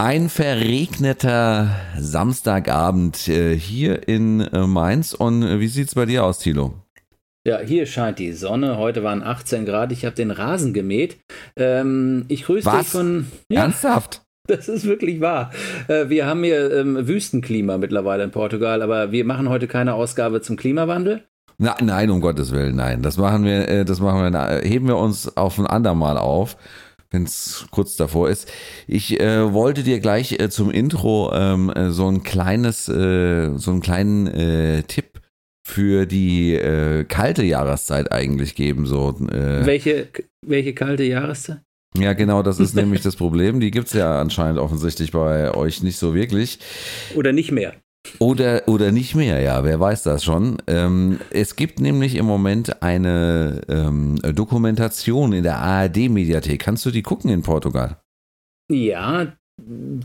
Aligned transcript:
Ein 0.00 0.28
verregneter 0.28 1.74
Samstagabend 1.98 3.26
äh, 3.26 3.56
hier 3.58 4.06
in 4.06 4.40
äh, 4.42 4.64
Mainz. 4.64 5.12
Und 5.12 5.42
äh, 5.42 5.58
wie 5.58 5.66
sieht's 5.66 5.96
bei 5.96 6.06
dir 6.06 6.24
aus, 6.24 6.38
Thilo? 6.38 6.74
Ja, 7.44 7.58
hier 7.58 7.84
scheint 7.84 8.20
die 8.20 8.32
Sonne. 8.32 8.78
Heute 8.78 9.02
waren 9.02 9.24
18 9.24 9.66
Grad. 9.66 9.90
Ich 9.90 10.04
habe 10.04 10.14
den 10.14 10.30
Rasen 10.30 10.72
gemäht. 10.72 11.16
Ähm, 11.56 12.26
ich 12.28 12.44
grüße 12.44 12.64
Was? 12.64 12.78
dich 12.78 12.88
von. 12.90 13.26
Ernsthaft? 13.48 14.22
Das 14.46 14.66
ist 14.66 14.86
wirklich 14.86 15.20
wahr. 15.20 15.50
Wir 15.88 16.24
haben 16.24 16.42
hier 16.42 16.72
ähm, 16.72 17.06
Wüstenklima 17.06 17.76
mittlerweile 17.76 18.24
in 18.24 18.30
Portugal, 18.30 18.80
aber 18.80 19.12
wir 19.12 19.26
machen 19.26 19.50
heute 19.50 19.66
keine 19.66 19.92
Ausgabe 19.92 20.40
zum 20.40 20.56
Klimawandel. 20.56 21.24
Na, 21.58 21.76
nein, 21.82 22.08
um 22.08 22.22
Gottes 22.22 22.50
Willen, 22.50 22.76
nein. 22.76 23.02
Das 23.02 23.18
machen 23.18 23.44
wir, 23.44 23.84
das 23.84 24.00
machen 24.00 24.32
wir, 24.32 24.60
heben 24.62 24.86
wir 24.86 24.96
uns 24.96 25.36
auf 25.36 25.58
ein 25.58 25.66
andermal 25.66 26.16
auf, 26.16 26.56
wenn 27.10 27.24
es 27.24 27.66
kurz 27.70 27.96
davor 27.96 28.28
ist. 28.28 28.50
Ich 28.86 29.20
äh, 29.20 29.52
wollte 29.52 29.82
dir 29.82 30.00
gleich 30.00 30.32
äh, 30.32 30.50
zum 30.50 30.70
Intro 30.70 31.32
ähm, 31.34 31.70
äh, 31.70 31.90
so 31.90 32.08
ein 32.08 32.22
kleines, 32.22 32.88
äh, 32.88 33.56
so 33.56 33.70
einen 33.70 33.80
kleinen 33.80 34.26
äh, 34.26 34.82
Tipp 34.82 35.20
für 35.66 36.06
die 36.06 36.54
äh, 36.54 37.04
kalte 37.04 37.44
Jahreszeit 37.44 38.12
eigentlich 38.12 38.54
geben. 38.54 38.86
So, 38.86 39.14
Welche, 39.18 40.08
welche 40.46 40.72
kalte 40.74 41.04
Jahreszeit? 41.04 41.60
ja, 41.96 42.12
genau, 42.12 42.42
das 42.42 42.60
ist 42.60 42.74
nämlich 42.76 43.02
das 43.02 43.16
Problem. 43.16 43.60
Die 43.60 43.70
gibt's 43.70 43.92
ja 43.92 44.20
anscheinend 44.20 44.58
offensichtlich 44.58 45.12
bei 45.12 45.54
euch 45.54 45.82
nicht 45.82 45.98
so 45.98 46.14
wirklich. 46.14 46.58
Oder 47.14 47.32
nicht 47.32 47.52
mehr? 47.52 47.74
Oder, 48.18 48.62
oder 48.66 48.92
nicht 48.92 49.14
mehr, 49.14 49.40
ja, 49.40 49.64
wer 49.64 49.78
weiß 49.78 50.02
das 50.02 50.24
schon. 50.24 50.58
Ähm, 50.66 51.20
es 51.30 51.56
gibt 51.56 51.80
nämlich 51.80 52.16
im 52.16 52.26
Moment 52.26 52.82
eine 52.82 53.60
ähm, 53.68 54.16
Dokumentation 54.34 55.32
in 55.32 55.42
der 55.42 55.58
ARD-Mediathek. 55.58 56.60
Kannst 56.60 56.84
du 56.86 56.90
die 56.90 57.02
gucken 57.02 57.30
in 57.30 57.42
Portugal? 57.42 57.98
Ja, 58.70 59.32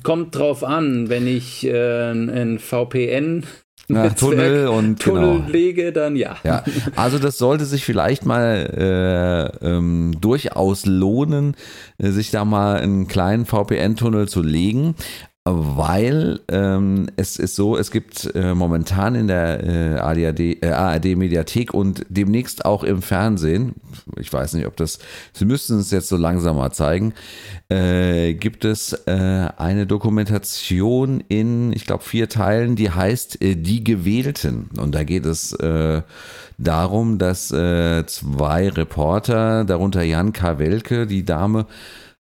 kommt 0.03 0.35
drauf 0.35 0.63
an. 0.63 1.09
Wenn 1.09 1.27
ich 1.27 1.65
äh, 1.65 2.11
ein 2.11 2.59
VPN 2.59 3.45
Ja, 3.89 4.09
Tunnel 4.09 4.67
und 4.67 5.01
Tunnel 5.01 5.37
genau. 5.39 5.49
lege, 5.49 5.91
dann 5.91 6.15
ja. 6.15 6.37
Ja, 6.43 6.63
also 6.95 7.19
das 7.19 7.37
sollte 7.37 7.65
sich 7.65 7.83
vielleicht 7.83 8.25
mal 8.25 9.51
äh, 9.61 9.67
ähm, 9.67 10.15
durchaus 10.21 10.85
lohnen, 10.85 11.55
äh, 11.97 12.09
sich 12.11 12.31
da 12.31 12.45
mal 12.45 12.77
einen 12.77 13.07
kleinen 13.07 13.45
VPN-Tunnel 13.45 14.29
zu 14.29 14.41
legen, 14.41 14.95
weil 15.45 16.39
ähm, 16.47 17.07
es 17.17 17.37
ist 17.37 17.57
so, 17.57 17.75
es 17.75 17.91
gibt 17.91 18.33
äh, 18.33 18.53
momentan 18.55 19.13
in 19.13 19.27
der 19.27 19.63
äh, 19.63 19.99
ARD, 19.99 20.39
äh, 20.39 20.69
ARD 20.71 21.17
Mediathek 21.17 21.73
und 21.73 22.05
demnächst 22.07 22.63
auch 22.63 22.85
im 22.85 23.01
Fernsehen, 23.01 23.75
ich 24.17 24.31
weiß 24.31 24.53
nicht, 24.53 24.67
ob 24.67 24.77
das, 24.77 24.99
sie 25.33 25.43
müssten 25.43 25.79
es 25.79 25.91
jetzt 25.91 26.07
so 26.07 26.15
langsam 26.15 26.55
mal 26.55 26.71
zeigen, 26.71 27.13
äh, 27.67 28.35
gibt 28.35 28.63
es 28.63 28.93
äh, 29.05 29.49
eine 29.57 29.85
Dokumentation 29.85 31.21
in, 31.27 31.73
ich 31.73 31.85
glaube, 31.85 32.03
vier 32.03 32.29
Teilen, 32.29 32.77
die 32.77 32.91
heißt 32.91 33.41
äh, 33.41 33.55
Die 33.55 33.83
Gewählten. 33.83 34.69
Und 34.77 34.95
da 34.95 35.03
geht 35.03 35.25
es 35.25 35.51
äh, 35.51 36.03
darum, 36.57 37.17
dass 37.17 37.51
äh, 37.51 38.05
zwei 38.05 38.69
Reporter, 38.69 39.65
darunter 39.65 40.03
Jan 40.03 40.31
K. 40.31 40.57
Welke, 40.57 41.05
die 41.05 41.25
Dame, 41.25 41.65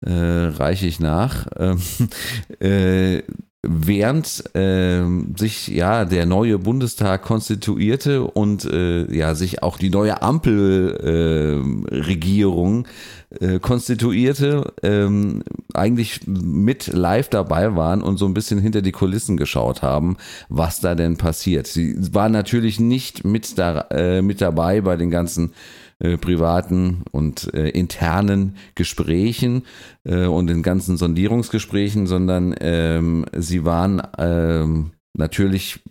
äh, 0.02 0.12
reiche 0.12 0.88
ich 0.88 1.00
nach, 1.00 1.48
ähm, 1.58 1.80
äh, 2.60 3.22
während 3.62 4.46
ähm, 4.54 5.36
sich 5.38 5.68
ja 5.68 6.06
der 6.06 6.26
neue 6.26 6.60
Bundestag 6.60 7.24
konstituierte 7.24 8.24
und 8.24 8.64
äh, 8.64 9.14
ja 9.14 9.36
sich 9.36 9.62
auch 9.62 9.78
die 9.78 9.90
neue 9.90 10.22
Ampelregierung 10.22 12.86
äh, 12.86 13.56
äh, 13.56 13.60
konstituierte, 13.60 14.74
ähm, 14.82 15.44
eigentlich 15.74 16.22
mit 16.26 16.88
live 16.88 17.28
dabei 17.30 17.76
waren 17.76 18.02
und 18.02 18.18
so 18.18 18.26
ein 18.26 18.34
bisschen 18.34 18.60
hinter 18.60 18.82
die 18.82 18.94
Kulissen 18.94 19.38
geschaut 19.38 19.82
haben, 19.82 20.16
was 20.48 20.80
da 20.80 20.96
denn 20.96 21.18
passiert. 21.18 21.68
Sie 21.68 21.98
waren 22.14 22.32
natürlich 22.32 22.80
nicht 22.80 23.26
mit, 23.26 23.58
da, 23.58 23.88
äh, 23.92 24.22
mit 24.22 24.40
dabei 24.42 24.80
bei 24.82 24.96
den 24.96 25.12
ganzen 25.12 25.52
äh, 26.00 26.18
privaten 26.18 27.04
und 27.12 27.54
äh, 27.54 27.70
internen 27.70 28.56
Gesprächen 28.76 29.64
äh, 30.04 30.26
und 30.26 30.48
den 30.48 30.64
ganzen 30.64 30.98
Sondierungsgesprächen, 30.98 32.08
sondern 32.08 32.56
ähm, 32.60 33.26
sie 33.36 33.66
waren 33.66 34.02
ähm, 34.18 34.92
natürlich 35.14 35.82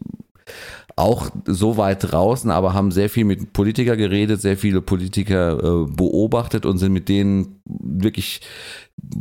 auch 0.97 1.31
so 1.47 1.77
weit 1.77 2.11
draußen, 2.11 2.51
aber 2.51 2.75
haben 2.75 2.91
sehr 2.91 3.09
viel 3.09 3.25
mit 3.25 3.53
Politiker 3.53 3.97
geredet, 3.97 4.41
sehr 4.41 4.57
viele 4.57 4.81
Politiker 4.81 5.59
äh, 5.59 5.87
beobachtet 5.87 6.67
und 6.67 6.79
sind 6.79 6.93
mit 6.93 7.09
denen 7.09 7.61
wirklich 7.67 8.41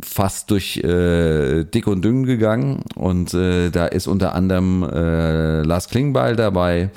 fast 0.04 0.50
durch 0.50 0.78
äh, 0.78 1.64
dick 1.64 1.86
und 1.86 2.04
dünn 2.04 2.24
gegangen. 2.24 2.82
Und 2.96 3.32
äh, 3.32 3.70
da 3.70 3.86
ist 3.86 4.08
unter 4.08 4.34
anderem 4.34 4.82
äh, 4.82 5.62
Lars 5.62 5.88
Klingbeil 5.88 6.34
dabei. 6.34 6.90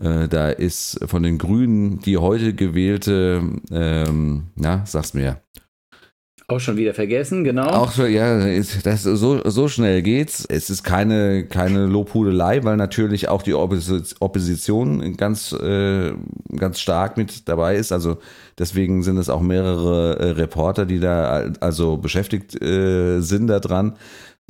Äh, 0.00 0.28
da 0.28 0.50
ist 0.50 1.00
von 1.06 1.22
den 1.22 1.38
Grünen 1.38 2.00
die 2.00 2.18
heute 2.18 2.54
gewählte, 2.54 3.42
ähm, 3.70 4.44
na, 4.54 4.82
sag's 4.86 5.14
mir. 5.14 5.40
Auch 6.50 6.60
schon 6.60 6.78
wieder 6.78 6.94
vergessen, 6.94 7.44
genau. 7.44 7.66
Auch 7.66 7.90
so, 7.90 8.06
ja, 8.06 8.40
das, 8.82 9.02
so, 9.02 9.50
so 9.50 9.68
schnell 9.68 10.00
geht's. 10.00 10.46
Es 10.48 10.70
ist 10.70 10.82
keine, 10.82 11.44
keine 11.44 11.84
Lobhudelei, 11.84 12.64
weil 12.64 12.78
natürlich 12.78 13.28
auch 13.28 13.42
die 13.42 13.52
Oppos- 13.54 14.16
Opposition 14.20 15.14
ganz, 15.18 15.52
äh, 15.52 16.12
ganz 16.56 16.80
stark 16.80 17.18
mit 17.18 17.50
dabei 17.50 17.76
ist. 17.76 17.92
Also 17.92 18.16
deswegen 18.58 19.02
sind 19.02 19.18
es 19.18 19.28
auch 19.28 19.42
mehrere 19.42 20.18
äh, 20.20 20.30
Reporter, 20.30 20.86
die 20.86 21.00
da 21.00 21.50
also 21.60 21.98
beschäftigt 21.98 22.58
äh, 22.62 23.20
sind 23.20 23.48
da 23.48 23.60
dran. 23.60 23.96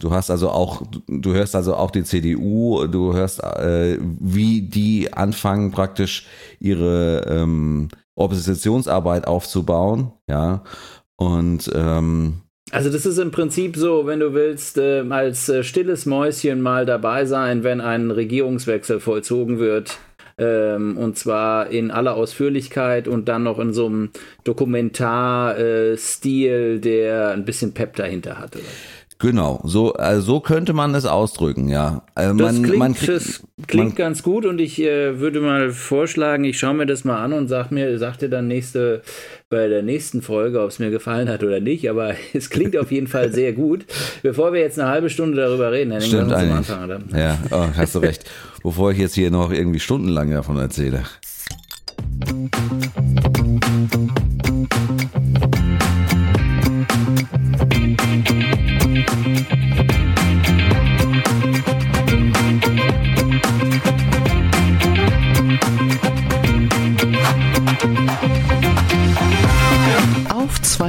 Du 0.00 0.12
hast 0.12 0.30
also 0.30 0.50
auch, 0.50 0.82
du 1.08 1.32
hörst 1.32 1.56
also 1.56 1.74
auch 1.74 1.90
die 1.90 2.04
CDU, 2.04 2.86
du 2.86 3.14
hörst, 3.14 3.42
äh, 3.42 3.98
wie 4.00 4.62
die 4.62 5.12
anfangen 5.12 5.72
praktisch 5.72 6.28
ihre 6.60 7.26
ähm, 7.28 7.88
Oppositionsarbeit 8.14 9.26
aufzubauen, 9.26 10.12
ja. 10.28 10.62
Und 11.16 11.68
ähm, 11.74 12.42
Also 12.70 12.90
das 12.90 13.06
ist 13.06 13.18
im 13.18 13.32
Prinzip 13.32 13.76
so, 13.76 14.06
wenn 14.06 14.20
du 14.20 14.34
willst, 14.34 14.78
äh, 14.78 15.00
als 15.10 15.48
äh, 15.48 15.64
stilles 15.64 16.06
Mäuschen 16.06 16.60
mal 16.60 16.86
dabei 16.86 17.24
sein, 17.24 17.64
wenn 17.64 17.80
ein 17.80 18.12
Regierungswechsel 18.12 19.00
vollzogen 19.00 19.58
wird. 19.58 19.98
Ähm, 20.40 20.96
und 20.96 21.18
zwar 21.18 21.70
in 21.70 21.90
aller 21.90 22.14
Ausführlichkeit 22.14 23.08
und 23.08 23.28
dann 23.28 23.42
noch 23.42 23.58
in 23.58 23.72
so 23.72 23.86
einem 23.86 24.10
Dokumentar-Stil, 24.44 26.78
der 26.78 27.30
ein 27.30 27.44
bisschen 27.44 27.74
Pep 27.74 27.96
dahinter 27.96 28.38
hat. 28.38 28.56
Genau, 29.20 29.60
so, 29.64 29.94
also 29.94 30.20
so 30.34 30.38
könnte 30.40 30.72
man 30.72 30.94
es 30.94 31.04
ausdrücken, 31.04 31.68
ja. 31.68 32.02
Also 32.14 32.36
Das 32.36 32.52
man, 32.52 32.62
klingt, 32.62 32.78
man 32.78 32.94
kriegt, 32.94 33.08
das 33.08 33.42
klingt 33.66 33.86
man- 33.88 33.94
ganz 33.96 34.22
gut 34.22 34.46
und 34.46 34.60
ich 34.60 34.80
äh, 34.80 35.18
würde 35.18 35.40
mal 35.40 35.70
vorschlagen, 35.70 36.44
ich 36.44 36.56
schaue 36.60 36.74
mir 36.74 36.86
das 36.86 37.02
mal 37.04 37.18
an 37.24 37.32
und 37.32 37.48
sag 37.48 37.72
mir, 37.72 37.98
sag 37.98 38.18
dir 38.18 38.28
dann 38.28 38.46
nächste, 38.46 39.02
bei 39.50 39.66
der 39.66 39.82
nächsten 39.82 40.22
Folge, 40.22 40.60
ob 40.62 40.68
es 40.68 40.78
mir 40.78 40.90
gefallen 40.90 41.28
hat 41.28 41.42
oder 41.42 41.58
nicht, 41.58 41.90
aber 41.90 42.14
es 42.32 42.48
klingt 42.48 42.76
auf 42.76 42.92
jeden 42.92 43.08
Fall 43.08 43.32
sehr 43.32 43.52
gut. 43.54 43.86
Bevor 44.22 44.52
wir 44.52 44.60
jetzt 44.60 44.78
eine 44.78 44.88
halbe 44.88 45.10
Stunde 45.10 45.36
darüber 45.36 45.72
reden, 45.72 45.90
Henning, 45.90 46.06
Stimmt 46.06 46.30
lass 46.30 46.42
uns 46.44 46.52
eigentlich. 46.52 46.70
am 46.70 46.82
Anfang, 46.90 47.08
oder? 47.12 47.18
Ja, 47.20 47.38
oh, 47.50 47.66
hast 47.76 47.94
du 47.96 47.98
recht. 47.98 48.24
Bevor 48.62 48.92
ich 48.92 48.98
jetzt 48.98 49.14
hier 49.16 49.32
noch 49.32 49.50
irgendwie 49.50 49.80
stundenlang 49.80 50.30
davon 50.30 50.58
erzähle. 50.58 51.02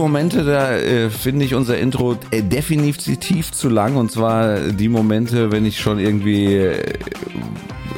Momente, 0.00 0.44
da 0.44 0.72
äh, 0.72 1.10
finde 1.10 1.44
ich 1.44 1.54
unser 1.54 1.78
Intro 1.78 2.16
äh, 2.30 2.42
definitiv 2.42 3.52
zu 3.52 3.68
lang. 3.68 3.96
Und 3.96 4.10
zwar 4.10 4.58
die 4.58 4.88
Momente, 4.88 5.52
wenn 5.52 5.64
ich 5.66 5.78
schon 5.80 5.98
irgendwie 5.98 6.54
äh, 6.56 6.94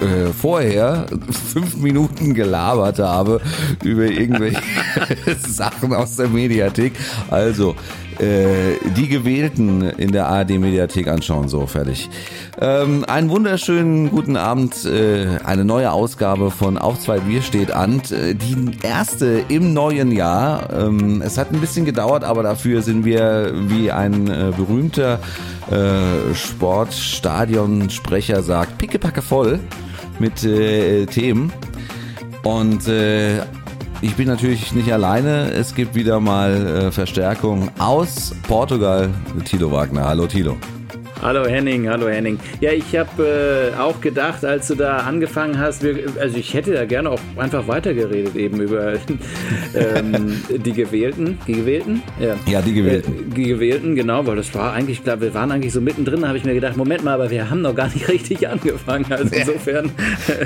äh, 0.03 0.33
vorher 0.33 1.07
fünf 1.53 1.77
Minuten 1.77 2.35
gelabert 2.35 2.99
habe 2.99 3.41
über 3.85 4.05
irgendwelche 4.05 4.61
Sachen 5.47 5.95
aus 5.95 6.17
der 6.17 6.29
Mediathek. 6.29 6.93
Also, 7.31 7.77
die 8.23 9.09
Gewählten 9.09 9.83
in 9.83 10.13
der 10.13 10.29
ARD-Mediathek 10.29 11.09
anschauen. 11.09 11.49
So, 11.49 11.67
fertig. 11.67 12.09
Ähm, 12.61 13.05
einen 13.07 13.31
wunderschönen 13.31 14.11
guten 14.11 14.37
Abend. 14.37 14.85
Äh, 14.85 15.39
eine 15.45 15.65
neue 15.65 15.91
Ausgabe 15.91 16.51
von 16.51 16.77
Auf 16.79 17.01
zwei 17.01 17.19
Bier 17.21 17.43
steht 17.43 17.73
an. 17.73 18.03
Äh, 18.11 18.35
die 18.35 18.73
erste 18.83 19.45
im 19.49 19.73
neuen 19.73 20.13
Jahr. 20.13 20.69
Ähm, 20.73 21.23
es 21.25 21.39
hat 21.39 21.53
ein 21.53 21.61
bisschen 21.61 21.85
gedauert, 21.85 22.25
aber 22.25 22.43
dafür 22.43 22.83
sind 22.83 23.05
wir 23.05 23.53
wie 23.55 23.91
ein 23.91 24.29
äh, 24.29 24.53
berühmter 24.57 25.19
äh, 25.71 26.35
Sportstadionsprecher 26.35 28.43
sagt, 28.43 28.79
pickepacke 28.79 29.23
voll 29.23 29.61
mit 30.19 30.43
äh, 30.45 31.07
Themen. 31.07 31.53
Und 32.43 32.89
äh, 32.89 33.41
ich 34.03 34.17
bin 34.17 34.27
natürlich 34.27 34.73
nicht 34.73 34.93
alleine. 34.93 35.53
Es 35.53 35.75
gibt 35.75 35.95
wieder 35.95 36.21
mal 36.21 36.51
äh, 36.67 36.93
Verstärkung 36.93 37.71
aus 37.79 38.35
Portugal. 38.47 39.09
Tilo 39.45 39.71
Wagner. 39.71 40.05
Hallo 40.05 40.27
Tilo. 40.27 40.57
Hallo 41.23 41.47
Henning, 41.47 41.89
hallo 41.89 42.09
Henning. 42.09 42.41
Ja, 42.61 42.73
ich 42.73 42.97
habe 42.97 43.73
äh, 43.73 43.81
auch 43.81 44.01
gedacht, 44.01 44.45
als 44.45 44.67
du 44.67 44.75
da 44.75 44.97
angefangen 44.97 45.57
hast, 45.57 45.85
wir, 45.85 45.95
also 46.19 46.37
ich 46.37 46.53
hätte 46.53 46.73
da 46.73 46.85
gerne 46.85 47.11
auch 47.11 47.21
einfach 47.37 47.69
weitergeredet 47.69 48.35
eben 48.35 48.61
über 48.61 48.95
ähm, 49.77 50.43
die 50.49 50.73
Gewählten. 50.73 51.39
Die 51.47 51.53
Gewählten? 51.53 52.03
Ja, 52.19 52.35
ja 52.51 52.61
die 52.61 52.75
Gewählten. 52.75 53.13
Äh, 53.13 53.35
die 53.37 53.45
Gewählten, 53.45 53.95
genau, 53.95 54.27
weil 54.27 54.35
das 54.35 54.53
war 54.53 54.73
eigentlich, 54.73 55.05
glaube 55.05 55.21
wir 55.21 55.33
waren 55.33 55.53
eigentlich 55.53 55.73
so 55.73 55.81
mittendrin, 55.81 56.27
habe 56.27 56.39
ich 56.39 56.45
mir 56.45 56.55
gedacht, 56.55 56.77
Moment 56.77 57.05
mal, 57.05 57.15
aber 57.15 57.31
wir 57.31 57.49
haben 57.49 57.63
noch 57.63 57.77
gar 57.77 57.87
nicht 57.87 58.09
richtig 58.09 58.49
angefangen. 58.49 59.07
Also 59.09 59.33
insofern, 59.33 59.93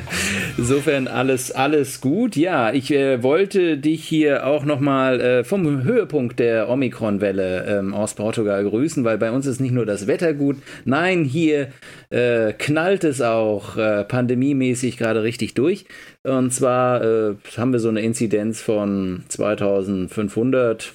insofern 0.59 1.09
alles, 1.09 1.53
alles 1.53 2.03
gut. 2.03 2.37
Ja, 2.37 2.71
ich 2.75 2.93
äh, 2.93 3.23
wollte 3.23 3.79
dich 3.79 4.05
hier 4.05 4.47
auch 4.47 4.67
nochmal 4.67 5.23
äh, 5.23 5.43
vom 5.43 5.85
Höhepunkt 5.85 6.39
der 6.39 6.69
Omikron-Welle 6.69 7.65
ähm, 7.79 7.95
aus 7.95 8.13
Portugal 8.13 8.63
grüßen, 8.63 9.05
weil 9.05 9.17
bei 9.17 9.31
uns 9.31 9.47
ist 9.47 9.59
nicht 9.59 9.73
nur 9.73 9.87
das 9.87 10.07
Wetter 10.07 10.35
gut, 10.35 10.57
Nein, 10.85 11.25
hier 11.25 11.69
äh, 12.11 12.53
knallt 12.53 13.05
es 13.05 13.21
auch 13.21 13.77
äh, 13.77 14.05
pandemiemäßig 14.05 14.97
gerade 14.97 15.23
richtig 15.23 15.55
durch. 15.55 15.87
Und 16.23 16.53
zwar 16.53 17.03
äh, 17.03 17.35
haben 17.57 17.73
wir 17.73 17.81
so 17.81 17.89
eine 17.89 18.01
Inzidenz 18.01 18.61
von 18.61 19.25
2500. 19.29 20.95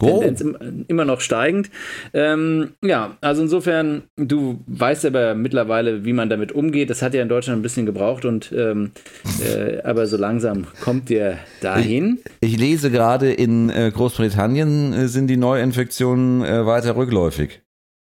Oh. 0.00 0.20
Tendenz 0.20 0.44
immer 0.88 1.04
noch 1.04 1.20
steigend. 1.20 1.70
Ähm, 2.14 2.70
ja, 2.82 3.16
also 3.20 3.42
insofern, 3.42 4.02
du 4.16 4.60
weißt 4.66 5.04
aber 5.04 5.34
mittlerweile, 5.34 6.04
wie 6.04 6.12
man 6.12 6.28
damit 6.28 6.50
umgeht. 6.50 6.90
Das 6.90 7.02
hat 7.02 7.14
ja 7.14 7.22
in 7.22 7.28
Deutschland 7.28 7.60
ein 7.60 7.62
bisschen 7.62 7.86
gebraucht 7.86 8.24
und 8.24 8.52
ähm, 8.56 8.92
äh, 9.40 9.80
aber 9.82 10.06
so 10.06 10.16
langsam 10.16 10.66
kommt 10.80 11.10
ihr 11.10 11.38
dahin. 11.60 12.20
Ich, 12.40 12.54
ich 12.54 12.58
lese 12.58 12.90
gerade, 12.90 13.32
in 13.32 13.70
äh, 13.70 13.92
Großbritannien 13.94 14.92
äh, 14.92 15.08
sind 15.08 15.28
die 15.28 15.36
Neuinfektionen 15.36 16.42
äh, 16.42 16.66
weiter 16.66 16.96
rückläufig. 16.96 17.61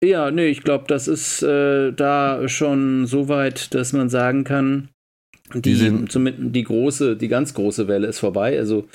Ja, 0.03 0.31
nee, 0.31 0.47
ich 0.47 0.63
glaube, 0.63 0.83
das 0.87 1.07
ist 1.07 1.43
äh, 1.43 1.93
da 1.93 2.49
schon 2.49 3.07
so 3.07 3.29
weit, 3.29 3.73
dass 3.73 3.93
man 3.93 4.09
sagen 4.09 4.43
kann, 4.43 4.89
die, 5.53 5.75
die, 5.75 6.05
zumindest 6.05 6.55
die 6.55 6.63
große, 6.63 7.15
die 7.15 7.27
ganz 7.27 7.53
große 7.53 7.87
Welle 7.87 8.07
ist 8.07 8.19
vorbei. 8.19 8.57
Also 8.57 8.87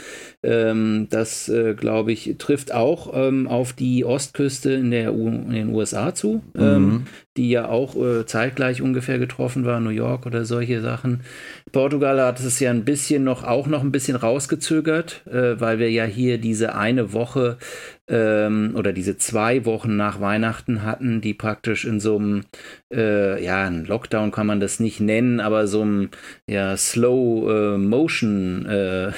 ähm, 0.43 1.07
das, 1.11 1.49
äh, 1.49 1.75
glaube 1.75 2.13
ich, 2.13 2.35
trifft 2.39 2.75
auch 2.75 3.13
ähm, 3.15 3.47
auf 3.47 3.73
die 3.73 4.05
Ostküste 4.05 4.73
in, 4.73 4.91
der 4.91 5.15
U 5.15 5.29
in 5.29 5.53
den 5.53 5.75
USA 5.75 6.15
zu, 6.15 6.43
ähm, 6.57 6.63
mhm. 6.63 6.91
ähm, 6.91 7.07
die 7.37 7.51
ja 7.51 7.69
auch 7.69 7.95
äh, 7.97 8.27
zeitgleich 8.27 8.83
ungefähr 8.83 9.19
getroffen 9.19 9.65
war, 9.65 9.79
New 9.81 9.91
York 9.91 10.27
oder 10.27 10.45
solche 10.45 10.81
Sachen. 10.81 11.21
Portugal 11.71 12.21
hat 12.21 12.41
es 12.41 12.59
ja 12.61 12.71
ein 12.71 12.85
bisschen 12.85 13.25
noch, 13.25 13.45
auch 13.45 13.67
noch 13.67 13.83
ein 13.83 13.93
bisschen 13.93 14.17
rausgezögert, 14.17 15.23
äh, 15.27 15.61
weil 15.61 15.79
wir 15.79 15.91
ja 15.91 16.05
hier 16.05 16.39
diese 16.39 16.75
eine 16.75 17.13
Woche 17.13 17.59
ähm, 18.09 18.75
oder 18.77 18.93
diese 18.93 19.19
zwei 19.19 19.65
Wochen 19.65 19.97
nach 19.97 20.21
Weihnachten 20.21 20.83
hatten, 20.83 21.21
die 21.21 21.35
praktisch 21.35 21.85
in 21.85 22.01
so 22.01 22.17
einem, 22.17 22.45
äh, 22.93 23.43
ja, 23.43 23.67
ein 23.67 23.85
Lockdown 23.85 24.31
kann 24.31 24.47
man 24.47 24.61
das 24.61 24.81
nicht 24.81 25.01
nennen, 25.01 25.41
aber 25.41 25.67
so 25.67 25.83
einem 25.83 26.11
ja, 26.49 26.77
Slow 26.77 27.75
äh, 27.75 27.79
Motion 27.79 28.67
äh, 28.67 29.13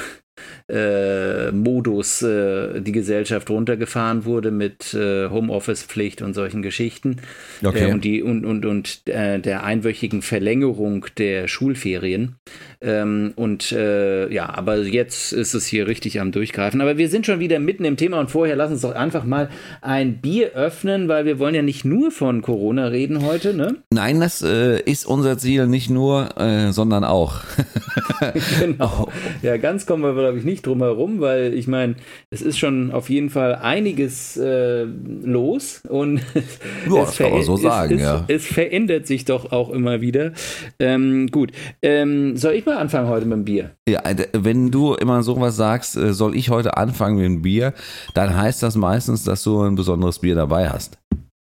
äh, 0.70 1.52
Modus 1.52 2.22
äh, 2.22 2.80
die 2.80 2.92
Gesellschaft 2.92 3.50
runtergefahren 3.50 4.24
wurde 4.24 4.50
mit 4.50 4.94
äh, 4.94 5.28
Homeoffice-Pflicht 5.28 6.22
und 6.22 6.34
solchen 6.34 6.62
Geschichten. 6.62 7.16
Okay. 7.64 7.88
Äh, 7.88 7.92
und, 7.92 8.04
die, 8.04 8.22
und, 8.22 8.44
und, 8.44 8.64
und 8.64 9.02
äh, 9.06 9.38
der 9.40 9.64
einwöchigen 9.64 10.22
Verlängerung 10.22 11.06
der 11.18 11.48
Schulferien. 11.48 12.36
Ähm, 12.80 13.32
und 13.36 13.72
äh, 13.72 14.32
ja, 14.32 14.48
aber 14.48 14.78
jetzt 14.78 15.32
ist 15.32 15.54
es 15.54 15.66
hier 15.66 15.86
richtig 15.86 16.20
am 16.20 16.32
Durchgreifen. 16.32 16.80
Aber 16.80 16.96
wir 16.98 17.08
sind 17.08 17.26
schon 17.26 17.40
wieder 17.40 17.58
mitten 17.58 17.84
im 17.84 17.96
Thema 17.96 18.20
und 18.20 18.30
vorher 18.30 18.56
lass 18.56 18.70
uns 18.70 18.82
doch 18.82 18.94
einfach 18.94 19.24
mal 19.24 19.50
ein 19.82 20.20
Bier 20.20 20.52
öffnen, 20.52 21.08
weil 21.08 21.24
wir 21.24 21.38
wollen 21.38 21.54
ja 21.54 21.62
nicht 21.62 21.84
nur 21.84 22.10
von 22.10 22.42
Corona 22.42 22.86
reden 22.86 23.24
heute, 23.24 23.54
ne? 23.54 23.76
Nein, 23.90 24.20
das 24.20 24.42
ist 24.42 25.06
unser 25.06 25.38
Ziel, 25.38 25.66
nicht 25.66 25.90
nur, 25.90 26.30
sondern 26.70 27.04
auch. 27.04 27.40
genau. 28.60 29.08
Ja, 29.42 29.56
ganz 29.56 29.86
kommen 29.86 30.02
wir, 30.02 30.14
glaube 30.14 30.38
ich, 30.38 30.44
nicht 30.44 30.59
drum 30.62 30.80
herum, 30.80 31.20
weil 31.20 31.54
ich 31.54 31.66
meine, 31.66 31.96
es 32.30 32.42
ist 32.42 32.58
schon 32.58 32.92
auf 32.92 33.10
jeden 33.10 33.30
Fall 33.30 33.54
einiges 33.54 34.36
äh, 34.36 34.84
los 34.84 35.82
und 35.88 36.18
ja, 36.90 37.02
es, 37.02 37.18
man 37.18 37.42
so 37.42 37.56
sagen, 37.56 37.96
es, 37.96 38.02
ja. 38.02 38.24
es, 38.28 38.46
verändert 38.46 39.06
sich 39.06 39.24
doch 39.24 39.52
auch 39.52 39.70
immer 39.70 40.00
wieder. 40.00 40.32
Ähm, 40.78 41.28
gut, 41.28 41.52
ähm, 41.82 42.36
soll 42.36 42.54
ich 42.54 42.66
mal 42.66 42.76
anfangen 42.76 43.08
heute 43.08 43.26
mit 43.26 43.38
dem 43.38 43.44
Bier? 43.44 43.70
Ja, 43.88 44.02
wenn 44.32 44.70
du 44.70 44.94
immer 44.94 45.22
sowas 45.22 45.56
sagst, 45.56 45.96
äh, 45.96 46.12
soll 46.12 46.36
ich 46.36 46.50
heute 46.50 46.76
anfangen 46.76 47.16
mit 47.16 47.24
dem 47.24 47.42
Bier, 47.42 47.74
dann 48.14 48.36
heißt 48.36 48.62
das 48.62 48.76
meistens, 48.76 49.24
dass 49.24 49.42
du 49.42 49.62
ein 49.62 49.74
besonderes 49.74 50.18
Bier 50.18 50.34
dabei 50.34 50.68
hast. 50.68 50.98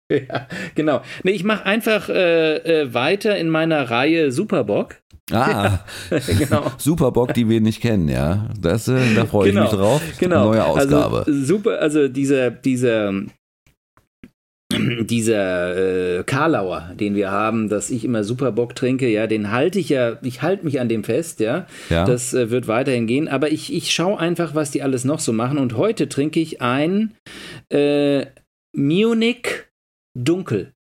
Ja, 0.11 0.47
genau. 0.73 1.01
Nee, 1.23 1.31
ich 1.31 1.43
mache 1.43 1.65
einfach 1.65 2.09
äh, 2.09 2.55
äh, 2.57 2.93
weiter 2.93 3.37
in 3.37 3.49
meiner 3.49 3.91
Reihe 3.91 4.31
Superbock. 4.31 4.95
Ah, 5.31 5.79
genau. 6.39 6.71
Superbock, 6.77 7.33
die 7.33 7.47
wir 7.47 7.61
nicht 7.61 7.81
kennen, 7.81 8.09
ja. 8.09 8.47
Das, 8.59 8.87
äh, 8.87 9.15
da 9.15 9.25
freue 9.25 9.49
genau, 9.49 9.65
ich 9.65 9.71
mich 9.71 9.79
drauf. 9.79 10.01
Genau. 10.19 10.45
Neue 10.45 10.65
Ausgabe. 10.65 11.25
Also, 11.25 11.33
super, 11.45 11.79
also 11.79 12.07
dieser, 12.07 12.51
dieser, 12.51 13.13
dieser 14.71 16.19
äh, 16.19 16.23
Karlauer, 16.23 16.91
den 16.99 17.15
wir 17.15 17.31
haben, 17.31 17.69
dass 17.69 17.89
ich 17.89 18.05
immer 18.05 18.23
Superbock 18.23 18.75
trinke, 18.75 19.07
ja, 19.09 19.27
den 19.27 19.51
halte 19.51 19.79
ich 19.79 19.89
ja, 19.89 20.17
ich 20.21 20.41
halte 20.41 20.63
mich 20.63 20.79
an 20.79 20.89
dem 20.89 21.03
fest, 21.03 21.39
ja. 21.39 21.65
ja. 21.89 22.05
Das 22.05 22.33
äh, 22.33 22.51
wird 22.51 22.67
weiterhin 22.67 23.07
gehen, 23.07 23.27
aber 23.27 23.51
ich, 23.51 23.73
ich 23.73 23.91
schaue 23.91 24.19
einfach, 24.19 24.55
was 24.55 24.71
die 24.71 24.83
alles 24.83 25.05
noch 25.05 25.19
so 25.19 25.33
machen. 25.33 25.57
Und 25.57 25.75
heute 25.75 26.07
trinke 26.07 26.39
ich 26.39 26.61
ein 26.61 27.13
äh, 27.69 28.25
Munich 28.75 29.65
Dunkel. 30.17 30.73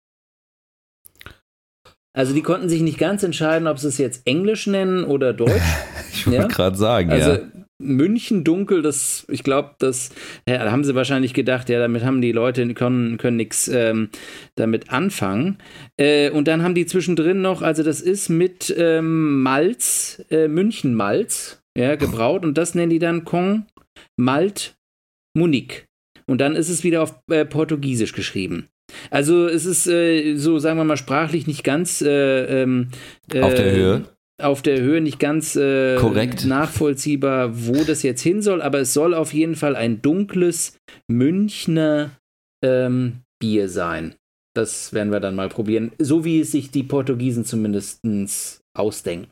Also 2.18 2.34
die 2.34 2.42
konnten 2.42 2.68
sich 2.68 2.82
nicht 2.82 2.98
ganz 2.98 3.22
entscheiden, 3.22 3.68
ob 3.68 3.78
sie 3.78 3.86
es 3.86 3.96
jetzt 3.96 4.26
Englisch 4.26 4.66
nennen 4.66 5.04
oder 5.04 5.32
Deutsch. 5.32 5.62
ich 6.12 6.26
wollte 6.26 6.40
ja? 6.40 6.46
gerade 6.48 6.76
sagen, 6.76 7.12
also, 7.12 7.30
ja. 7.30 7.38
München 7.80 8.42
dunkel, 8.42 8.82
das, 8.82 9.24
ich 9.28 9.44
glaube, 9.44 9.76
das 9.78 10.10
ja, 10.48 10.64
da 10.64 10.72
haben 10.72 10.82
sie 10.82 10.96
wahrscheinlich 10.96 11.32
gedacht, 11.32 11.68
ja, 11.68 11.78
damit 11.78 12.04
haben 12.04 12.20
die 12.20 12.32
Leute 12.32 12.74
können, 12.74 13.18
können 13.18 13.36
nichts 13.36 13.68
ähm, 13.68 14.08
damit 14.56 14.90
anfangen. 14.90 15.58
Äh, 15.96 16.30
und 16.30 16.48
dann 16.48 16.64
haben 16.64 16.74
die 16.74 16.86
zwischendrin 16.86 17.40
noch, 17.40 17.62
also 17.62 17.84
das 17.84 18.00
ist 18.00 18.30
mit 18.30 18.74
ähm, 18.76 19.40
Malz, 19.44 20.20
äh, 20.28 20.48
München 20.48 20.94
Malz, 20.94 21.62
ja, 21.76 21.94
gebraut 21.94 22.44
und 22.44 22.58
das 22.58 22.74
nennen 22.74 22.90
die 22.90 22.98
dann 22.98 23.24
Kong 23.24 23.66
Malt 24.16 24.76
Munich. 25.36 25.84
Und 26.26 26.40
dann 26.40 26.56
ist 26.56 26.68
es 26.68 26.82
wieder 26.82 27.00
auf 27.00 27.14
äh, 27.30 27.44
Portugiesisch 27.44 28.12
geschrieben. 28.12 28.70
Also 29.10 29.46
es 29.46 29.64
ist 29.64 29.86
äh, 29.86 30.36
so, 30.36 30.58
sagen 30.58 30.78
wir 30.78 30.84
mal, 30.84 30.96
sprachlich 30.96 31.46
nicht 31.46 31.64
ganz 31.64 32.00
äh, 32.00 32.62
ähm, 32.62 32.88
auf 33.40 33.54
der 33.54 33.72
Höhe. 33.72 34.04
Auf 34.40 34.62
der 34.62 34.80
Höhe 34.80 35.00
nicht 35.00 35.18
ganz 35.18 35.56
äh, 35.56 35.96
Korrekt. 35.96 36.44
nachvollziehbar, 36.44 37.66
wo 37.66 37.82
das 37.84 38.04
jetzt 38.04 38.22
hin 38.22 38.40
soll, 38.40 38.62
aber 38.62 38.78
es 38.78 38.94
soll 38.94 39.12
auf 39.12 39.34
jeden 39.34 39.56
Fall 39.56 39.74
ein 39.74 40.00
dunkles 40.00 40.78
Münchner 41.08 42.12
ähm, 42.64 43.22
Bier 43.40 43.68
sein. 43.68 44.14
Das 44.54 44.92
werden 44.92 45.12
wir 45.12 45.20
dann 45.20 45.34
mal 45.34 45.48
probieren, 45.48 45.92
so 45.98 46.24
wie 46.24 46.40
es 46.40 46.52
sich 46.52 46.70
die 46.70 46.82
Portugiesen 46.82 47.44
zumindest 47.44 48.00
ausdenken. 48.76 49.30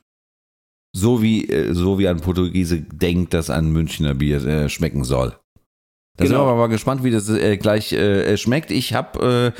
So 0.97 1.23
wie, 1.23 1.49
äh, 1.49 1.73
so 1.75 1.99
wie 1.99 2.09
ein 2.09 2.21
Portugiese 2.21 2.81
denkt, 2.81 3.35
dass 3.35 3.51
ein 3.51 3.71
Münchner 3.71 4.15
Bier 4.15 4.45
äh, 4.45 4.69
schmecken 4.69 5.05
soll. 5.05 5.37
Da 6.16 6.25
Genau. 6.25 6.38
sind 6.38 6.46
wir 6.46 6.50
aber 6.52 6.61
mal 6.61 6.66
gespannt, 6.68 7.04
wie 7.04 7.11
das 7.11 7.28
äh, 7.28 7.58
gleich 7.58 7.92
äh, 7.92 8.37
schmeckt. 8.38 8.70
Ich 8.70 8.94
habe 8.94 9.52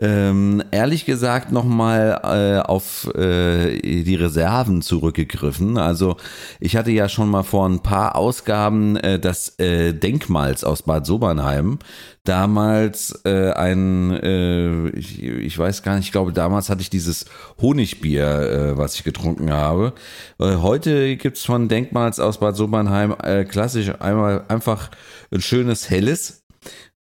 äh, 0.00 0.04
ähm, 0.04 0.62
ehrlich 0.70 1.04
gesagt 1.04 1.52
nochmal 1.52 2.20
äh, 2.22 2.66
auf 2.66 3.12
äh, 3.14 3.78
die 3.78 4.14
Reserven 4.14 4.80
zurückgegriffen. 4.80 5.76
Also 5.76 6.16
ich 6.60 6.76
hatte 6.76 6.90
ja 6.92 7.08
schon 7.10 7.28
mal 7.28 7.42
vor 7.42 7.68
ein 7.68 7.80
paar 7.80 8.16
Ausgaben 8.16 8.96
äh, 8.96 9.18
das 9.18 9.58
äh, 9.58 9.92
Denkmals 9.92 10.64
aus 10.64 10.82
Bad 10.82 11.04
Sobernheim. 11.04 11.78
Damals 12.24 13.20
äh, 13.24 13.52
ein, 13.52 14.10
äh, 14.12 14.88
ich, 14.90 15.22
ich 15.22 15.58
weiß 15.58 15.82
gar 15.82 15.96
nicht, 15.96 16.06
ich 16.06 16.12
glaube 16.12 16.32
damals 16.32 16.68
hatte 16.68 16.82
ich 16.82 16.90
dieses 16.90 17.24
Honigbier, 17.60 18.26
äh, 18.26 18.78
was 18.78 18.94
ich 18.96 19.04
getrunken 19.04 19.50
habe. 19.50 19.94
Äh, 20.38 20.56
heute 20.56 21.16
gibt's 21.16 21.44
von 21.44 21.68
Denkmals 21.68 22.20
aus 22.20 22.38
Bad 22.38 22.54
Sobernheim 22.56 23.14
äh, 23.22 23.44
klassisch 23.44 23.90
einmal 24.00 24.44
einfach 24.48 24.90
ein 25.30 25.40
schönes 25.40 25.90
helles, 25.90 26.44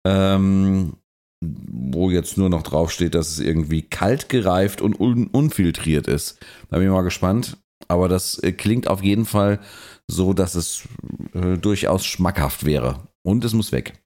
ähm, 0.07 0.97
wo 1.41 2.11
jetzt 2.11 2.39
nur 2.39 2.49
noch 2.49 2.63
draufsteht, 2.63 3.15
dass 3.15 3.31
es 3.31 3.41
irgendwie 3.41 3.83
kalt 3.83 4.29
gereift 4.29 4.81
und 4.81 4.99
un 4.99 5.27
unfiltriert 5.27 6.07
ist. 6.07 6.39
Da 6.71 6.79
bin 6.79 6.87
ich 6.87 6.93
mal 6.93 7.03
gespannt. 7.03 7.59
Aber 7.89 8.09
das 8.09 8.39
äh, 8.39 8.53
klingt 8.53 8.89
auf 8.89 9.03
jeden 9.03 9.25
Fall 9.25 9.61
so, 10.09 10.33
dass 10.33 10.55
es 10.55 10.89
äh, 11.35 11.59
durchaus 11.59 12.05
schmackhaft 12.05 12.65
wäre. 12.65 13.09
Und 13.23 13.45
es 13.45 13.55
muss 13.55 13.73
weg. 13.73 14.03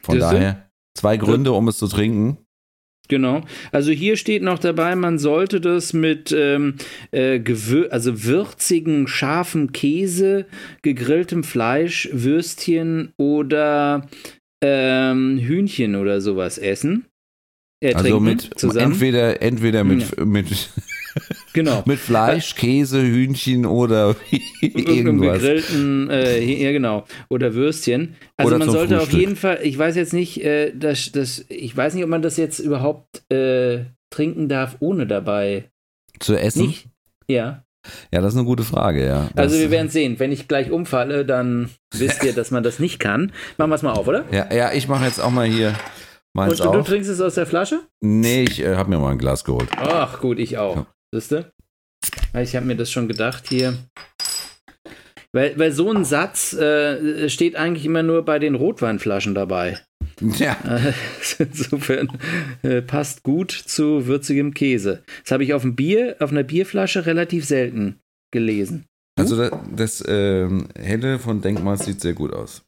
Von 0.00 0.20
Siehste? 0.20 0.34
daher 0.34 0.70
zwei 0.96 1.16
Gründe, 1.16 1.52
um 1.52 1.68
es 1.68 1.78
zu 1.78 1.88
trinken. 1.88 2.38
Genau. 3.08 3.42
Also 3.72 3.92
hier 3.92 4.16
steht 4.16 4.42
noch 4.42 4.58
dabei, 4.58 4.96
man 4.96 5.18
sollte 5.18 5.60
das 5.60 5.92
mit 5.92 6.32
ähm, 6.36 6.74
äh, 7.12 7.40
also 7.90 8.24
würzigen, 8.24 9.06
scharfen 9.06 9.72
Käse, 9.72 10.46
gegrilltem 10.82 11.44
Fleisch, 11.44 12.08
Würstchen 12.12 13.12
oder 13.16 14.08
ähm, 14.62 15.38
Hühnchen 15.38 15.96
oder 15.96 16.20
sowas 16.20 16.58
essen. 16.58 17.06
Äh, 17.80 17.94
Also 17.94 18.20
mit 18.20 18.50
zusammen. 18.58 18.92
entweder 18.92 19.42
entweder 19.42 19.84
mit, 19.84 20.24
mit, 20.24 20.70
genau. 21.56 21.82
mit 21.86 21.98
Fleisch, 21.98 22.54
Käse, 22.54 23.02
Hühnchen 23.02 23.66
oder 23.66 24.14
irgendwas. 24.60 25.40
gegrillten, 25.40 26.08
äh, 26.10 26.40
ja 26.40 26.70
genau, 26.70 27.04
oder 27.28 27.54
Würstchen. 27.54 28.14
Also 28.36 28.54
Oder 28.54 28.58
man 28.64 28.70
sollte 28.70 28.96
auf 28.98 29.04
Frühstück. 29.04 29.20
jeden 29.20 29.36
Fall, 29.36 29.58
ich 29.62 29.76
weiß 29.76 29.96
jetzt 29.96 30.12
nicht, 30.12 30.44
äh, 30.44 30.72
das, 30.72 31.10
das, 31.10 31.44
ich 31.48 31.76
weiß 31.76 31.94
nicht, 31.94 32.04
ob 32.04 32.10
man 32.10 32.22
das 32.22 32.36
jetzt 32.36 32.60
überhaupt 32.60 33.28
äh, 33.32 33.86
trinken 34.10 34.48
darf, 34.48 34.76
ohne 34.80 35.06
dabei. 35.08 35.70
Zu 36.20 36.36
essen? 36.36 36.66
Nicht? 36.68 36.88
Ja. 37.28 37.64
Ja, 38.12 38.20
das 38.20 38.32
ist 38.34 38.38
eine 38.38 38.46
gute 38.46 38.64
Frage, 38.64 39.04
ja. 39.06 39.28
Das, 39.34 39.46
Also 39.52 39.58
wir 39.58 39.70
werden 39.70 39.88
sehen. 39.90 40.18
Wenn 40.18 40.32
ich 40.32 40.48
gleich 40.48 40.70
umfalle, 40.70 41.24
dann 41.24 41.70
wisst 41.94 42.22
ihr, 42.24 42.32
dass 42.32 42.50
man 42.50 42.62
das 42.62 42.78
nicht 42.78 42.98
kann. 42.98 43.32
Machen 43.58 43.70
wir 43.70 43.74
es 43.76 43.82
mal 43.82 43.92
auf, 43.92 44.06
oder? 44.08 44.24
ja, 44.32 44.52
ja, 44.52 44.72
ich 44.72 44.88
mache 44.88 45.04
jetzt 45.04 45.20
auch 45.20 45.30
mal 45.30 45.46
hier 45.46 45.74
meins 46.34 46.60
Und 46.60 46.66
du, 46.66 46.72
du 46.72 46.78
auf. 46.80 46.86
trinkst 46.86 47.08
es 47.08 47.20
aus 47.20 47.34
der 47.36 47.46
Flasche? 47.46 47.80
Nee, 48.00 48.42
ich 48.44 48.62
äh, 48.62 48.74
habe 48.76 48.90
mir 48.90 48.98
mal 48.98 49.12
ein 49.12 49.18
Glas 49.18 49.44
geholt. 49.44 49.68
Ach 49.76 50.20
gut, 50.20 50.38
ich 50.38 50.58
auch. 50.58 50.84
Siehst 51.14 51.32
du? 51.32 51.50
Ich 52.40 52.54
habe 52.56 52.66
mir 52.66 52.76
das 52.76 52.90
schon 52.90 53.08
gedacht 53.08 53.48
hier. 53.48 53.74
Weil, 55.32 55.58
weil 55.58 55.72
so 55.72 55.90
ein 55.92 56.04
Satz 56.04 56.52
äh, 56.54 57.28
steht 57.28 57.56
eigentlich 57.56 57.84
immer 57.84 58.02
nur 58.02 58.24
bei 58.24 58.38
den 58.38 58.54
Rotweinflaschen 58.54 59.34
dabei. 59.34 59.78
Ja, 60.20 60.56
Äh, 60.64 60.92
Insofern 61.38 62.08
äh, 62.62 62.80
passt 62.82 63.22
gut 63.22 63.50
zu 63.50 64.06
würzigem 64.06 64.54
Käse. 64.54 65.02
Das 65.22 65.32
habe 65.32 65.44
ich 65.44 65.52
auf 65.52 65.62
dem 65.62 65.76
Bier, 65.76 66.16
auf 66.20 66.30
einer 66.30 66.42
Bierflasche 66.42 67.04
relativ 67.06 67.44
selten 67.44 67.98
gelesen. 68.32 68.86
also 69.18 69.36
das, 69.36 69.52
das 69.74 70.04
ähm, 70.06 70.68
Helle 70.78 71.18
von 71.18 71.42
Denkmal 71.42 71.78
sieht 71.78 72.00
sehr 72.00 72.14
gut 72.14 72.32
aus. 72.32 72.62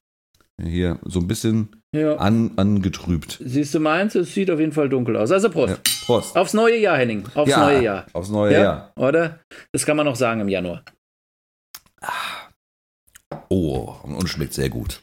Hier 0.60 0.98
so 1.04 1.20
ein 1.20 1.28
bisschen 1.28 1.68
Ja. 1.94 2.16
an, 2.16 2.52
angetrübt. 2.56 3.38
Siehst 3.44 3.74
du 3.74 3.80
meins? 3.80 4.14
Es 4.16 4.34
sieht 4.34 4.50
auf 4.50 4.58
jeden 4.58 4.72
Fall 4.72 4.88
dunkel 4.88 5.16
aus. 5.16 5.30
Also 5.30 5.50
Prost. 5.50 5.74
Ja. 5.74 5.78
Prost. 6.04 6.36
Aufs 6.36 6.52
neue 6.54 6.78
Jahr, 6.78 6.96
Henning. 6.98 7.24
Aufs 7.34 7.50
Ja, 7.50 7.60
neue 7.60 7.82
Jahr. 7.82 8.06
Aufs 8.12 8.28
neue 8.30 8.52
Ja? 8.54 8.60
Jahr. 8.62 8.92
Oder? 8.96 9.40
Das 9.72 9.86
kann 9.86 9.96
man 9.96 10.06
noch 10.06 10.16
sagen 10.16 10.40
im 10.40 10.48
Januar. 10.48 10.82
Oh, 13.48 13.94
und 14.02 14.28
schmeckt 14.28 14.54
sehr 14.54 14.68
gut. 14.68 15.02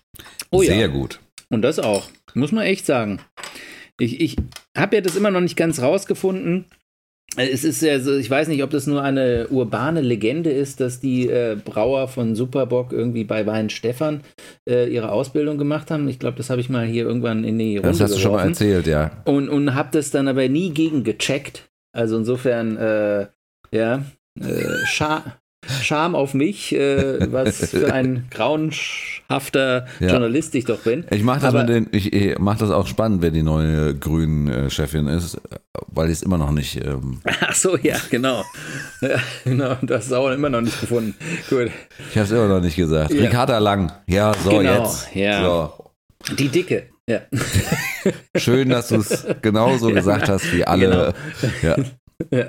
Oh 0.52 0.62
sehr 0.62 0.90
gut. 0.90 1.20
Und 1.50 1.62
das 1.62 1.80
auch. 1.80 2.10
Muss 2.34 2.52
man 2.52 2.64
echt 2.66 2.86
sagen. 2.86 3.20
Ich, 4.00 4.20
ich 4.20 4.36
habe 4.78 4.98
ja 4.98 5.02
das 5.02 5.16
immer 5.16 5.32
noch 5.32 5.42
nicht 5.42 5.56
ganz 5.56 5.82
rausgefunden. 5.82 6.66
Es 7.38 7.63
ist 7.63 7.82
ja 7.82 8.00
so, 8.00 8.15
ich 8.15 8.30
weiß 8.30 8.48
nicht, 8.48 8.63
ob 8.63 8.70
das 8.70 8.88
nur 8.88 9.01
eine 9.01 9.48
urbane 9.50 10.01
Legende 10.01 10.50
ist, 10.51 10.80
dass 10.80 11.00
die 11.00 11.27
äh, 11.30 11.58
Brauer 11.63 12.08
von 12.08 12.36
Superbock 12.36 12.92
irgendwie 12.94 13.24
bei 13.24 13.46
Wein 13.46 13.70
Stefan 13.70 14.22
äh, 14.70 14.88
ihre 14.88 15.12
Ausbildung 15.12 15.58
gemacht 15.58 15.92
haben. 15.92 16.08
Ich 16.08 16.20
glaube, 16.20 16.38
das 16.38 16.50
habe 16.50 16.62
ich 16.62 16.70
mal 16.70 16.86
hier 16.86 17.06
irgendwann 17.06 17.44
in 17.44 17.58
die 17.58 17.77
Runde 17.77 17.89
Das 17.89 18.01
hast 18.01 18.15
du 18.15 18.20
schon 18.20 18.32
mal 18.32 18.48
geworfen. 18.48 18.51
erzählt, 18.54 18.88
ja. 18.88 19.12
Und, 19.25 19.50
und 19.50 19.75
habe 19.75 19.89
das 19.92 20.12
dann 20.12 20.27
aber 20.27 20.48
nie 20.48 20.72
gegen 20.72 21.04
gecheckt. 21.04 21.70
Also 21.94 22.18
insofern, 22.18 22.77
äh, 22.77 23.27
ja, 23.72 24.06
äh, 24.39 24.86
Scha 24.86 25.24
Scham 25.82 26.16
auf 26.16 26.34
mich, 26.34 26.74
äh, 26.76 27.32
was 27.32 27.70
für 27.72 27.92
ein 27.94 28.26
grauenhafter 28.32 29.86
Ja. 30.00 30.08
Journalist 30.10 30.54
ich 30.56 30.66
doch 30.66 30.80
bin. 30.80 31.06
Ich 31.12 31.24
mache 31.24 31.40
das, 31.42 31.50
Aber- 31.50 31.60
mit 31.64 31.70
den, 31.70 31.88
ich, 31.92 32.14
ich 32.14 32.38
mach 32.40 32.58
das 32.58 32.72
auch 32.72 32.88
spannend, 32.88 33.22
wer 33.22 33.32
die 33.32 33.44
neue 33.44 33.96
Grünen-Chefin 33.96 35.08
ist, 35.08 35.38
weil 35.88 36.08
ich 36.08 36.14
es 36.14 36.22
immer 36.24 36.38
noch 36.38 36.52
nicht. 36.52 36.76
Ähm, 36.84 37.20
Ach 37.42 37.54
so, 37.56 37.78
ja, 37.78 37.96
genau. 38.10 38.44
Ja, 39.02 39.20
genau, 39.44 39.76
das 39.82 40.06
ist 40.08 40.14
auch 40.14 40.30
immer 40.30 40.50
noch 40.50 40.62
nicht 40.62 40.80
gefunden. 40.80 41.16
Gut. 41.50 41.72
ich 42.10 42.16
habe 42.18 42.26
es 42.26 42.32
immer 42.32 42.48
noch 42.48 42.62
nicht 42.62 42.76
gesagt. 42.76 43.12
Ja. 43.12 43.22
Ricarda 43.22 43.58
Lang. 43.60 43.92
Ja, 44.08 44.34
so 44.44 44.50
Genau, 44.52 44.84
jetzt. 44.84 45.16
ja. 45.16 45.44
So. 45.44 45.74
Die 46.38 46.50
Dicke. 46.50 46.88
Ja. 47.08 47.22
Schön, 48.36 48.70
dass 48.70 48.88
du 48.88 48.96
es 48.96 49.26
genauso 49.42 49.90
Ja, 49.90 49.96
gesagt 49.96 50.28
hast 50.28 50.52
wie 50.54 50.66
alle. 50.66 51.14
Ja. 51.62 51.76
ja. 52.32 52.46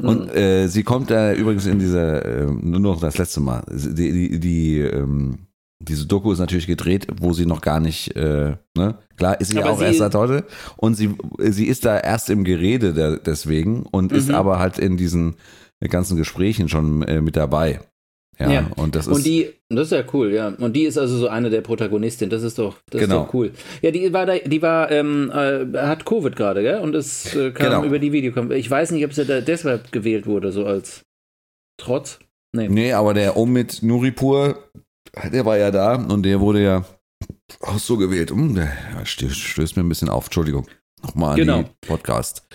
Und 0.00 0.28
äh, 0.34 0.66
sie 0.68 0.82
kommt 0.82 1.10
da 1.10 1.32
übrigens 1.32 1.66
in 1.66 1.78
dieser, 1.78 2.24
äh, 2.24 2.46
nur 2.46 2.80
noch 2.80 3.00
das 3.00 3.18
letzte 3.18 3.40
Mal, 3.40 3.62
die, 3.70 4.12
die, 4.30 4.40
die 4.40 4.78
ähm, 4.80 5.38
diese 5.80 6.06
Doku 6.06 6.32
ist 6.32 6.38
natürlich 6.38 6.66
gedreht, 6.66 7.06
wo 7.20 7.32
sie 7.34 7.44
noch 7.46 7.60
gar 7.60 7.78
nicht, 7.80 8.16
äh, 8.16 8.56
ne? 8.76 8.98
Klar, 9.16 9.40
ist 9.40 9.50
sie 9.50 9.58
Aber 9.58 9.70
auch 9.72 9.78
sie- 9.78 9.84
erst 9.84 9.98
seit 9.98 10.14
heute 10.14 10.44
und 10.76 10.94
sie, 10.94 11.14
sie 11.38 11.66
ist 11.66 11.84
da 11.84 11.98
erst 11.98 12.30
im 12.30 12.44
Gerede 12.44 12.94
der, 12.94 13.18
deswegen 13.18 13.82
und 13.82 14.10
ist 14.12 14.28
Mhm. 14.28 14.34
aber 14.36 14.58
halt 14.58 14.78
in 14.78 14.96
diesen 14.96 15.34
ganzen 15.90 16.16
Gesprächen 16.16 16.68
schon 16.70 17.02
äh, 17.02 17.20
mit 17.20 17.36
dabei. 17.36 17.80
Ja, 18.38 18.50
Ja. 18.50 18.66
und 18.76 18.94
das 18.96 19.06
ist, 19.06 19.14
Und 19.14 19.24
die, 19.26 19.50
das 19.68 19.86
ist 19.86 19.92
ja 19.92 20.04
cool, 20.12 20.32
ja. 20.32 20.48
Und 20.48 20.74
die 20.74 20.84
ist 20.84 20.98
also 20.98 21.16
so 21.16 21.28
eine 21.28 21.50
der 21.50 21.60
Protagonistinnen. 21.60 22.30
Das 22.30 22.42
ist 22.42 22.58
doch, 22.58 22.76
das 22.90 23.00
Genau. 23.02 23.20
ist 23.22 23.26
doch 23.28 23.34
cool. 23.34 23.52
Ja, 23.82 23.90
die 23.92 24.12
war 24.12 24.26
da, 24.26 24.36
die 24.38 24.60
war, 24.62 24.90
ähm, 24.90 25.30
äh, 25.32 25.78
hat 25.78 26.04
Covid 26.04 26.34
gerade, 26.34 26.62
gell? 26.62 26.80
Und 26.80 26.94
es 26.94 27.34
äh, 27.34 27.50
kam 27.52 27.66
Genau. 27.66 27.84
über 27.84 27.98
die 27.98 28.12
Videokonferenz. 28.12 28.64
Ich 28.64 28.70
weiß 28.70 28.90
nicht, 28.90 29.04
ob 29.04 29.12
sie 29.12 29.24
da 29.24 29.40
deshalb 29.40 29.92
gewählt 29.92 30.26
wurde, 30.26 30.50
so 30.52 30.66
als 30.66 31.02
Trotz. 31.80 32.18
Nee. 32.56 32.68
nee, 32.68 32.92
aber 32.92 33.14
der 33.14 33.36
Omid 33.36 33.82
Nuripur, 33.82 34.58
der 35.32 35.44
war 35.44 35.58
ja 35.58 35.70
da 35.72 35.96
und 35.96 36.22
der 36.24 36.38
wurde 36.40 36.62
ja 36.62 36.84
auch 37.60 37.78
so 37.78 37.96
gewählt. 37.96 38.30
Hm, 38.30 38.54
der 38.54 38.72
stö- 39.04 39.30
stößt 39.30 39.76
mir 39.76 39.82
ein 39.82 39.88
bisschen 39.88 40.08
auf, 40.08 40.26
Entschuldigung. 40.26 40.66
Nochmal 41.02 41.30
an 41.32 41.36
Genau. 41.36 41.62
die 41.62 41.86
Podcast. 41.86 42.46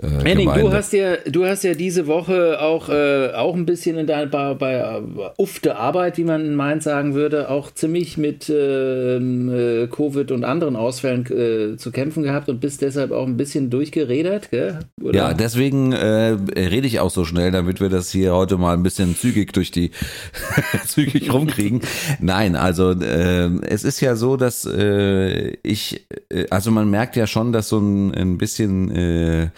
Äh, 0.00 0.24
Henning, 0.24 0.48
du 0.48 0.54
Gemeinde. 0.54 0.76
hast 0.76 0.92
ja, 0.94 1.16
du 1.16 1.44
hast 1.44 1.64
ja 1.64 1.74
diese 1.74 2.06
Woche 2.06 2.60
auch, 2.60 2.88
äh, 2.88 3.32
auch 3.34 3.54
ein 3.54 3.66
bisschen 3.66 3.98
in 3.98 4.06
deiner 4.06 4.26
bei, 4.26 4.54
bei 4.54 4.74
äh, 4.74 5.02
ufte 5.36 5.76
Arbeit, 5.76 6.16
wie 6.16 6.24
man 6.24 6.46
in 6.46 6.54
Mainz 6.54 6.84
sagen 6.84 7.14
würde, 7.14 7.50
auch 7.50 7.70
ziemlich 7.72 8.16
mit 8.16 8.48
ähm, 8.48 9.52
äh, 9.52 9.86
Covid 9.88 10.30
und 10.30 10.44
anderen 10.44 10.76
Ausfällen 10.76 11.26
äh, 11.26 11.76
zu 11.76 11.90
kämpfen 11.90 12.22
gehabt 12.22 12.48
und 12.48 12.60
bist 12.60 12.80
deshalb 12.80 13.12
auch 13.12 13.26
ein 13.26 13.36
bisschen 13.36 13.68
durchgeredert, 13.68 14.50
gell? 14.50 14.78
Oder? 15.02 15.14
Ja, 15.14 15.34
deswegen 15.34 15.92
äh, 15.92 16.36
rede 16.56 16.86
ich 16.86 17.00
auch 17.00 17.10
so 17.10 17.24
schnell, 17.24 17.50
damit 17.50 17.80
wir 17.80 17.90
das 17.90 18.10
hier 18.10 18.34
heute 18.34 18.56
mal 18.56 18.74
ein 18.74 18.82
bisschen 18.82 19.14
zügig 19.14 19.52
durch 19.52 19.70
die 19.72 19.90
zügig 20.86 21.32
rumkriegen. 21.32 21.82
Nein, 22.18 22.56
also 22.56 22.92
äh, 22.92 23.50
es 23.66 23.84
ist 23.84 24.00
ja 24.00 24.16
so, 24.16 24.38
dass 24.38 24.64
äh, 24.64 25.50
ich, 25.62 26.06
äh, 26.30 26.46
also 26.48 26.70
man 26.70 26.90
merkt 26.90 27.16
ja 27.16 27.26
schon, 27.26 27.52
dass 27.52 27.68
so 27.68 27.78
ein, 27.78 28.14
ein 28.14 28.38
bisschen 28.38 28.90
äh, 28.90 29.48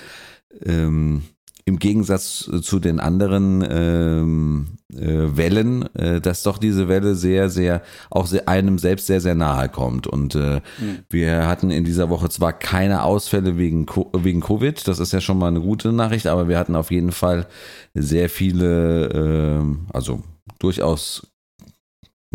ähm, 0.64 1.22
im 1.66 1.78
Gegensatz 1.78 2.50
zu 2.60 2.78
den 2.78 3.00
anderen 3.00 3.66
ähm, 3.68 4.66
äh, 4.92 5.36
Wellen, 5.36 5.94
äh, 5.94 6.20
dass 6.20 6.42
doch 6.42 6.58
diese 6.58 6.88
Welle 6.88 7.14
sehr, 7.14 7.48
sehr, 7.48 7.82
auch 8.10 8.26
sehr, 8.26 8.48
einem 8.48 8.78
selbst 8.78 9.06
sehr, 9.06 9.20
sehr 9.22 9.34
nahe 9.34 9.70
kommt. 9.70 10.06
Und 10.06 10.34
äh, 10.34 10.60
wir 11.08 11.46
hatten 11.46 11.70
in 11.70 11.84
dieser 11.84 12.10
Woche 12.10 12.28
zwar 12.28 12.52
keine 12.52 13.02
Ausfälle 13.02 13.56
wegen, 13.56 13.86
wegen 14.12 14.40
Covid, 14.40 14.86
das 14.86 14.98
ist 14.98 15.12
ja 15.12 15.22
schon 15.22 15.38
mal 15.38 15.48
eine 15.48 15.62
gute 15.62 15.92
Nachricht, 15.92 16.26
aber 16.26 16.48
wir 16.48 16.58
hatten 16.58 16.76
auf 16.76 16.90
jeden 16.90 17.12
Fall 17.12 17.46
sehr 17.94 18.28
viele, 18.28 19.08
ähm, 19.08 19.86
also 19.92 20.22
durchaus 20.58 21.33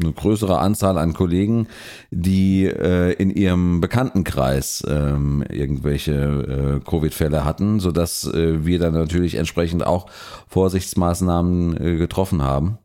eine 0.01 0.13
größere 0.13 0.59
Anzahl 0.59 0.97
an 0.97 1.13
Kollegen, 1.13 1.67
die 2.11 2.65
äh, 2.65 3.13
in 3.13 3.29
ihrem 3.29 3.81
Bekanntenkreis 3.81 4.83
ähm, 4.87 5.43
irgendwelche 5.49 6.79
äh, 6.81 6.89
Covid-Fälle 6.89 7.45
hatten, 7.45 7.79
sodass 7.79 8.25
äh, 8.25 8.65
wir 8.65 8.79
dann 8.79 8.93
natürlich 8.93 9.35
entsprechend 9.35 9.85
auch 9.85 10.09
Vorsichtsmaßnahmen 10.47 11.77
äh, 11.81 11.97
getroffen 11.97 12.41
haben. 12.41 12.77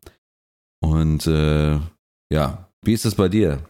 Und 0.80 1.26
äh, 1.26 1.78
ja, 2.33 2.68
wie 2.83 2.92
ist 2.92 3.06
es 3.06 3.14
bei 3.14 3.28
dir? 3.28 3.61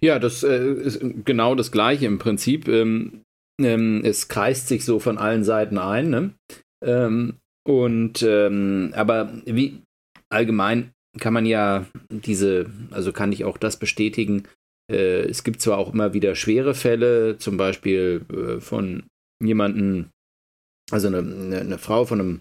Ja, 0.00 0.18
das 0.18 0.42
äh, 0.42 0.72
ist 0.72 1.00
genau 1.24 1.54
das 1.54 1.72
Gleiche 1.72 2.06
im 2.06 2.18
Prinzip. 2.18 2.68
Ähm, 2.68 3.22
ähm, 3.60 4.02
es 4.04 4.28
kreist 4.28 4.68
sich 4.68 4.84
so 4.84 4.98
von 4.98 5.18
allen 5.18 5.44
Seiten 5.44 5.78
ein. 5.78 6.10
Ne? 6.10 6.34
Ähm, 6.82 7.38
und 7.64 8.22
ähm, 8.22 8.92
aber 8.96 9.32
wie 9.44 9.82
allgemein 10.30 10.92
kann 11.18 11.32
man 11.32 11.46
ja 11.46 11.86
diese, 12.10 12.66
also 12.90 13.12
kann 13.12 13.32
ich 13.32 13.44
auch 13.44 13.58
das 13.58 13.78
bestätigen. 13.78 14.44
Äh, 14.90 15.22
es 15.28 15.44
gibt 15.44 15.60
zwar 15.60 15.78
auch 15.78 15.92
immer 15.92 16.14
wieder 16.14 16.34
schwere 16.34 16.74
Fälle, 16.74 17.38
zum 17.38 17.56
Beispiel 17.56 18.24
äh, 18.32 18.60
von 18.60 19.04
jemandem, 19.42 20.08
also 20.90 21.08
eine, 21.08 21.18
eine, 21.18 21.78
Frau 21.78 22.04
von 22.04 22.20
einem 22.20 22.40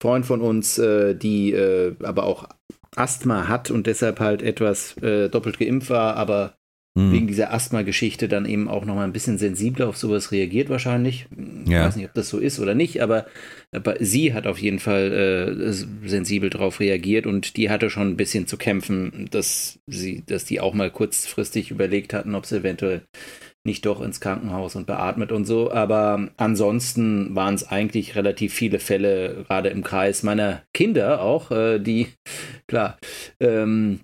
Freund 0.00 0.26
von 0.26 0.40
uns, 0.40 0.78
äh, 0.78 1.14
die 1.14 1.52
äh, 1.52 1.94
aber 2.02 2.24
auch 2.24 2.48
Asthma 2.96 3.48
hat 3.48 3.70
und 3.70 3.86
deshalb 3.86 4.20
halt 4.20 4.42
etwas 4.42 4.96
äh, 4.98 5.28
doppelt 5.28 5.58
geimpft 5.58 5.90
war, 5.90 6.16
aber 6.16 6.54
mhm. 6.94 7.12
wegen 7.12 7.26
dieser 7.26 7.52
Asthma-Geschichte 7.52 8.28
dann 8.28 8.46
eben 8.46 8.68
auch 8.68 8.84
nochmal 8.84 9.04
ein 9.04 9.12
bisschen 9.12 9.38
sensibler 9.38 9.88
auf 9.88 9.96
sowas 9.96 10.32
reagiert 10.32 10.68
wahrscheinlich. 10.68 11.26
Ich 11.64 11.70
ja. 11.70 11.86
weiß 11.86 11.96
nicht, 11.96 12.06
ob 12.06 12.14
das 12.14 12.28
so 12.28 12.38
ist 12.38 12.58
oder 12.58 12.74
nicht, 12.74 13.02
aber, 13.02 13.26
aber 13.72 13.96
sie 14.00 14.34
hat 14.34 14.46
auf 14.46 14.58
jeden 14.58 14.78
Fall 14.78 15.56
äh, 15.62 15.72
sensibel 16.08 16.50
darauf 16.50 16.80
reagiert 16.80 17.26
und 17.26 17.56
die 17.56 17.70
hatte 17.70 17.90
schon 17.90 18.08
ein 18.08 18.16
bisschen 18.16 18.46
zu 18.46 18.56
kämpfen, 18.56 19.28
dass 19.30 19.78
sie, 19.86 20.22
dass 20.26 20.44
die 20.44 20.60
auch 20.60 20.74
mal 20.74 20.90
kurzfristig 20.90 21.70
überlegt 21.70 22.12
hatten, 22.14 22.34
ob 22.34 22.46
sie 22.46 22.58
eventuell 22.58 23.02
nicht 23.64 23.86
doch 23.86 24.00
ins 24.00 24.20
Krankenhaus 24.20 24.74
und 24.74 24.86
beatmet 24.86 25.30
und 25.30 25.44
so. 25.44 25.70
Aber 25.70 26.28
ansonsten 26.36 27.34
waren 27.34 27.54
es 27.54 27.68
eigentlich 27.68 28.16
relativ 28.16 28.52
viele 28.52 28.80
Fälle, 28.80 29.44
gerade 29.46 29.68
im 29.68 29.84
Kreis 29.84 30.22
meiner 30.22 30.62
Kinder 30.74 31.22
auch, 31.22 31.50
äh, 31.50 31.78
die, 31.78 32.08
klar, 32.66 32.98
ähm, 33.40 34.00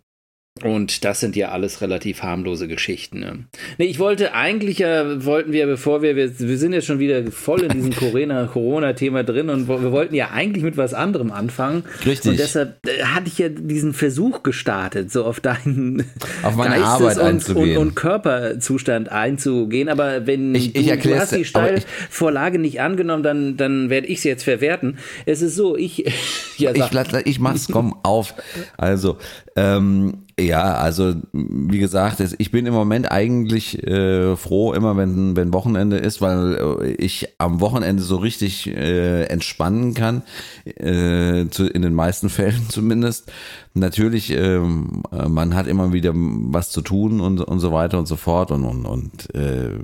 und 0.62 1.04
das 1.04 1.20
sind 1.20 1.36
ja 1.36 1.50
alles 1.50 1.80
relativ 1.80 2.22
harmlose 2.22 2.68
Geschichten. 2.68 3.20
Ne? 3.20 3.44
Nee, 3.78 3.86
ich 3.86 3.98
wollte 3.98 4.34
eigentlich 4.34 4.78
ja, 4.78 5.24
wollten 5.24 5.52
wir, 5.52 5.66
bevor 5.66 6.02
wir, 6.02 6.16
wir, 6.16 6.38
wir 6.38 6.58
sind 6.58 6.72
jetzt 6.72 6.86
schon 6.86 6.98
wieder 6.98 7.30
voll 7.30 7.62
in 7.62 7.70
diesem 7.70 7.94
Corona-Thema 8.48 9.24
drin 9.24 9.50
und 9.50 9.68
wir 9.68 9.92
wollten 9.92 10.14
ja 10.14 10.30
eigentlich 10.30 10.64
mit 10.64 10.76
was 10.76 10.94
anderem 10.94 11.30
anfangen. 11.30 11.84
Richtig. 12.04 12.32
Und 12.32 12.38
deshalb 12.38 12.86
äh, 12.86 13.02
hatte 13.04 13.28
ich 13.28 13.38
ja 13.38 13.48
diesen 13.48 13.92
Versuch 13.92 14.42
gestartet, 14.42 15.10
so 15.12 15.24
auf 15.24 15.40
deinen 15.40 16.04
auf 16.42 16.56
meine 16.56 16.76
Geistes 16.76 16.86
Arbeit 16.86 17.18
und, 17.18 17.24
einzugehen. 17.24 17.76
Und, 17.76 17.88
und, 17.88 17.94
Körperzustand 17.94 19.10
einzugehen. 19.10 19.88
Aber 19.88 20.26
wenn 20.26 20.54
ich, 20.54 20.74
ich 20.74 20.86
du, 20.86 21.08
du 21.08 21.18
hast 21.18 21.34
die 21.34 21.44
Steilvorlage 21.44 22.58
nicht 22.58 22.80
angenommen, 22.80 23.22
dann, 23.22 23.56
dann 23.56 23.90
werde 23.90 24.06
ich 24.06 24.20
sie 24.20 24.28
jetzt 24.28 24.44
verwerten. 24.44 24.98
Es 25.26 25.42
ist 25.42 25.56
so, 25.56 25.76
ich, 25.76 25.98
ja, 26.56 26.72
ich, 26.72 26.84
ich 27.24 27.40
mach's, 27.40 27.68
komm 27.70 27.94
auf. 28.02 28.34
Also, 28.76 29.18
ähm, 29.56 30.24
ja, 30.38 30.74
also 30.74 31.14
wie 31.32 31.78
gesagt, 31.78 32.22
ich 32.38 32.50
bin 32.50 32.66
im 32.66 32.74
Moment 32.74 33.10
eigentlich 33.10 33.82
äh, 33.84 34.36
froh, 34.36 34.72
immer 34.72 34.96
wenn, 34.96 35.36
wenn 35.36 35.52
Wochenende 35.52 35.96
ist, 35.96 36.20
weil 36.20 36.78
äh, 36.80 36.92
ich 36.92 37.34
am 37.38 37.60
Wochenende 37.60 38.02
so 38.02 38.16
richtig 38.16 38.68
äh, 38.68 39.24
entspannen 39.24 39.94
kann, 39.94 40.22
äh, 40.64 41.48
zu, 41.50 41.66
in 41.66 41.82
den 41.82 41.94
meisten 41.94 42.28
Fällen 42.28 42.68
zumindest. 42.68 43.32
Natürlich, 43.74 44.30
äh, 44.30 44.58
man 44.58 45.54
hat 45.54 45.66
immer 45.66 45.92
wieder 45.92 46.12
was 46.14 46.70
zu 46.70 46.82
tun 46.82 47.20
und, 47.20 47.40
und 47.40 47.58
so 47.58 47.72
weiter 47.72 47.98
und 47.98 48.06
so 48.06 48.16
fort 48.16 48.50
und, 48.50 48.64
und, 48.64 48.86
und 48.86 49.34
äh, 49.34 49.78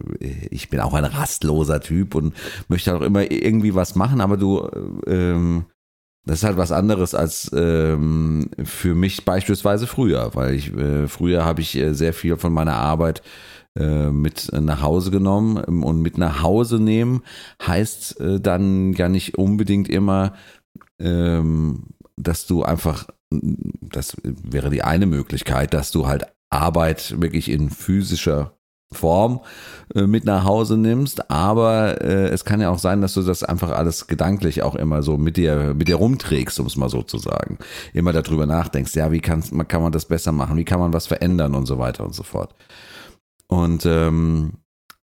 ich 0.51 0.71
bin 0.71 0.81
auch 0.81 0.95
ein 0.95 1.05
rastloser 1.05 1.81
Typ 1.81 2.15
und 2.15 2.35
möchte 2.69 2.95
auch 2.97 3.03
immer 3.03 3.31
irgendwie 3.31 3.75
was 3.75 3.95
machen, 3.95 4.21
aber 4.21 4.37
du 4.37 4.69
äh, 5.07 5.63
das 6.27 6.39
ist 6.39 6.45
halt 6.45 6.57
was 6.57 6.73
anderes 6.73 7.15
als 7.15 7.51
ähm, 7.55 8.49
für 8.65 8.95
mich 8.95 9.25
beispielsweise 9.25 9.87
früher, 9.87 10.31
weil 10.35 10.55
ich 10.55 10.73
äh, 10.75 11.07
früher 11.07 11.45
habe 11.45 11.61
ich 11.61 11.77
äh, 11.77 11.93
sehr 11.93 12.15
viel 12.15 12.37
von 12.37 12.53
meiner 12.53 12.77
Arbeit 12.77 13.23
äh, 13.79 14.11
mit 14.11 14.51
nach 14.53 14.83
Hause 14.83 15.11
genommen. 15.11 15.57
Und 15.59 16.01
mit 16.01 16.17
nach 16.17 16.43
Hause 16.43 16.79
nehmen 16.79 17.23
heißt 17.67 18.21
äh, 18.21 18.41
dann 18.41 18.93
ja 18.95 19.09
nicht 19.09 19.37
unbedingt 19.37 19.89
immer, 19.89 20.35
ähm, 20.99 21.89
dass 22.17 22.47
du 22.47 22.63
einfach, 22.63 23.09
das 23.31 24.17
wäre 24.23 24.71
die 24.71 24.83
eine 24.83 25.07
Möglichkeit, 25.07 25.75
dass 25.75 25.91
du 25.91 26.07
halt 26.07 26.27
Arbeit 26.51 27.21
wirklich 27.21 27.51
in 27.51 27.69
physischer 27.69 28.57
Form 28.95 29.41
äh, 29.95 30.07
mit 30.07 30.25
nach 30.25 30.45
Hause 30.45 30.77
nimmst, 30.77 31.31
aber 31.31 32.01
äh, 32.01 32.29
es 32.29 32.45
kann 32.45 32.61
ja 32.61 32.71
auch 32.71 32.79
sein, 32.79 33.01
dass 33.01 33.15
du 33.15 33.23
das 33.23 33.45
einfach 33.45 33.71
alles 33.71 34.07
gedanklich 34.07 34.63
auch 34.63 34.75
immer 34.75 35.03
so 35.03 35.19
mit 35.19 35.37
dir 35.37 35.75
mit 35.75 35.89
dir 35.89 35.97
rumträgst, 35.97 36.59
um 36.61 36.67
es 36.67 36.77
mal 36.77 36.89
so 36.89 37.03
zu 37.03 37.19
sagen. 37.19 37.59
Immer 37.93 38.13
darüber 38.13 38.47
nachdenkst, 38.47 38.95
ja, 38.95 39.13
wie 39.13 39.21
kann, 39.21 39.43
kann 39.69 39.83
man 39.83 39.93
das 39.93 40.07
besser 40.07 40.33
machen, 40.33 40.57
wie 40.57 40.65
kann 40.65 40.81
man 40.81 40.93
was 40.93 41.07
verändern 41.07 41.55
und 41.55 41.67
so 41.67 41.79
weiter 41.79 42.05
und 42.05 42.15
so 42.15 42.23
fort. 42.23 42.55
Und 43.49 43.85
ähm, 43.87 44.55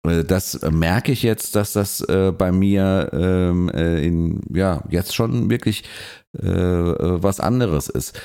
äh, 0.04 0.24
das 0.24 0.60
merke 0.70 1.12
ich 1.12 1.24
jetzt, 1.24 1.56
dass 1.56 1.74
das 1.74 2.02
äh, 2.02 2.32
bei 2.36 2.52
mir 2.52 3.10
ähm, 3.14 3.70
äh, 3.70 4.06
in, 4.06 4.42
ja, 4.54 4.84
jetzt 4.90 5.16
schon 5.16 5.50
wirklich 5.50 5.84
äh, 6.38 6.48
äh 6.48 7.24
was 7.24 7.40
anderes 7.40 7.90
ist. 7.90 8.20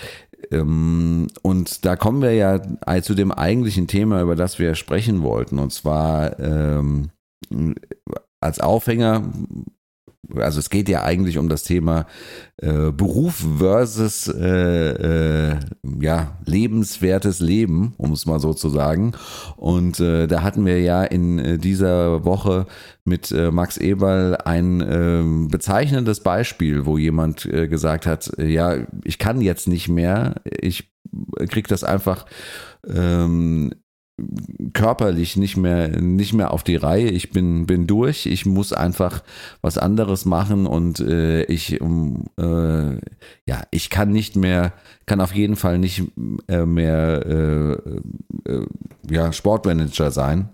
Ähm, 0.50 1.28
und 1.42 1.84
da 1.84 1.96
kommen 1.96 2.22
wir 2.22 2.32
ja 2.34 2.60
zu 3.02 3.14
dem 3.14 3.32
eigentlichen 3.32 3.86
Thema, 3.86 4.22
über 4.22 4.36
das 4.36 4.58
wir 4.58 4.74
sprechen 4.74 5.22
wollten. 5.22 5.58
Und 5.58 5.72
zwar 5.72 6.38
ähm, 6.38 7.10
als 8.40 8.60
Aufhänger 8.60 9.32
also 10.34 10.58
es 10.58 10.70
geht 10.70 10.88
ja 10.88 11.02
eigentlich 11.02 11.38
um 11.38 11.48
das 11.48 11.62
Thema 11.62 12.06
äh, 12.58 12.90
Beruf 12.90 13.44
versus 13.58 14.28
äh, 14.28 15.52
äh, 15.52 15.56
ja, 16.00 16.38
lebenswertes 16.44 17.40
Leben, 17.40 17.94
um 17.98 18.12
es 18.12 18.26
mal 18.26 18.40
so 18.40 18.54
zu 18.54 18.68
sagen. 18.68 19.12
Und 19.56 20.00
äh, 20.00 20.26
da 20.26 20.42
hatten 20.42 20.64
wir 20.66 20.80
ja 20.80 21.04
in 21.04 21.38
äh, 21.38 21.58
dieser 21.58 22.24
Woche 22.24 22.66
mit 23.04 23.30
äh, 23.30 23.50
Max 23.50 23.76
Eberl 23.76 24.36
ein 24.36 24.80
äh, 24.80 25.48
bezeichnendes 25.48 26.20
Beispiel, 26.20 26.86
wo 26.86 26.98
jemand 26.98 27.48
gesagt 27.50 28.06
hat, 28.06 28.32
ja, 28.38 28.86
ich 29.04 29.18
kann 29.18 29.40
jetzt 29.40 29.68
nicht 29.68 29.88
mehr, 29.88 30.36
ich 30.44 30.90
krieg 31.48 31.68
das 31.68 31.84
einfach 31.84 32.26
ähm, 32.88 33.72
körperlich 34.72 35.36
nicht 35.36 35.56
mehr 35.58 36.00
nicht 36.00 36.32
mehr 36.32 36.52
auf 36.52 36.64
die 36.64 36.76
Reihe. 36.76 37.08
Ich 37.08 37.30
bin 37.30 37.66
bin 37.66 37.86
durch. 37.86 38.26
Ich 38.26 38.46
muss 38.46 38.72
einfach 38.72 39.22
was 39.60 39.76
anderes 39.76 40.24
machen 40.24 40.66
und 40.66 41.00
äh, 41.00 41.42
ich 41.44 41.80
äh, 41.80 42.94
ja 43.46 43.62
ich 43.70 43.90
kann 43.90 44.10
nicht 44.12 44.36
mehr 44.36 44.72
kann 45.04 45.20
auf 45.20 45.34
jeden 45.34 45.56
Fall 45.56 45.78
nicht 45.78 46.02
äh, 46.48 46.64
mehr 46.64 47.26
äh, 47.26 47.72
äh, 48.50 48.66
ja 49.10 49.32
Sportmanager 49.32 50.10
sein. 50.10 50.48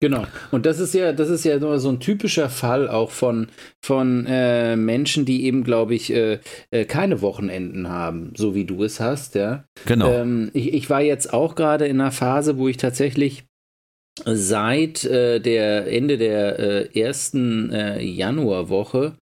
Genau. 0.00 0.24
Und 0.50 0.64
das 0.64 0.80
ist 0.80 0.94
ja, 0.94 1.12
das 1.12 1.28
ist 1.28 1.44
ja 1.44 1.58
so 1.78 1.88
ein 1.90 2.00
typischer 2.00 2.48
Fall 2.48 2.88
auch 2.88 3.10
von, 3.10 3.48
von 3.84 4.24
äh, 4.26 4.74
Menschen, 4.74 5.26
die 5.26 5.44
eben, 5.44 5.62
glaube 5.62 5.94
ich, 5.94 6.10
äh, 6.12 6.38
äh, 6.70 6.86
keine 6.86 7.20
Wochenenden 7.20 7.88
haben, 7.88 8.32
so 8.34 8.54
wie 8.54 8.64
du 8.64 8.82
es 8.82 8.98
hast, 8.98 9.34
ja. 9.34 9.64
Genau. 9.84 10.10
Ähm, 10.10 10.50
ich, 10.54 10.72
ich 10.72 10.88
war 10.88 11.02
jetzt 11.02 11.34
auch 11.34 11.54
gerade 11.54 11.86
in 11.86 12.00
einer 12.00 12.12
Phase, 12.12 12.56
wo 12.56 12.66
ich 12.66 12.78
tatsächlich 12.78 13.44
seit 14.24 15.04
äh, 15.04 15.38
der 15.38 15.86
Ende 15.92 16.16
der 16.16 16.58
äh, 16.58 16.98
ersten 16.98 17.70
Januarwoche 18.00 19.16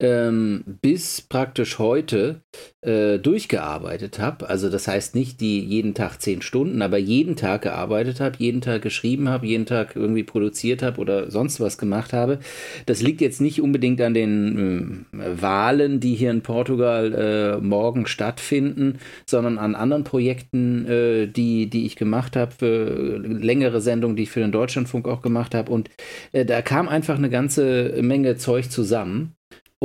ähm, 0.00 0.64
bis 0.82 1.20
praktisch 1.20 1.78
heute 1.78 2.42
äh, 2.80 3.18
durchgearbeitet 3.18 4.18
habe. 4.18 4.48
Also 4.48 4.68
das 4.68 4.88
heißt 4.88 5.14
nicht 5.14 5.40
die 5.40 5.60
jeden 5.60 5.94
Tag 5.94 6.20
zehn 6.20 6.42
Stunden, 6.42 6.82
aber 6.82 6.98
jeden 6.98 7.36
Tag 7.36 7.62
gearbeitet 7.62 8.20
habe, 8.20 8.36
jeden 8.38 8.60
Tag 8.60 8.82
geschrieben 8.82 9.28
habe, 9.28 9.46
jeden 9.46 9.66
Tag 9.66 9.94
irgendwie 9.94 10.24
produziert 10.24 10.82
habe 10.82 11.00
oder 11.00 11.30
sonst 11.30 11.60
was 11.60 11.78
gemacht 11.78 12.12
habe. 12.12 12.40
Das 12.86 13.02
liegt 13.02 13.20
jetzt 13.20 13.40
nicht 13.40 13.62
unbedingt 13.62 14.00
an 14.00 14.14
den 14.14 15.06
äh, 15.12 15.40
Wahlen, 15.40 16.00
die 16.00 16.14
hier 16.14 16.32
in 16.32 16.42
Portugal 16.42 17.14
äh, 17.14 17.64
morgen 17.64 18.06
stattfinden, 18.06 18.98
sondern 19.26 19.58
an 19.58 19.76
anderen 19.76 20.02
Projekten, 20.02 20.86
äh, 20.86 21.26
die, 21.28 21.70
die 21.70 21.86
ich 21.86 21.94
gemacht 21.94 22.34
habe, 22.34 23.20
längere 23.22 23.80
Sendungen, 23.80 24.16
die 24.16 24.24
ich 24.24 24.30
für 24.30 24.40
den 24.40 24.52
Deutschlandfunk 24.52 25.06
auch 25.06 25.22
gemacht 25.22 25.54
habe. 25.54 25.70
Und 25.70 25.88
äh, 26.32 26.44
da 26.44 26.62
kam 26.62 26.88
einfach 26.88 27.16
eine 27.16 27.30
ganze 27.30 28.02
Menge 28.02 28.36
Zeug 28.36 28.72
zusammen. 28.72 29.36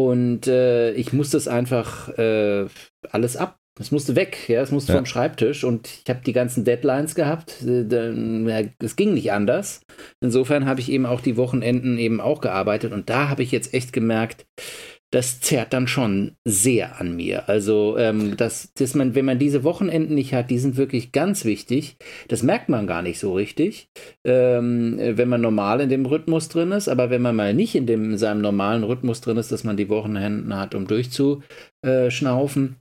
Und 0.08 0.48
äh, 0.48 0.94
ich 0.94 1.12
musste 1.12 1.36
es 1.36 1.50
einfach 1.50 2.08
äh, 2.18 2.68
alles 3.12 3.36
ab. 3.36 3.58
Es 3.78 3.92
musste 3.92 4.16
weg, 4.16 4.48
ja, 4.48 4.62
es 4.62 4.72
musste 4.72 4.94
ja. 4.94 4.98
vom 4.98 5.06
Schreibtisch 5.06 5.64
und 5.64 5.88
ich 5.88 6.10
habe 6.10 6.22
die 6.26 6.34
ganzen 6.34 6.64
Deadlines 6.64 7.16
gehabt. 7.16 7.62
Äh, 7.64 8.70
es 8.80 8.96
ging 8.96 9.14
nicht 9.14 9.34
anders. 9.34 9.82
Insofern 10.22 10.66
habe 10.66 10.80
ich 10.80 10.90
eben 10.90 11.06
auch 11.06 11.20
die 11.20 11.36
Wochenenden 11.36 11.98
eben 11.98 12.22
auch 12.22 12.40
gearbeitet 12.40 12.94
und 12.94 13.10
da 13.10 13.28
habe 13.30 13.44
ich 13.44 13.52
jetzt 13.52 13.74
echt 13.74 13.92
gemerkt, 13.92 14.46
das 15.12 15.41
zerrt 15.41 15.74
dann 15.74 15.88
schon 15.88 16.36
sehr 16.45 17.00
an 17.00 17.15
mir. 17.15 17.50
Also, 17.50 17.98
ähm, 17.98 18.38
dass, 18.38 18.74
dass 18.74 18.93
man, 18.93 19.15
wenn 19.15 19.26
man 19.26 19.39
diese 19.39 19.63
Wochenenden 19.63 20.13
nicht 20.13 20.34
hat, 20.34 20.52
die 20.52 20.60
sind 20.60 20.78
wirklich 20.78 21.12
ganz 21.12 21.45
wichtig. 21.45 21.98
Das 22.28 22.43
merkt 22.43 22.69
man 22.69 22.86
gar 22.86 23.02
nicht 23.02 23.19
so 23.19 23.34
richtig, 23.34 23.89
ähm, 24.24 25.00
wenn 25.00 25.30
man 25.30 25.41
normal 25.41 25.82
in 25.82 25.89
dem 25.89 26.06
Rhythmus 26.06 26.50
drin 26.50 26.72
ist. 26.72 26.88
Aber 26.89 27.10
wenn 27.10 27.24
man 27.24 27.36
mal 27.36 27.56
nicht 27.56 27.74
in, 27.76 27.88
dem, 27.88 28.12
in 28.12 28.17
seinem 28.19 28.41
normalen 28.41 28.84
Rhythmus 28.84 29.22
drin 29.22 29.38
ist, 29.38 29.52
dass 29.52 29.63
man 29.63 29.78
die 29.78 29.89
Wochenenden 29.89 30.56
hat, 30.56 30.76
um 30.76 30.86
durchzuschnaufen, 30.86 32.76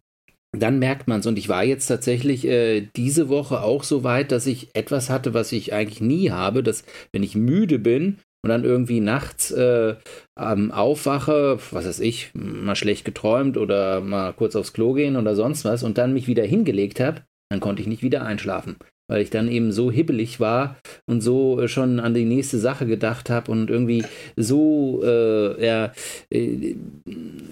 dann 0.56 0.78
merkt 0.78 1.08
man 1.08 1.20
es. 1.20 1.26
Und 1.26 1.38
ich 1.38 1.48
war 1.48 1.64
jetzt 1.64 1.86
tatsächlich 1.86 2.46
äh, 2.46 2.88
diese 2.96 3.28
Woche 3.28 3.62
auch 3.62 3.84
so 3.84 4.04
weit, 4.04 4.32
dass 4.32 4.46
ich 4.46 4.68
etwas 4.74 5.08
hatte, 5.08 5.32
was 5.34 5.52
ich 5.52 5.72
eigentlich 5.72 6.00
nie 6.00 6.30
habe, 6.30 6.62
dass 6.62 6.84
wenn 7.12 7.22
ich 7.22 7.34
müde 7.34 7.78
bin 7.78 8.18
und 8.48 8.62
dann 8.62 8.64
irgendwie 8.64 9.00
nachts 9.00 9.50
äh, 9.50 9.96
aufwache, 10.36 11.58
was 11.70 11.86
weiß 11.86 12.00
ich, 12.00 12.30
mal 12.32 12.76
schlecht 12.76 13.04
geträumt 13.04 13.58
oder 13.58 14.00
mal 14.00 14.32
kurz 14.32 14.56
aufs 14.56 14.72
Klo 14.72 14.94
gehen 14.94 15.16
oder 15.16 15.34
sonst 15.34 15.66
was 15.66 15.82
und 15.82 15.98
dann 15.98 16.14
mich 16.14 16.26
wieder 16.26 16.44
hingelegt 16.44 16.98
habe, 16.98 17.22
dann 17.50 17.60
konnte 17.60 17.82
ich 17.82 17.88
nicht 17.88 18.02
wieder 18.02 18.22
einschlafen 18.22 18.76
weil 19.08 19.22
ich 19.22 19.30
dann 19.30 19.48
eben 19.48 19.72
so 19.72 19.90
hibbelig 19.90 20.38
war 20.38 20.76
und 21.06 21.20
so 21.22 21.60
äh, 21.60 21.68
schon 21.68 21.98
an 21.98 22.14
die 22.14 22.24
nächste 22.24 22.58
Sache 22.58 22.86
gedacht 22.86 23.30
habe 23.30 23.50
und 23.50 23.70
irgendwie 23.70 24.04
so 24.36 25.02
äh, 25.02 25.64
ja, 25.64 25.92
äh, 26.30 26.76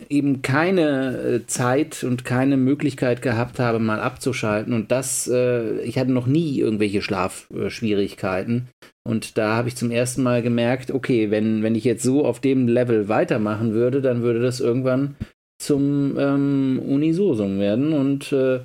eben 0.08 0.42
keine 0.42 1.18
äh, 1.18 1.46
Zeit 1.46 2.04
und 2.04 2.24
keine 2.24 2.56
Möglichkeit 2.56 3.22
gehabt 3.22 3.58
habe, 3.58 3.78
mal 3.78 4.00
abzuschalten. 4.00 4.72
Und 4.72 4.92
das, 4.92 5.28
äh, 5.28 5.80
ich 5.80 5.98
hatte 5.98 6.12
noch 6.12 6.26
nie 6.26 6.58
irgendwelche 6.58 7.02
Schlafschwierigkeiten. 7.02 8.68
Und 9.06 9.38
da 9.38 9.54
habe 9.54 9.68
ich 9.68 9.76
zum 9.76 9.90
ersten 9.90 10.22
Mal 10.22 10.42
gemerkt, 10.42 10.90
okay, 10.90 11.30
wenn, 11.30 11.62
wenn 11.62 11.74
ich 11.74 11.84
jetzt 11.84 12.02
so 12.02 12.24
auf 12.24 12.40
dem 12.40 12.68
Level 12.68 13.08
weitermachen 13.08 13.72
würde, 13.72 14.02
dann 14.02 14.22
würde 14.22 14.40
das 14.40 14.60
irgendwann 14.60 15.16
zum 15.58 16.18
ähm, 16.18 16.82
Unisosum 16.84 17.58
werden. 17.58 17.92
Und 17.92 18.32
äh, 18.32 18.60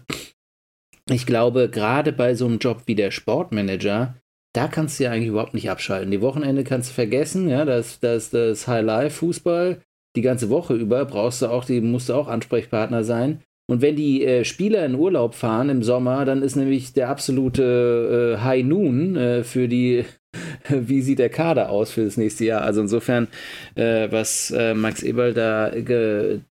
ich 1.10 1.26
glaube, 1.26 1.70
gerade 1.70 2.12
bei 2.12 2.36
so 2.36 2.46
einem 2.46 2.60
Job 2.60 2.84
wie 2.86 2.96
der 2.96 3.12
Sportmanager, 3.12 4.16
da 4.54 4.68
kannst 4.68 5.00
du 5.00 5.06
ja 5.06 5.12
eigentlich 5.12 5.30
überhaupt 5.30 5.54
nicht 5.54 5.70
abschalten. 5.70 6.12
Die 6.12 6.22
Wochenende 6.22 6.64
kannst 6.64 6.90
du 6.90 6.94
vergessen, 6.94 7.50
ja, 7.50 7.66
das, 7.66 8.00
das, 8.00 8.30
das 8.30 8.68
High-Life-Fußball. 8.68 9.82
Die 10.16 10.22
ganze 10.22 10.50
Woche 10.50 10.74
über 10.74 11.06
brauchst 11.06 11.42
du 11.42 11.48
auch, 11.48 11.64
die 11.64 11.80
musst 11.80 12.10
du 12.10 12.14
auch 12.14 12.28
Ansprechpartner 12.28 13.04
sein. 13.04 13.42
Und 13.70 13.82
wenn 13.82 13.96
die 13.96 14.26
äh, 14.26 14.44
Spieler 14.44 14.86
in 14.86 14.96
Urlaub 14.96 15.34
fahren 15.34 15.70
im 15.70 15.84
Sommer, 15.84 16.26
dann 16.26 16.42
ist 16.42 16.58
nämlich 16.58 16.92
der 16.92 17.08
absolute 17.08 18.36
äh, 18.38 18.44
High 18.44 18.66
Noon 18.66 19.16
äh, 19.16 19.44
für 19.44 19.70
die 19.70 20.04
wie 20.70 21.02
sieht 21.02 21.20
der 21.20 21.30
Kader 21.30 21.70
aus 21.70 21.92
für 21.92 22.06
das 22.06 22.18
nächste 22.18 22.46
Jahr? 22.46 22.62
Also 22.62 22.82
insofern, 22.82 23.28
äh, 23.76 24.12
was 24.12 24.52
äh, 24.52 24.74
Max 24.74 25.04
Eberl 25.04 25.34
da 25.34 25.72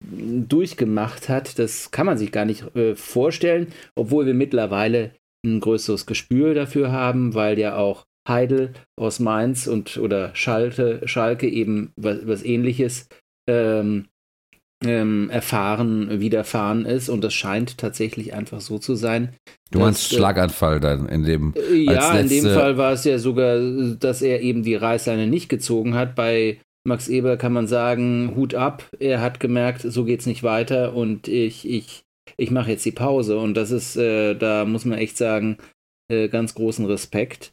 durchgemacht 0.01 1.29
hat, 1.29 1.59
das 1.59 1.91
kann 1.91 2.05
man 2.05 2.17
sich 2.17 2.31
gar 2.31 2.45
nicht 2.45 2.75
äh, 2.75 2.95
vorstellen, 2.95 3.67
obwohl 3.95 4.25
wir 4.25 4.33
mittlerweile 4.33 5.11
ein 5.45 5.59
größeres 5.59 6.05
Gespür 6.05 6.53
dafür 6.53 6.91
haben, 6.91 7.33
weil 7.33 7.59
ja 7.59 7.77
auch 7.77 8.05
Heidel 8.27 8.73
aus 8.99 9.19
Mainz 9.19 9.67
und 9.67 9.97
oder 9.97 10.35
Schalke, 10.35 11.01
Schalke 11.05 11.47
eben 11.47 11.91
was, 11.95 12.27
was 12.27 12.43
ähnliches 12.43 13.07
ähm, 13.47 14.07
ähm, 14.85 15.29
erfahren, 15.29 16.19
widerfahren 16.19 16.85
ist. 16.85 17.09
Und 17.09 17.23
das 17.23 17.33
scheint 17.33 17.77
tatsächlich 17.77 18.33
einfach 18.33 18.61
so 18.61 18.77
zu 18.77 18.95
sein. 18.95 19.33
Du 19.71 19.79
meinst 19.79 20.05
dass, 20.05 20.11
äh, 20.11 20.15
Schlaganfall 20.15 20.79
dann 20.79 21.09
in 21.09 21.23
dem. 21.23 21.53
Äh, 21.55 21.75
ja, 21.75 22.17
in 22.17 22.29
dem 22.29 22.45
Fall 22.45 22.77
war 22.77 22.93
es 22.93 23.03
ja 23.03 23.19
sogar, 23.19 23.59
dass 23.99 24.21
er 24.21 24.41
eben 24.41 24.63
die 24.63 24.75
Reißleine 24.75 25.27
nicht 25.27 25.49
gezogen 25.49 25.95
hat. 25.95 26.15
Bei 26.15 26.59
Max 26.85 27.07
Eber 27.09 27.37
kann 27.37 27.53
man 27.53 27.67
sagen, 27.67 28.33
Hut 28.35 28.55
ab. 28.55 28.83
Er 28.99 29.21
hat 29.21 29.39
gemerkt, 29.39 29.81
so 29.81 30.05
geht's 30.05 30.25
nicht 30.25 30.43
weiter 30.43 30.93
und 30.93 31.27
ich, 31.27 31.67
ich, 31.67 32.03
ich 32.37 32.51
mache 32.51 32.71
jetzt 32.71 32.85
die 32.85 32.91
Pause. 32.91 33.37
Und 33.39 33.55
das 33.55 33.71
ist, 33.71 33.97
äh, 33.97 34.35
da 34.35 34.63
muss 34.63 34.85
man 34.85 34.97
echt 34.97 35.17
sagen, 35.17 35.57
äh, 36.09 36.29
ganz 36.29 36.55
großen 36.55 36.85
Respekt. 36.85 37.51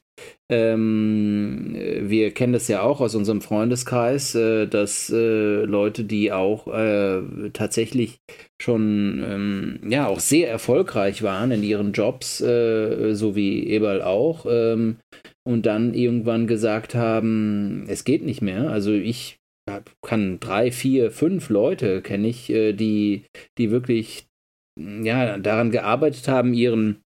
Ähm, 0.50 1.74
wir 1.74 2.33
kennen 2.33 2.53
das 2.53 2.68
ja 2.68 2.83
auch 2.83 3.00
aus 3.00 3.14
unserem 3.14 3.40
Freundeskreis, 3.40 4.35
äh, 4.35 4.66
dass 4.66 5.11
äh, 5.11 5.64
Leute, 5.64 6.05
die 6.05 6.33
auch 6.33 6.68
äh, 6.68 7.50
tatsächlich 7.53 8.18
schon 8.61 9.24
ähm, 9.27 9.81
ja 9.88 10.07
auch 10.07 10.20
sehr 10.20 10.50
erfolgreich 10.50 11.22
waren 11.22 11.50
in 11.50 11.62
ihren 11.62 11.92
Jobs, 11.92 12.40
äh, 12.40 13.14
so 13.14 13.35
wie 13.35 13.66
Eberl 13.66 14.03
auch, 14.03 14.46
ähm, 14.48 14.98
und 15.46 15.66
dann 15.66 15.94
irgendwann 15.94 16.46
gesagt 16.46 16.94
haben, 16.94 17.85
es 17.88 18.05
geht 18.05 18.24
nicht 18.24 18.42
mehr. 18.42 18.70
Also 18.70 18.92
ich 18.92 19.38
kann 20.03 20.40
drei, 20.40 20.70
vier, 20.70 21.11
fünf 21.11 21.48
Leute 21.48 22.03
kenne 22.03 22.29
ich, 22.29 22.50
äh, 22.50 22.72
die, 22.72 23.24
die 23.59 23.70
wirklich 23.70 24.27
ja 24.79 25.38
daran 25.38 25.70
gearbeitet 25.70 26.29
haben, 26.29 26.53
ihren 26.53 27.03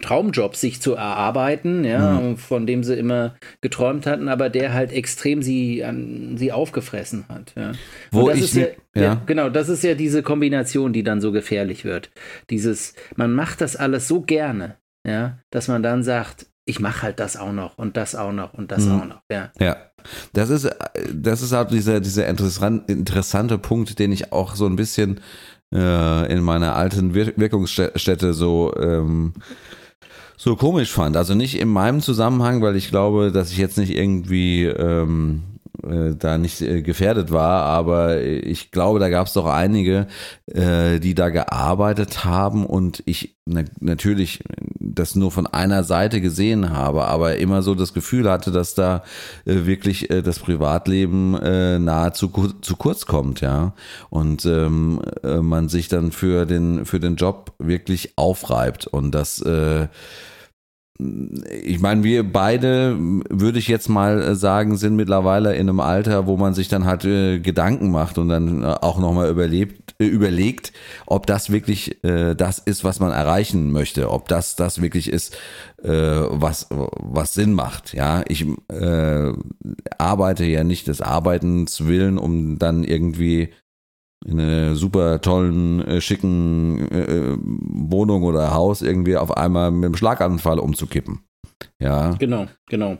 Traumjob 0.00 0.56
sich 0.56 0.80
zu 0.80 0.94
erarbeiten, 0.94 1.84
ja, 1.84 2.20
mhm. 2.20 2.36
von 2.36 2.66
dem 2.66 2.84
sie 2.84 2.94
immer 2.94 3.34
geträumt 3.60 4.06
hatten, 4.06 4.28
aber 4.28 4.50
der 4.50 4.72
halt 4.72 4.92
extrem 4.92 5.42
sie 5.42 5.84
an 5.84 6.36
sie 6.36 6.52
aufgefressen 6.52 7.24
hat. 7.28 7.52
Ja. 7.56 7.72
Wo 8.10 8.30
ich 8.30 8.54
ja, 8.54 8.66
ja. 8.94 9.02
ja, 9.02 9.22
genau, 9.26 9.48
das 9.48 9.68
ist 9.68 9.84
ja 9.84 9.94
diese 9.94 10.22
Kombination, 10.22 10.92
die 10.92 11.02
dann 11.02 11.20
so 11.20 11.32
gefährlich 11.32 11.84
wird. 11.84 12.10
Dieses, 12.50 12.94
man 13.16 13.32
macht 13.32 13.60
das 13.60 13.76
alles 13.76 14.08
so 14.08 14.20
gerne, 14.20 14.76
ja, 15.06 15.38
dass 15.50 15.68
man 15.68 15.82
dann 15.82 16.02
sagt, 16.02 16.46
ich 16.64 16.80
mache 16.80 17.02
halt 17.02 17.18
das 17.18 17.36
auch 17.36 17.52
noch 17.52 17.78
und 17.78 17.96
das 17.96 18.14
auch 18.14 18.32
noch 18.32 18.52
und 18.54 18.70
das 18.70 18.84
mhm. 18.84 19.00
auch 19.00 19.04
noch. 19.06 19.20
Ja. 19.30 19.50
ja. 19.58 19.76
Das 20.32 20.50
ist, 20.50 20.70
das 21.12 21.42
ist 21.42 21.52
halt 21.52 21.70
dieser, 21.72 22.00
dieser 22.00 22.26
interessante 22.28 23.58
Punkt, 23.58 23.98
den 23.98 24.12
ich 24.12 24.32
auch 24.32 24.54
so 24.54 24.66
ein 24.66 24.76
bisschen 24.76 25.20
äh, 25.74 26.32
in 26.32 26.42
meiner 26.42 26.76
alten 26.76 27.14
Wirkungsstätte 27.14 28.32
so 28.32 28.74
ähm, 28.78 29.34
so 30.38 30.56
komisch 30.56 30.92
fand. 30.92 31.16
Also 31.16 31.34
nicht 31.34 31.58
in 31.58 31.68
meinem 31.68 32.00
Zusammenhang, 32.00 32.62
weil 32.62 32.76
ich 32.76 32.88
glaube, 32.88 33.32
dass 33.32 33.50
ich 33.50 33.58
jetzt 33.58 33.76
nicht 33.76 33.94
irgendwie 33.94 34.64
ähm, 34.64 35.42
äh, 35.42 35.57
da 35.82 36.38
nicht 36.38 36.60
äh, 36.60 36.82
gefährdet 36.82 37.30
war, 37.30 37.62
aber 37.62 38.20
ich 38.20 38.72
glaube, 38.72 38.98
da 38.98 39.08
gab 39.08 39.28
es 39.28 39.32
doch 39.32 39.46
einige, 39.46 40.08
äh, 40.46 40.98
die 40.98 41.14
da 41.14 41.28
gearbeitet 41.28 42.24
haben 42.24 42.66
und 42.66 43.02
ich 43.06 43.36
na 43.46 43.62
natürlich 43.80 44.42
das 44.78 45.14
nur 45.14 45.30
von 45.30 45.46
einer 45.46 45.84
Seite 45.84 46.20
gesehen 46.20 46.70
habe, 46.70 47.06
aber 47.06 47.36
immer 47.36 47.62
so 47.62 47.74
das 47.74 47.94
Gefühl 47.94 48.28
hatte, 48.28 48.50
dass 48.50 48.74
da 48.74 49.02
äh, 49.44 49.66
wirklich 49.66 50.10
äh, 50.10 50.22
das 50.22 50.40
Privatleben 50.40 51.34
äh, 51.38 51.78
nahezu 51.78 52.28
zu 52.60 52.76
kurz 52.76 53.06
kommt, 53.06 53.40
ja, 53.40 53.72
und 54.10 54.44
ähm, 54.46 55.00
äh, 55.22 55.36
man 55.36 55.68
sich 55.68 55.88
dann 55.88 56.10
für 56.10 56.44
den 56.44 56.86
für 56.86 56.98
den 56.98 57.16
Job 57.16 57.52
wirklich 57.58 58.14
aufreibt 58.16 58.86
und 58.86 59.12
das 59.12 59.40
äh, 59.42 59.86
ich 60.98 61.78
meine, 61.78 62.02
wir 62.02 62.24
beide, 62.24 62.96
würde 62.98 63.60
ich 63.60 63.68
jetzt 63.68 63.88
mal 63.88 64.20
äh, 64.20 64.34
sagen, 64.34 64.76
sind 64.76 64.96
mittlerweile 64.96 65.54
in 65.54 65.68
einem 65.68 65.78
Alter, 65.78 66.26
wo 66.26 66.36
man 66.36 66.54
sich 66.54 66.66
dann 66.66 66.86
halt 66.86 67.04
äh, 67.04 67.38
Gedanken 67.38 67.92
macht 67.92 68.18
und 68.18 68.28
dann 68.28 68.64
äh, 68.64 68.66
auch 68.66 68.98
nochmal 68.98 69.30
überlebt, 69.30 69.94
äh, 70.00 70.06
überlegt, 70.06 70.72
ob 71.06 71.26
das 71.26 71.50
wirklich 71.50 72.02
äh, 72.02 72.34
das 72.34 72.58
ist, 72.58 72.82
was 72.82 72.98
man 72.98 73.12
erreichen 73.12 73.70
möchte, 73.70 74.10
ob 74.10 74.26
das 74.26 74.56
das 74.56 74.82
wirklich 74.82 75.08
ist, 75.08 75.36
äh, 75.84 75.88
was, 75.90 76.66
was 76.70 77.32
Sinn 77.32 77.52
macht. 77.52 77.94
Ja, 77.94 78.22
ich 78.26 78.44
arbeite 79.98 80.44
ja 80.44 80.64
nicht 80.64 80.88
des 80.88 81.00
Arbeitens 81.00 81.86
willen, 81.86 82.18
um 82.18 82.58
dann 82.58 82.82
irgendwie 82.82 83.50
in 84.26 84.40
einer 84.40 84.74
super 84.74 85.20
tollen, 85.20 85.80
äh, 85.82 86.00
schicken 86.00 86.88
äh, 86.90 87.02
äh, 87.02 87.38
Wohnung 87.40 88.24
oder 88.24 88.54
Haus 88.54 88.82
irgendwie 88.82 89.16
auf 89.16 89.36
einmal 89.36 89.70
mit 89.70 89.84
einem 89.84 89.96
Schlaganfall 89.96 90.58
umzukippen. 90.58 91.20
Ja. 91.80 92.10
Genau, 92.18 92.46
genau. 92.68 92.98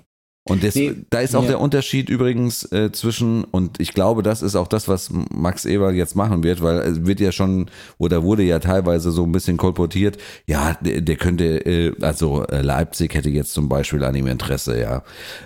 Und 0.48 0.64
das, 0.64 0.74
nee, 0.74 0.94
da 1.10 1.20
ist 1.20 1.36
auch 1.36 1.42
ja. 1.42 1.50
der 1.50 1.60
Unterschied 1.60 2.08
übrigens 2.08 2.70
äh, 2.72 2.90
zwischen, 2.92 3.44
und 3.44 3.80
ich 3.80 3.92
glaube, 3.92 4.22
das 4.22 4.42
ist 4.42 4.56
auch 4.56 4.68
das, 4.68 4.88
was 4.88 5.10
Max 5.30 5.64
Eber 5.64 5.92
jetzt 5.92 6.16
machen 6.16 6.42
wird, 6.42 6.62
weil 6.62 6.78
es 6.78 7.06
wird 7.06 7.20
ja 7.20 7.32
schon, 7.32 7.66
oder 7.98 8.22
wurde 8.22 8.42
ja 8.42 8.58
teilweise 8.58 9.10
so 9.10 9.24
ein 9.24 9.32
bisschen 9.32 9.56
kolportiert, 9.56 10.18
ja, 10.46 10.76
der, 10.80 11.00
der 11.00 11.16
könnte, 11.16 11.66
äh, 11.66 11.92
also 12.00 12.44
äh, 12.46 12.62
Leipzig 12.62 13.14
hätte 13.14 13.30
jetzt 13.30 13.52
zum 13.52 13.68
Beispiel 13.68 14.02
an 14.04 14.14
ihm 14.14 14.26
Interesse, 14.26 14.80
ja. 14.80 15.02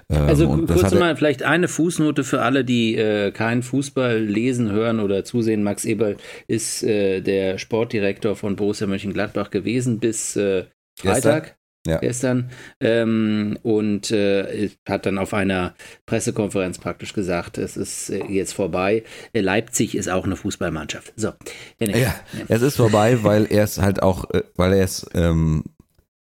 Ähm, 0.08 0.22
also 0.28 0.48
kurz 0.66 0.94
mal 0.94 1.16
vielleicht 1.16 1.42
eine 1.42 1.68
Fußnote 1.68 2.24
für 2.24 2.42
alle, 2.42 2.64
die 2.64 2.96
äh, 2.96 3.32
keinen 3.32 3.62
Fußball 3.62 4.20
lesen, 4.20 4.70
hören 4.70 5.00
oder 5.00 5.24
zusehen. 5.24 5.62
Max 5.62 5.84
Eber 5.84 6.14
ist 6.46 6.82
äh, 6.82 7.20
der 7.20 7.58
Sportdirektor 7.58 8.36
von 8.36 8.56
Borussia 8.56 8.86
Mönchengladbach 8.86 9.50
gewesen 9.50 9.98
bis 9.98 10.36
äh, 10.36 10.64
Freitag 10.98 11.56
ja. 11.86 11.98
gestern 11.98 12.50
ähm, 12.80 13.58
und 13.62 14.10
äh, 14.10 14.70
hat 14.88 15.06
dann 15.06 15.18
auf 15.18 15.34
einer 15.34 15.74
Pressekonferenz 16.06 16.78
praktisch 16.78 17.12
gesagt, 17.12 17.58
es 17.58 17.76
ist 17.76 18.10
äh, 18.10 18.24
jetzt 18.26 18.52
vorbei. 18.52 19.04
Äh, 19.32 19.40
Leipzig 19.40 19.96
ist 19.96 20.08
auch 20.08 20.24
eine 20.24 20.36
Fußballmannschaft. 20.36 21.12
So, 21.16 21.32
ja, 21.78 21.96
ja, 21.96 22.14
es 22.48 22.62
ist 22.62 22.76
vorbei, 22.76 23.24
weil 23.24 23.46
er 23.50 23.64
es 23.64 23.78
halt 23.78 24.02
auch, 24.02 24.30
äh, 24.30 24.42
weil 24.56 24.74
er 24.74 24.84
es, 24.84 25.06
ähm, 25.14 25.64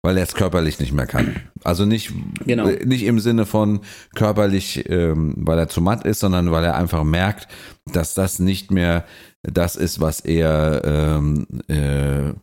weil 0.01 0.17
er 0.17 0.23
es 0.23 0.35
körperlich 0.35 0.79
nicht 0.79 0.93
mehr 0.93 1.07
kann. 1.07 1.35
Also 1.63 1.85
nicht, 1.85 2.11
genau. 2.45 2.67
nicht 2.67 3.03
im 3.03 3.19
Sinne 3.19 3.45
von 3.45 3.81
körperlich, 4.13 4.87
ähm, 4.89 5.33
weil 5.37 5.57
er 5.57 5.67
zu 5.67 5.81
matt 5.81 6.05
ist, 6.05 6.19
sondern 6.19 6.51
weil 6.51 6.63
er 6.63 6.75
einfach 6.75 7.03
merkt, 7.03 7.47
dass 7.91 8.13
das 8.13 8.37
nicht 8.39 8.69
mehr 8.69 9.05
das 9.41 9.75
ist, 9.75 9.99
was 9.99 10.19
er 10.19 10.81
ähm, 10.85 11.47
äh, 11.67 12.33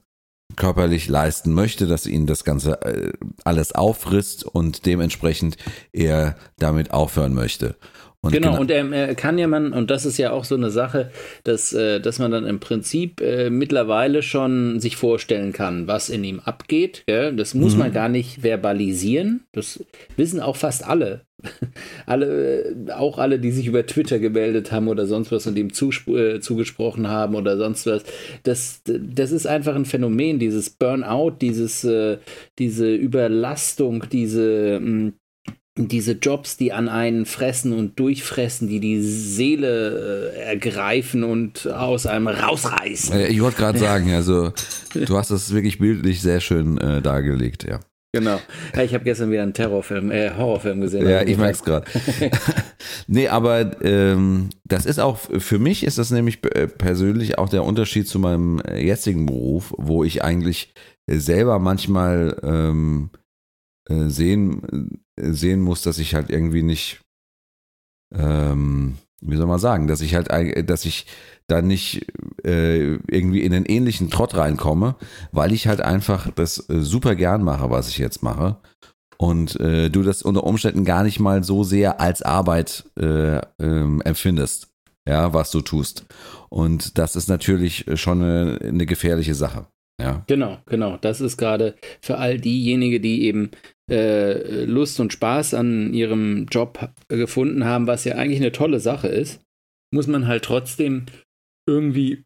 körperlich 0.57 1.09
leisten 1.09 1.53
möchte, 1.53 1.87
dass 1.87 2.07
ihn 2.07 2.27
das 2.27 2.45
Ganze 2.45 2.83
äh, 2.83 3.12
alles 3.45 3.73
auffrisst 3.73 4.45
und 4.45 4.87
dementsprechend 4.87 5.57
er 5.93 6.37
damit 6.59 6.93
aufhören 6.93 7.35
möchte. 7.35 7.77
Und 8.25 8.31
genau, 8.31 8.51
genau, 8.51 8.61
und 8.61 8.71
er, 8.71 8.89
er, 8.93 9.15
kann 9.17 9.37
ja 9.37 9.49
man, 9.49 9.73
und 9.73 9.91
das 9.91 10.07
ist 10.07 10.17
ja 10.17 10.31
auch 10.31 10.45
so 10.45 10.55
eine 10.55 10.71
Sache, 10.71 11.11
dass, 11.43 11.73
äh, 11.73 12.01
dass 12.01 12.21
man 12.21 12.31
dann 12.31 12.47
im 12.47 12.61
Prinzip 12.61 13.21
äh, 13.21 13.51
mittlerweile 13.51 14.23
schon 14.23 14.79
sich 14.79 14.95
vorstellen 14.95 15.53
kann, 15.53 15.89
was 15.89 16.09
in 16.09 16.23
ihm 16.23 16.39
abgeht. 16.39 17.03
Gell? 17.07 17.35
Das 17.35 17.55
muss 17.55 17.73
mhm. 17.73 17.81
man 17.81 17.93
gar 17.93 18.09
nicht 18.09 18.43
verbalisieren. 18.43 19.43
Das 19.51 19.85
wissen 20.17 20.39
auch 20.39 20.55
fast 20.55 20.87
alle. 20.87 21.23
alle, 22.07 22.63
äh, 22.63 22.93
auch 22.93 23.19
alle, 23.19 23.41
die 23.41 23.51
sich 23.51 23.67
über 23.67 23.87
Twitter 23.87 24.21
gemeldet 24.21 24.71
haben 24.71 24.87
oder 24.87 25.07
sonst 25.07 25.33
was 25.33 25.49
und 25.49 25.59
ihm 25.59 25.71
äh, 25.71 26.39
zugesprochen 26.39 27.09
haben 27.09 27.35
oder 27.35 27.57
sonst 27.57 27.87
was. 27.87 28.05
Das, 28.45 28.83
das 28.85 29.33
ist 29.33 29.47
einfach 29.47 29.75
ein 29.75 29.85
Phänomen, 29.85 30.39
dieses 30.39 30.71
Burnout, 30.71 31.39
dieses, 31.41 31.83
äh, 31.83 32.19
diese 32.61 32.95
Überlastung, 32.95 34.05
diese 34.13 34.79
mh, 34.81 34.87
hm, 34.87 35.13
diese 35.77 36.13
Jobs, 36.13 36.57
die 36.59 36.73
an 36.73 36.89
einen 36.89 37.25
fressen 37.25 37.73
und 37.73 37.99
durchfressen, 37.99 38.69
die 38.69 38.81
die 38.81 39.01
Seele 39.01 40.35
äh, 40.35 40.41
ergreifen 40.43 41.25
und 41.25 41.67
aus 41.67 42.07
einem 42.07 42.29
rausreißen. 42.29 43.19
Ich 43.31 43.41
wollte 43.41 43.57
gerade 43.57 43.79
sagen, 43.81 44.13
also 44.13 44.53
du 44.95 45.17
hast 45.17 45.31
das 45.31 45.53
wirklich 45.55 45.79
bildlich 45.79 46.21
sehr 46.21 46.41
schön 46.41 46.79
äh, 46.79 47.01
dargelegt, 47.01 47.65
ja. 47.65 47.81
Genau. 48.15 48.39
Ja, 48.77 48.83
ich 48.83 48.93
habe 48.93 49.05
gestern 49.05 49.31
wieder 49.31 49.43
einen 49.43 49.55
Terrorfilm, 49.55 50.11
äh, 50.11 50.33
Horrorfilm 50.37 50.83
gesehen. 50.83 51.09
Ja, 51.09 51.23
ich 51.23 51.39
merke 51.39 51.55
es 51.55 51.65
gerade. 51.65 51.87
nee, 53.07 53.29
aber 53.29 53.83
ähm, 53.83 54.51
das 54.65 54.85
ist 54.85 54.99
auch, 54.99 55.19
für 55.19 55.59
mich 55.59 55.83
ist 55.83 55.97
das 55.97 56.11
nämlich 56.11 56.45
äh, 56.55 56.69
persönlich 56.69 57.39
auch 57.39 57.49
der 57.49 57.65
Unterschied 57.65 58.07
zu 58.07 58.19
meinem 58.19 58.61
äh, 58.61 58.85
jetzigen 58.85 59.25
Beruf, 59.25 59.73
wo 59.79 60.05
ich 60.05 60.23
eigentlich 60.23 60.75
selber 61.07 61.59
manchmal 61.59 62.39
ähm, 62.43 63.09
äh, 63.89 64.09
sehen, 64.09 64.63
äh, 64.93 64.99
sehen 65.20 65.61
muss, 65.61 65.83
dass 65.83 65.98
ich 65.98 66.14
halt 66.14 66.31
irgendwie 66.31 66.62
nicht, 66.62 67.01
ähm, 68.14 68.96
wie 69.20 69.37
soll 69.37 69.46
man 69.46 69.59
sagen, 69.59 69.87
dass 69.87 70.01
ich 70.01 70.14
halt, 70.14 70.29
dass 70.68 70.85
ich 70.85 71.07
da 71.48 71.62
nicht 71.62 72.07
äh, 72.44 72.94
irgendwie 73.09 73.42
in 73.42 73.53
einen 73.53 73.66
ähnlichen 73.66 74.11
Trott 74.11 74.37
reinkomme, 74.37 74.96
weil 75.33 75.53
ich 75.53 75.66
halt 75.66 75.81
einfach 75.81 76.31
das 76.31 76.68
äh, 76.70 76.81
super 76.81 77.14
gern 77.14 77.42
mache, 77.42 77.70
was 77.70 77.88
ich 77.88 77.98
jetzt 77.98 78.22
mache. 78.22 78.57
Und 79.18 79.61
äh, 79.61 79.88
du 79.88 80.03
das 80.03 80.22
unter 80.22 80.44
Umständen 80.44 80.85
gar 80.85 81.05
nicht 81.05 81.20
mal 81.20 81.44
so 81.44 81.62
sehr 81.62 82.01
als 82.01 82.22
Arbeit 82.22 82.85
äh, 82.98 83.40
ähm, 83.61 84.03
empfindest, 84.05 84.68
ja, 85.07 85.33
was 85.33 85.51
du 85.53 85.61
tust. 85.61 86.07
Und 86.48 86.98
das 86.98 87.14
ist 87.14 87.29
natürlich 87.29 87.85
schon 87.94 88.22
eine, 88.22 88.59
eine 88.62 88.87
gefährliche 88.87 89.35
Sache. 89.35 89.66
Ja. 90.01 90.25
Genau, 90.27 90.59
genau. 90.66 90.96
Das 90.96 91.20
ist 91.20 91.37
gerade 91.37 91.77
für 92.01 92.18
all 92.18 92.38
diejenigen, 92.38 93.01
die 93.01 93.25
eben 93.25 93.51
äh, 93.90 94.64
Lust 94.64 95.01
und 95.01 95.12
Spaß 95.12 95.55
an 95.55 95.92
ihrem 95.92 96.47
Job 96.51 96.90
gefunden 97.09 97.64
haben, 97.64 97.87
was 97.87 98.05
ja 98.05 98.16
eigentlich 98.16 98.40
eine 98.40 98.53
tolle 98.53 98.81
Sache 98.81 99.09
ist, 99.09 99.40
muss 99.92 100.07
man 100.07 100.27
halt 100.27 100.45
trotzdem 100.45 101.07
irgendwie 101.68 102.25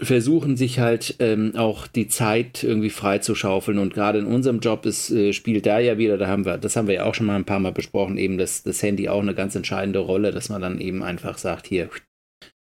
versuchen, 0.00 0.56
sich 0.56 0.80
halt 0.80 1.16
ähm, 1.20 1.54
auch 1.56 1.86
die 1.86 2.08
Zeit 2.08 2.64
irgendwie 2.64 2.90
freizuschaufeln. 2.90 3.78
Und 3.78 3.94
gerade 3.94 4.18
in 4.18 4.26
unserem 4.26 4.60
Job 4.60 4.86
ist, 4.86 5.10
äh, 5.10 5.32
spielt 5.32 5.66
da 5.66 5.78
ja 5.78 5.98
wieder, 5.98 6.18
da 6.18 6.26
haben 6.26 6.44
wir, 6.44 6.58
das 6.58 6.74
haben 6.74 6.88
wir 6.88 6.94
ja 6.94 7.04
auch 7.04 7.14
schon 7.14 7.26
mal 7.26 7.36
ein 7.36 7.44
paar 7.44 7.60
Mal 7.60 7.72
besprochen, 7.72 8.18
eben 8.18 8.38
das, 8.38 8.62
das 8.62 8.82
Handy 8.82 9.08
auch 9.08 9.20
eine 9.20 9.34
ganz 9.34 9.54
entscheidende 9.54 10.00
Rolle, 10.00 10.32
dass 10.32 10.48
man 10.48 10.60
dann 10.60 10.80
eben 10.80 11.02
einfach 11.02 11.38
sagt, 11.38 11.66
hier 11.66 11.90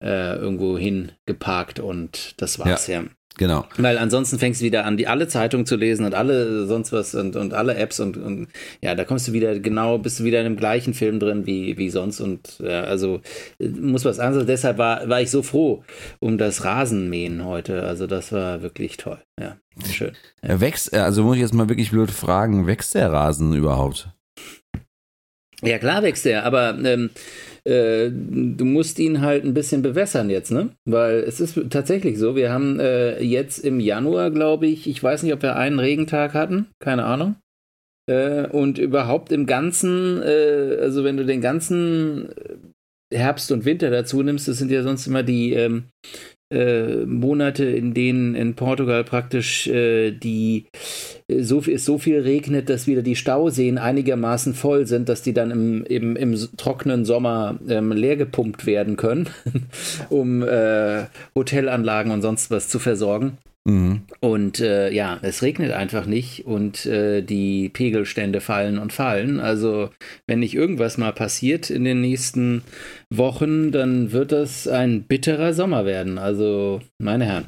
äh, 0.02 0.36
irgendwo 0.36 0.76
hin 0.76 1.12
geparkt 1.26 1.80
und 1.80 2.34
das 2.42 2.58
war's 2.58 2.86
ja. 2.88 3.02
ja. 3.02 3.08
Genau. 3.38 3.64
Weil 3.78 3.96
ansonsten 3.98 4.38
fängst 4.38 4.60
du 4.60 4.64
wieder 4.64 4.84
an, 4.84 4.96
die 4.96 5.08
alle 5.08 5.26
Zeitungen 5.26 5.64
zu 5.64 5.76
lesen 5.76 6.04
und 6.04 6.14
alle 6.14 6.66
sonst 6.66 6.92
was 6.92 7.14
und, 7.14 7.34
und 7.34 7.54
alle 7.54 7.76
Apps 7.76 7.98
und, 7.98 8.16
und 8.16 8.48
ja, 8.82 8.94
da 8.94 9.04
kommst 9.04 9.28
du 9.28 9.32
wieder 9.32 9.58
genau, 9.58 9.98
bist 9.98 10.20
du 10.20 10.24
wieder 10.24 10.40
in 10.40 10.44
dem 10.44 10.56
gleichen 10.56 10.92
Film 10.92 11.18
drin 11.18 11.46
wie, 11.46 11.78
wie 11.78 11.88
sonst 11.88 12.20
und 12.20 12.58
ja, 12.58 12.84
also 12.84 13.20
muss 13.58 14.04
was 14.04 14.18
anderes. 14.18 14.46
Deshalb 14.46 14.78
war, 14.78 15.08
war 15.08 15.20
ich 15.20 15.30
so 15.30 15.42
froh 15.42 15.82
um 16.20 16.36
das 16.36 16.64
Rasenmähen 16.64 17.44
heute. 17.44 17.84
Also 17.84 18.06
das 18.06 18.32
war 18.32 18.62
wirklich 18.62 18.98
toll. 18.98 19.18
Ja, 19.40 19.56
schön. 19.90 20.12
Ja. 20.42 20.60
Wächst, 20.60 20.94
also 20.94 21.22
muss 21.22 21.36
ich 21.36 21.42
jetzt 21.42 21.54
mal 21.54 21.68
wirklich 21.68 21.90
blöd 21.90 22.10
fragen, 22.10 22.66
wächst 22.66 22.94
der 22.94 23.10
Rasen 23.12 23.54
überhaupt? 23.54 24.10
Ja, 25.62 25.78
klar 25.78 26.02
wächst 26.02 26.26
er, 26.26 26.44
aber 26.44 26.76
ähm, 26.84 27.10
äh, 27.64 28.10
du 28.10 28.64
musst 28.64 28.98
ihn 28.98 29.20
halt 29.20 29.44
ein 29.44 29.54
bisschen 29.54 29.82
bewässern 29.82 30.30
jetzt, 30.30 30.50
ne? 30.50 30.70
Weil 30.84 31.20
es 31.20 31.40
ist 31.40 31.58
tatsächlich 31.70 32.18
so, 32.18 32.34
wir 32.34 32.52
haben 32.52 32.80
äh, 32.80 33.22
jetzt 33.22 33.58
im 33.58 33.78
Januar, 33.80 34.30
glaube 34.30 34.66
ich, 34.66 34.88
ich 34.88 35.02
weiß 35.02 35.22
nicht, 35.22 35.32
ob 35.32 35.42
wir 35.42 35.56
einen 35.56 35.78
Regentag 35.78 36.34
hatten, 36.34 36.66
keine 36.80 37.04
Ahnung. 37.04 37.36
Äh, 38.10 38.48
und 38.48 38.78
überhaupt 38.78 39.30
im 39.30 39.46
Ganzen, 39.46 40.20
äh, 40.22 40.78
also 40.80 41.04
wenn 41.04 41.16
du 41.16 41.24
den 41.24 41.40
ganzen 41.40 42.30
Herbst 43.12 43.52
und 43.52 43.64
Winter 43.64 43.90
dazu 43.90 44.22
nimmst, 44.22 44.48
das 44.48 44.58
sind 44.58 44.70
ja 44.70 44.82
sonst 44.82 45.06
immer 45.06 45.22
die, 45.22 45.52
ähm, 45.52 45.84
äh, 46.52 47.06
Monate, 47.06 47.64
in 47.64 47.94
denen 47.94 48.34
in 48.34 48.54
Portugal 48.54 49.04
praktisch 49.04 49.66
äh, 49.66 50.10
die 50.10 50.66
äh, 51.28 51.42
so, 51.42 51.60
es 51.60 51.84
so 51.84 51.98
viel 51.98 52.20
regnet, 52.20 52.68
dass 52.68 52.86
wieder 52.86 53.02
die 53.02 53.16
Stauseen 53.16 53.78
einigermaßen 53.78 54.54
voll 54.54 54.86
sind, 54.86 55.08
dass 55.08 55.22
die 55.22 55.32
dann 55.32 55.50
im, 55.50 55.84
im, 55.84 56.16
im 56.16 56.36
trockenen 56.56 57.04
Sommer 57.04 57.58
ähm, 57.68 57.92
leer 57.92 58.16
gepumpt 58.16 58.66
werden 58.66 58.96
können, 58.96 59.28
um 60.10 60.42
äh, 60.42 61.04
Hotelanlagen 61.34 62.12
und 62.12 62.22
sonst 62.22 62.50
was 62.50 62.68
zu 62.68 62.78
versorgen. 62.78 63.38
Mhm. 63.64 64.02
Und 64.20 64.58
äh, 64.58 64.90
ja, 64.90 65.18
es 65.22 65.42
regnet 65.42 65.72
einfach 65.72 66.06
nicht 66.06 66.46
und 66.46 66.84
äh, 66.84 67.22
die 67.22 67.68
Pegelstände 67.68 68.40
fallen 68.40 68.78
und 68.78 68.92
fallen. 68.92 69.38
Also 69.38 69.90
wenn 70.26 70.40
nicht 70.40 70.54
irgendwas 70.54 70.98
mal 70.98 71.12
passiert 71.12 71.70
in 71.70 71.84
den 71.84 72.00
nächsten 72.00 72.62
Wochen, 73.16 73.72
dann 73.72 74.12
wird 74.12 74.32
das 74.32 74.68
ein 74.68 75.04
bitterer 75.04 75.54
Sommer 75.54 75.84
werden. 75.84 76.18
Also 76.18 76.80
meine 76.98 77.24
Herren, 77.24 77.44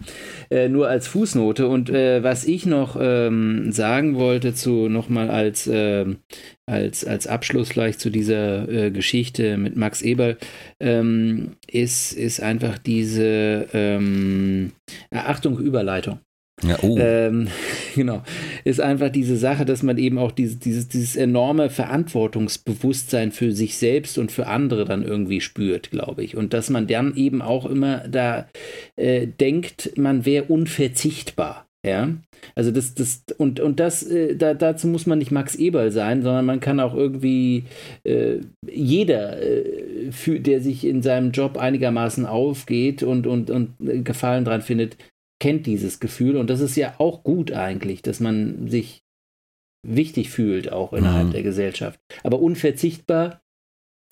äh, 0.50 0.68
nur 0.68 0.88
als 0.88 1.06
Fußnote. 1.08 1.68
Und 1.68 1.90
äh, 1.90 2.22
was 2.22 2.44
ich 2.44 2.66
noch 2.66 2.96
ähm, 3.00 3.72
sagen 3.72 4.16
wollte 4.16 4.54
zu 4.54 4.88
nochmal 4.88 5.30
als 5.30 5.68
ähm, 5.72 6.18
als, 6.66 7.04
als 7.04 7.26
Abschluss 7.26 7.68
vielleicht 7.68 8.00
zu 8.00 8.10
dieser 8.10 8.68
äh, 8.68 8.90
Geschichte 8.90 9.58
mit 9.58 9.76
Max 9.76 10.00
Eberl, 10.02 10.38
ähm, 10.80 11.56
ist, 11.66 12.12
ist 12.12 12.40
einfach 12.40 12.78
diese 12.78 13.68
ähm, 13.74 14.72
Achtung, 15.10 15.58
Überleitung. 15.58 16.20
Ja, 16.66 16.78
oh. 16.82 16.96
ähm, 16.98 17.48
genau. 17.94 18.22
Ist 18.64 18.80
einfach 18.80 19.10
diese 19.10 19.36
Sache, 19.36 19.64
dass 19.64 19.82
man 19.82 19.98
eben 19.98 20.18
auch 20.18 20.32
diese, 20.32 20.56
dieses, 20.56 20.88
dieses 20.88 21.16
enorme 21.16 21.70
Verantwortungsbewusstsein 21.70 23.32
für 23.32 23.52
sich 23.52 23.76
selbst 23.76 24.18
und 24.18 24.32
für 24.32 24.46
andere 24.46 24.84
dann 24.84 25.04
irgendwie 25.04 25.40
spürt, 25.40 25.90
glaube 25.90 26.24
ich. 26.24 26.36
Und 26.36 26.52
dass 26.54 26.70
man 26.70 26.86
dann 26.86 27.16
eben 27.16 27.42
auch 27.42 27.66
immer 27.66 28.08
da 28.08 28.48
äh, 28.96 29.26
denkt, 29.26 29.92
man 29.96 30.24
wäre 30.24 30.44
unverzichtbar. 30.44 31.66
Ja, 31.84 32.08
also 32.54 32.70
das, 32.70 32.94
das, 32.94 33.24
und, 33.36 33.60
und 33.60 33.78
das, 33.78 34.02
äh, 34.04 34.36
da, 34.36 34.54
dazu 34.54 34.86
muss 34.86 35.04
man 35.04 35.18
nicht 35.18 35.30
Max 35.30 35.54
Eberl 35.54 35.90
sein, 35.90 36.22
sondern 36.22 36.46
man 36.46 36.60
kann 36.60 36.80
auch 36.80 36.94
irgendwie 36.94 37.64
äh, 38.04 38.36
jeder, 38.66 39.42
äh, 39.42 40.10
für, 40.10 40.40
der 40.40 40.62
sich 40.62 40.86
in 40.86 41.02
seinem 41.02 41.32
Job 41.32 41.58
einigermaßen 41.58 42.24
aufgeht 42.24 43.02
und, 43.02 43.26
und, 43.26 43.50
und 43.50 43.74
Gefallen 44.02 44.46
dran 44.46 44.62
findet, 44.62 44.96
kennt 45.44 45.66
dieses 45.66 46.00
Gefühl. 46.00 46.38
Und 46.38 46.48
das 46.48 46.60
ist 46.60 46.74
ja 46.74 46.94
auch 46.96 47.22
gut 47.22 47.52
eigentlich, 47.52 48.00
dass 48.00 48.18
man 48.18 48.66
sich 48.66 49.04
wichtig 49.86 50.30
fühlt, 50.30 50.72
auch 50.72 50.94
innerhalb 50.94 51.26
mhm. 51.26 51.32
der 51.32 51.42
Gesellschaft. 51.42 52.00
Aber 52.22 52.40
unverzichtbar 52.40 53.42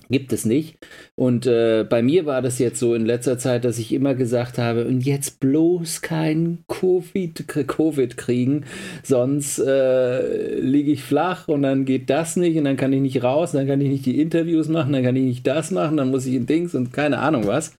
Gibt 0.09 0.33
es 0.33 0.45
nicht. 0.45 0.77
Und 1.15 1.45
äh, 1.45 1.85
bei 1.89 2.01
mir 2.01 2.25
war 2.25 2.41
das 2.41 2.59
jetzt 2.59 2.77
so 2.77 2.93
in 2.93 3.05
letzter 3.05 3.37
Zeit, 3.37 3.63
dass 3.63 3.79
ich 3.79 3.93
immer 3.93 4.15
gesagt 4.15 4.57
habe, 4.57 4.85
und 4.85 5.01
jetzt 5.01 5.39
bloß 5.39 6.01
kein 6.01 6.65
Covid, 6.67 7.47
Covid 7.67 8.17
kriegen, 8.17 8.65
sonst 9.01 9.59
äh, 9.59 10.59
liege 10.59 10.91
ich 10.91 11.03
flach 11.03 11.47
und 11.47 11.61
dann 11.61 11.85
geht 11.85 12.09
das 12.09 12.35
nicht 12.35 12.57
und 12.57 12.65
dann 12.65 12.75
kann 12.75 12.91
ich 12.91 12.99
nicht 12.99 13.23
raus, 13.23 13.53
dann 13.53 13.65
kann 13.65 13.79
ich 13.79 13.89
nicht 13.89 14.05
die 14.05 14.19
Interviews 14.19 14.67
machen, 14.67 14.91
dann 14.91 15.03
kann 15.03 15.15
ich 15.15 15.23
nicht 15.23 15.47
das 15.47 15.71
machen, 15.71 15.95
dann 15.95 16.11
muss 16.11 16.25
ich 16.25 16.33
in 16.33 16.47
Dings 16.47 16.75
und 16.75 16.91
keine 16.91 17.19
Ahnung 17.19 17.47
was. 17.47 17.73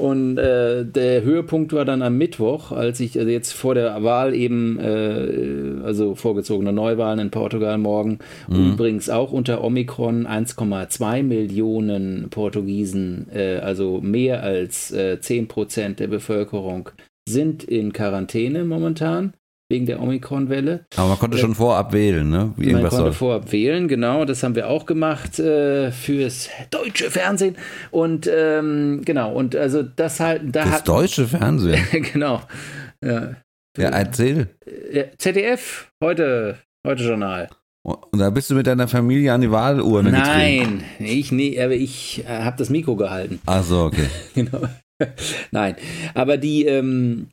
Und 0.00 0.38
äh, 0.38 0.84
der 0.84 1.22
Höhepunkt 1.22 1.72
war 1.72 1.84
dann 1.84 2.02
am 2.02 2.16
Mittwoch, 2.16 2.70
als 2.70 3.00
ich 3.00 3.18
also 3.18 3.28
jetzt 3.28 3.52
vor 3.52 3.74
der 3.74 4.04
Wahl 4.04 4.32
eben, 4.32 4.78
äh, 4.78 5.84
also 5.84 6.14
vorgezogene 6.14 6.72
Neuwahlen 6.72 7.18
in 7.18 7.30
Portugal 7.32 7.78
morgen, 7.78 8.20
mhm. 8.46 8.74
übrigens 8.74 9.10
auch 9.10 9.32
unter 9.32 9.64
Omikron 9.64 10.28
1,2 10.28 11.24
Millionen 11.24 12.28
Portugiesen, 12.30 13.26
äh, 13.34 13.56
also 13.56 14.00
mehr 14.00 14.44
als 14.44 14.92
äh, 14.92 15.20
10 15.20 15.48
Prozent 15.48 15.98
der 15.98 16.06
Bevölkerung 16.06 16.90
sind 17.28 17.64
in 17.64 17.92
Quarantäne 17.92 18.64
momentan 18.64 19.34
wegen 19.68 19.86
der 19.86 20.00
Omikron-Welle. 20.00 20.86
Aber 20.96 21.08
man 21.08 21.18
konnte 21.18 21.36
äh, 21.36 21.40
schon 21.40 21.54
vorab 21.54 21.92
wählen, 21.92 22.28
ne? 22.28 22.52
Wie 22.56 22.72
man 22.72 22.82
konnte 22.82 22.96
soll. 22.96 23.12
vorab 23.12 23.52
wählen, 23.52 23.88
genau. 23.88 24.24
Das 24.24 24.42
haben 24.42 24.54
wir 24.54 24.68
auch 24.68 24.86
gemacht 24.86 25.38
äh, 25.38 25.90
fürs 25.92 26.48
deutsche 26.70 27.10
Fernsehen. 27.10 27.56
Und 27.90 28.28
ähm, 28.32 29.02
genau, 29.04 29.32
und 29.32 29.54
also 29.54 29.82
das 29.82 30.20
halt. 30.20 30.42
Da 30.46 30.64
das 30.64 30.72
hat, 30.72 30.88
deutsche 30.88 31.26
Fernsehen? 31.26 31.84
genau. 32.12 32.42
Ja. 33.04 33.36
Ja, 33.76 33.90
erzähl. 33.90 34.48
ZDF, 35.18 35.92
heute, 36.02 36.58
heute 36.84 37.04
Journal. 37.04 37.48
Und 37.82 38.18
da 38.18 38.30
bist 38.30 38.50
du 38.50 38.54
mit 38.54 38.66
deiner 38.66 38.88
Familie 38.88 39.32
an 39.32 39.40
die 39.40 39.50
Wahlurne 39.50 40.10
Nein, 40.10 40.82
ich 40.98 41.32
nee, 41.32 41.60
aber 41.62 41.74
ich 41.74 42.24
äh, 42.26 42.42
habe 42.42 42.56
das 42.58 42.70
Mikro 42.70 42.96
gehalten. 42.96 43.40
Ach 43.46 43.62
so, 43.62 43.84
okay. 43.84 44.08
genau. 44.34 44.62
Nein, 45.52 45.76
aber 46.14 46.36
die 46.36 46.66
ähm, 46.66 47.28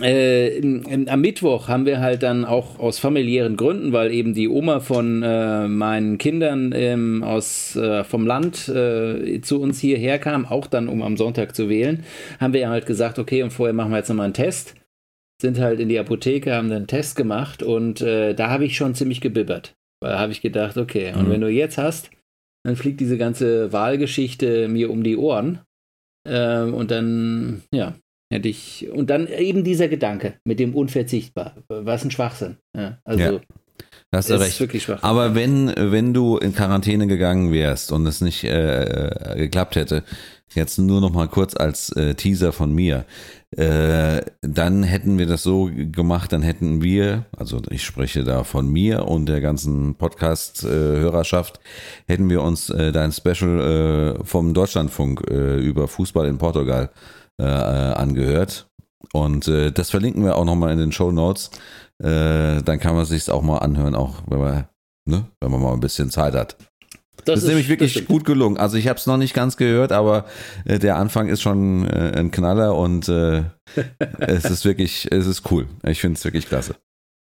äh, 0.00 0.56
in, 0.56 0.82
in, 0.84 1.08
am 1.08 1.20
Mittwoch 1.20 1.68
haben 1.68 1.84
wir 1.84 2.00
halt 2.00 2.22
dann 2.22 2.44
auch 2.44 2.78
aus 2.78 2.98
familiären 2.98 3.56
Gründen, 3.56 3.92
weil 3.92 4.12
eben 4.12 4.34
die 4.34 4.48
Oma 4.48 4.80
von 4.80 5.22
äh, 5.22 5.68
meinen 5.68 6.16
Kindern 6.18 6.72
ähm, 6.74 7.22
aus, 7.22 7.76
äh, 7.76 8.04
vom 8.04 8.26
Land 8.26 8.68
äh, 8.68 9.40
zu 9.40 9.60
uns 9.60 9.80
hierher 9.80 10.18
kam, 10.18 10.46
auch 10.46 10.66
dann 10.66 10.88
um 10.88 11.02
am 11.02 11.16
Sonntag 11.16 11.54
zu 11.54 11.68
wählen, 11.68 12.04
haben 12.38 12.52
wir 12.52 12.68
halt 12.68 12.86
gesagt, 12.86 13.18
okay, 13.18 13.42
und 13.42 13.52
vorher 13.52 13.74
machen 13.74 13.90
wir 13.90 13.98
jetzt 13.98 14.08
nochmal 14.08 14.24
einen 14.24 14.34
Test. 14.34 14.74
Sind 15.42 15.58
halt 15.58 15.80
in 15.80 15.88
die 15.88 15.98
Apotheke, 15.98 16.54
haben 16.54 16.70
einen 16.70 16.86
Test 16.86 17.16
gemacht 17.16 17.62
und 17.62 18.00
äh, 18.00 18.34
da 18.34 18.50
habe 18.50 18.64
ich 18.64 18.76
schon 18.76 18.94
ziemlich 18.94 19.20
gebibbert. 19.20 19.74
Weil 20.02 20.18
habe 20.18 20.32
ich 20.32 20.40
gedacht, 20.40 20.76
okay, 20.76 21.12
und 21.14 21.28
mhm. 21.28 21.32
wenn 21.32 21.40
du 21.40 21.48
jetzt 21.48 21.78
hast, 21.78 22.10
dann 22.64 22.76
fliegt 22.76 23.00
diese 23.00 23.18
ganze 23.18 23.72
Wahlgeschichte 23.72 24.68
mir 24.68 24.90
um 24.90 25.02
die 25.02 25.16
Ohren. 25.16 25.60
Ähm, 26.26 26.74
und 26.74 26.90
dann, 26.90 27.62
ja, 27.72 27.94
Hätte 28.32 28.48
ich, 28.48 28.88
und 28.92 29.10
dann 29.10 29.26
eben 29.26 29.64
dieser 29.64 29.88
Gedanke 29.88 30.34
mit 30.44 30.60
dem 30.60 30.74
unverzichtbar. 30.74 31.56
Was 31.68 32.04
ein 32.04 32.12
Schwachsinn. 32.12 32.58
Ja, 32.76 32.98
also, 33.04 33.22
ja. 33.22 33.40
Hast 34.12 34.30
du 34.30 34.40
recht. 34.40 34.58
Wirklich 34.60 34.84
schwach. 34.84 35.02
Aber 35.02 35.34
wenn, 35.34 35.72
wenn 35.76 36.14
du 36.14 36.36
in 36.36 36.54
Quarantäne 36.54 37.06
gegangen 37.06 37.52
wärst 37.52 37.92
und 37.92 38.06
es 38.06 38.20
nicht 38.20 38.44
äh, 38.44 39.34
geklappt 39.36 39.76
hätte, 39.76 40.04
jetzt 40.52 40.78
nur 40.78 41.00
noch 41.00 41.12
mal 41.12 41.28
kurz 41.28 41.56
als 41.56 41.90
äh, 41.90 42.14
Teaser 42.14 42.52
von 42.52 42.72
mir, 42.72 43.04
äh, 43.56 44.20
dann 44.42 44.82
hätten 44.82 45.18
wir 45.18 45.26
das 45.26 45.42
so 45.42 45.70
gemacht, 45.72 46.32
dann 46.32 46.42
hätten 46.42 46.82
wir, 46.82 47.26
also 47.36 47.60
ich 47.70 47.84
spreche 47.84 48.24
da 48.24 48.44
von 48.44 48.68
mir 48.68 49.06
und 49.06 49.26
der 49.26 49.40
ganzen 49.40 49.94
Podcast-Hörerschaft, 49.94 51.60
hätten 52.06 52.28
wir 52.30 52.42
uns 52.42 52.70
äh, 52.70 52.90
dein 52.92 53.12
Special 53.12 54.18
äh, 54.20 54.24
vom 54.24 54.54
Deutschlandfunk 54.54 55.24
äh, 55.30 55.58
über 55.60 55.86
Fußball 55.88 56.26
in 56.26 56.38
Portugal 56.38 56.90
äh, 56.92 57.19
angehört. 57.42 58.68
Und 59.12 59.48
äh, 59.48 59.72
das 59.72 59.90
verlinken 59.90 60.24
wir 60.24 60.36
auch 60.36 60.44
nochmal 60.44 60.72
in 60.72 60.78
den 60.78 60.92
Show 60.92 61.10
Notes. 61.10 61.50
Äh, 62.02 62.62
dann 62.62 62.78
kann 62.78 62.94
man 62.94 63.04
sich 63.04 63.30
auch 63.30 63.42
mal 63.42 63.58
anhören, 63.58 63.94
auch 63.94 64.22
wenn 64.26 64.38
man, 64.38 64.68
ne, 65.06 65.26
wenn 65.40 65.50
man 65.50 65.60
mal 65.60 65.72
ein 65.72 65.80
bisschen 65.80 66.10
Zeit 66.10 66.34
hat. 66.34 66.56
Das, 67.24 67.34
das 67.34 67.42
ist, 67.42 67.48
nämlich 67.48 67.68
wirklich 67.68 68.06
gut 68.06 68.24
gelungen. 68.24 68.56
Also 68.56 68.76
ich 68.76 68.88
habe 68.88 68.98
es 68.98 69.06
noch 69.06 69.18
nicht 69.18 69.34
ganz 69.34 69.56
gehört, 69.56 69.92
aber 69.92 70.24
äh, 70.64 70.78
der 70.78 70.96
Anfang 70.96 71.28
ist 71.28 71.42
schon 71.42 71.86
äh, 71.86 72.12
ein 72.16 72.30
Knaller 72.30 72.74
und 72.76 73.08
äh, 73.08 73.42
es 74.18 74.44
ist 74.46 74.64
wirklich, 74.64 75.08
es 75.10 75.26
ist 75.26 75.50
cool. 75.50 75.66
Ich 75.84 76.00
finde 76.00 76.16
es 76.16 76.24
wirklich 76.24 76.46
klasse. 76.46 76.76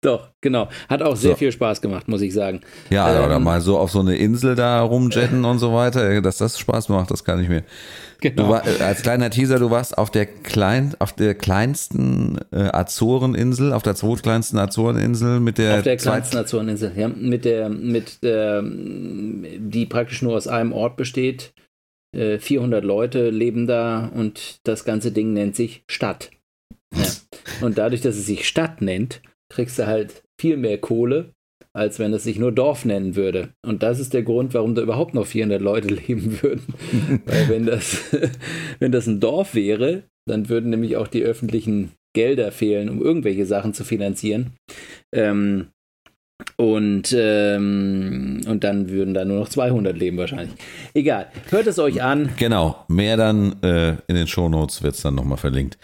Doch, 0.03 0.31
genau. 0.41 0.69
Hat 0.89 1.01
auch 1.01 1.15
sehr 1.15 1.31
so. 1.31 1.37
viel 1.37 1.53
Spaß 1.53 1.81
gemacht, 1.81 2.09
muss 2.09 2.23
ich 2.23 2.35
sagen. 2.35 2.61
Ja, 2.91 3.17
ähm, 3.17 3.25
oder 3.25 3.39
mal 3.39 3.61
so 3.61 3.79
auf 3.79 3.93
so 3.93 4.01
eine 4.01 4.17
Insel 4.17 4.57
da 4.57 4.83
rumjetten 4.83 5.45
und 5.45 5.61
so 5.61 5.73
weiter, 5.73 6.21
dass 6.21 6.39
das 6.39 6.59
Spaß 6.59 6.89
macht, 6.89 7.13
das 7.13 7.23
kann 7.23 7.41
ich 7.41 7.49
mir. 7.49 7.63
Genau. 8.21 8.49
War, 8.49 8.67
äh, 8.67 8.83
als 8.83 9.03
kleiner 9.03 9.31
Teaser, 9.31 9.61
du 9.61 9.71
warst 9.71 9.97
auf 9.97 10.11
der 10.11 10.27
klein, 10.27 10.97
auf 10.99 11.13
der 11.13 11.37
kleinsten 11.37 12.39
äh, 12.51 12.69
Azoreninsel, 12.73 13.73
auf 13.73 13.85
der 13.85 13.95
zweitkleinsten 13.95 14.59
Azoreninsel 14.59 15.39
mit 15.39 15.59
der. 15.59 15.79
Auf 15.79 15.83
der 15.85 15.97
kleinsten 15.97 16.37
Azoreninsel, 16.37 16.93
ja, 16.97 17.09
mit 17.09 17.45
der, 17.45 17.69
mit 17.69 18.25
der, 18.25 18.63
die 18.65 19.87
praktisch 19.87 20.23
nur 20.23 20.35
aus 20.35 20.49
einem 20.49 20.73
Ort 20.73 20.97
besteht. 20.97 21.53
Äh, 22.13 22.41
400 22.41 22.85
Leute 22.85 23.31
leben 23.31 23.69
da 23.69 24.11
und 24.13 24.59
das 24.65 24.85
ganze 24.85 25.13
Ding 25.13 25.33
nennt 25.33 25.55
sich 25.55 25.85
Stadt. 25.89 26.31
Ja. 26.93 27.07
Und 27.61 27.79
dadurch, 27.79 28.01
dass 28.01 28.17
es 28.17 28.27
sich 28.27 28.49
Stadt 28.49 28.83
nennt, 28.83 29.23
kriegst 29.53 29.79
du 29.79 29.87
halt 29.87 30.23
viel 30.41 30.57
mehr 30.57 30.79
Kohle, 30.79 31.33
als 31.75 31.99
wenn 31.99 32.13
es 32.13 32.25
sich 32.25 32.39
nur 32.39 32.53
Dorf 32.53 32.85
nennen 32.85 33.17
würde. 33.17 33.51
Und 33.65 33.83
das 33.83 34.01
ist 34.01 34.13
der 34.13 34.23
Grund, 34.23 34.55
warum 34.55 34.75
da 34.75 34.83
überhaupt 34.83 35.15
noch 35.15 35.27
400 35.27 35.61
Leute 35.61 35.89
leben 35.95 36.43
würden. 36.43 36.75
Weil 37.27 37.49
wenn 37.49 37.67
das, 37.67 38.03
wenn 38.79 38.93
das 38.93 39.07
ein 39.07 39.21
Dorf 39.21 39.55
wäre, 39.55 40.05
dann 40.29 40.49
würden 40.49 40.71
nämlich 40.71 40.97
auch 40.97 41.09
die 41.09 41.23
öffentlichen 41.23 41.93
Gelder 42.15 42.53
fehlen, 42.53 42.89
um 42.91 43.01
irgendwelche 43.01 43.47
Sachen 43.47 43.73
zu 43.73 43.85
finanzieren. 43.85 44.53
Ähm, 45.15 45.69
und, 46.57 47.15
ähm, 47.17 48.41
und 48.47 48.65
dann 48.65 48.91
würden 48.91 49.15
da 49.15 49.25
nur 49.25 49.41
noch 49.41 49.49
200 49.49 49.97
leben 49.97 50.17
wahrscheinlich. 50.17 50.55
Egal, 50.95 51.29
hört 51.51 51.67
es 51.67 51.79
euch 51.79 52.03
an. 52.03 52.31
Genau, 52.37 52.85
mehr 52.89 53.17
dann 53.17 53.57
äh, 53.63 53.91
in 54.07 54.15
den 54.15 54.27
Shownotes 54.27 54.83
wird 54.83 54.95
es 54.95 55.03
dann 55.03 55.15
nochmal 55.15 55.39
verlinkt. 55.39 55.79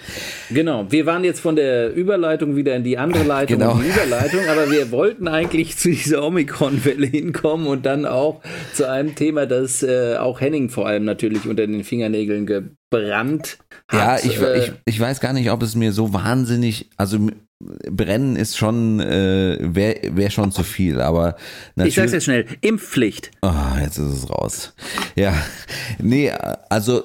Genau, 0.51 0.87
wir 0.91 1.07
waren 1.07 1.25
jetzt 1.25 1.41
von 1.41 1.57
der 1.57 1.95
Überleitung 1.95 2.57
wieder 2.57 2.77
in 2.77 2.85
die 2.85 2.99
andere 2.99 3.25
Leitung, 3.25 3.59
genau. 3.59 3.75
die 3.75 3.89
Überleitung, 3.89 4.41
aber 4.49 4.71
wir 4.71 4.91
wollten 4.91 5.29
eigentlich 5.29 5.77
zu 5.77 5.91
dieser 5.91 6.25
Omikron-Welle 6.25 7.07
hinkommen 7.07 7.67
und 7.67 7.87
dann 7.87 8.07
auch 8.07 8.41
zu 8.75 8.89
einem 8.89 9.15
Thema, 9.15 9.47
das 9.47 9.83
äh, 9.83 10.17
auch 10.17 10.41
Henning 10.41 10.69
vor 10.69 10.87
allem 10.87 11.05
natürlich 11.05 11.47
unter 11.47 11.67
den 11.67 11.85
Fingernägeln 11.85 12.47
gebrannt 12.47 13.59
hat. 13.89 14.25
Ja, 14.25 14.31
ich, 14.31 14.41
äh, 14.41 14.59
ich, 14.59 14.73
ich 14.85 15.01
weiß 15.01 15.21
gar 15.21 15.33
nicht, 15.33 15.51
ob 15.51 15.63
es 15.63 15.75
mir 15.75 15.93
so 15.93 16.13
wahnsinnig, 16.13 16.91
also 16.97 17.19
Brennen 17.61 18.37
ist 18.37 18.57
schon, 18.57 19.01
äh, 19.01 19.59
wäre 19.61 20.17
wär 20.17 20.31
schon 20.31 20.53
zu 20.53 20.63
viel, 20.63 21.01
aber 21.01 21.37
Ich 21.77 21.97
sag's 21.97 22.13
jetzt 22.13 22.25
schnell, 22.25 22.47
Impfpflicht. 22.61 23.33
Oh, 23.43 23.51
jetzt 23.81 23.99
ist 23.99 24.13
es 24.13 24.31
raus. 24.31 24.75
Ja, 25.17 25.35
nee, 25.99 26.31
also, 26.71 27.03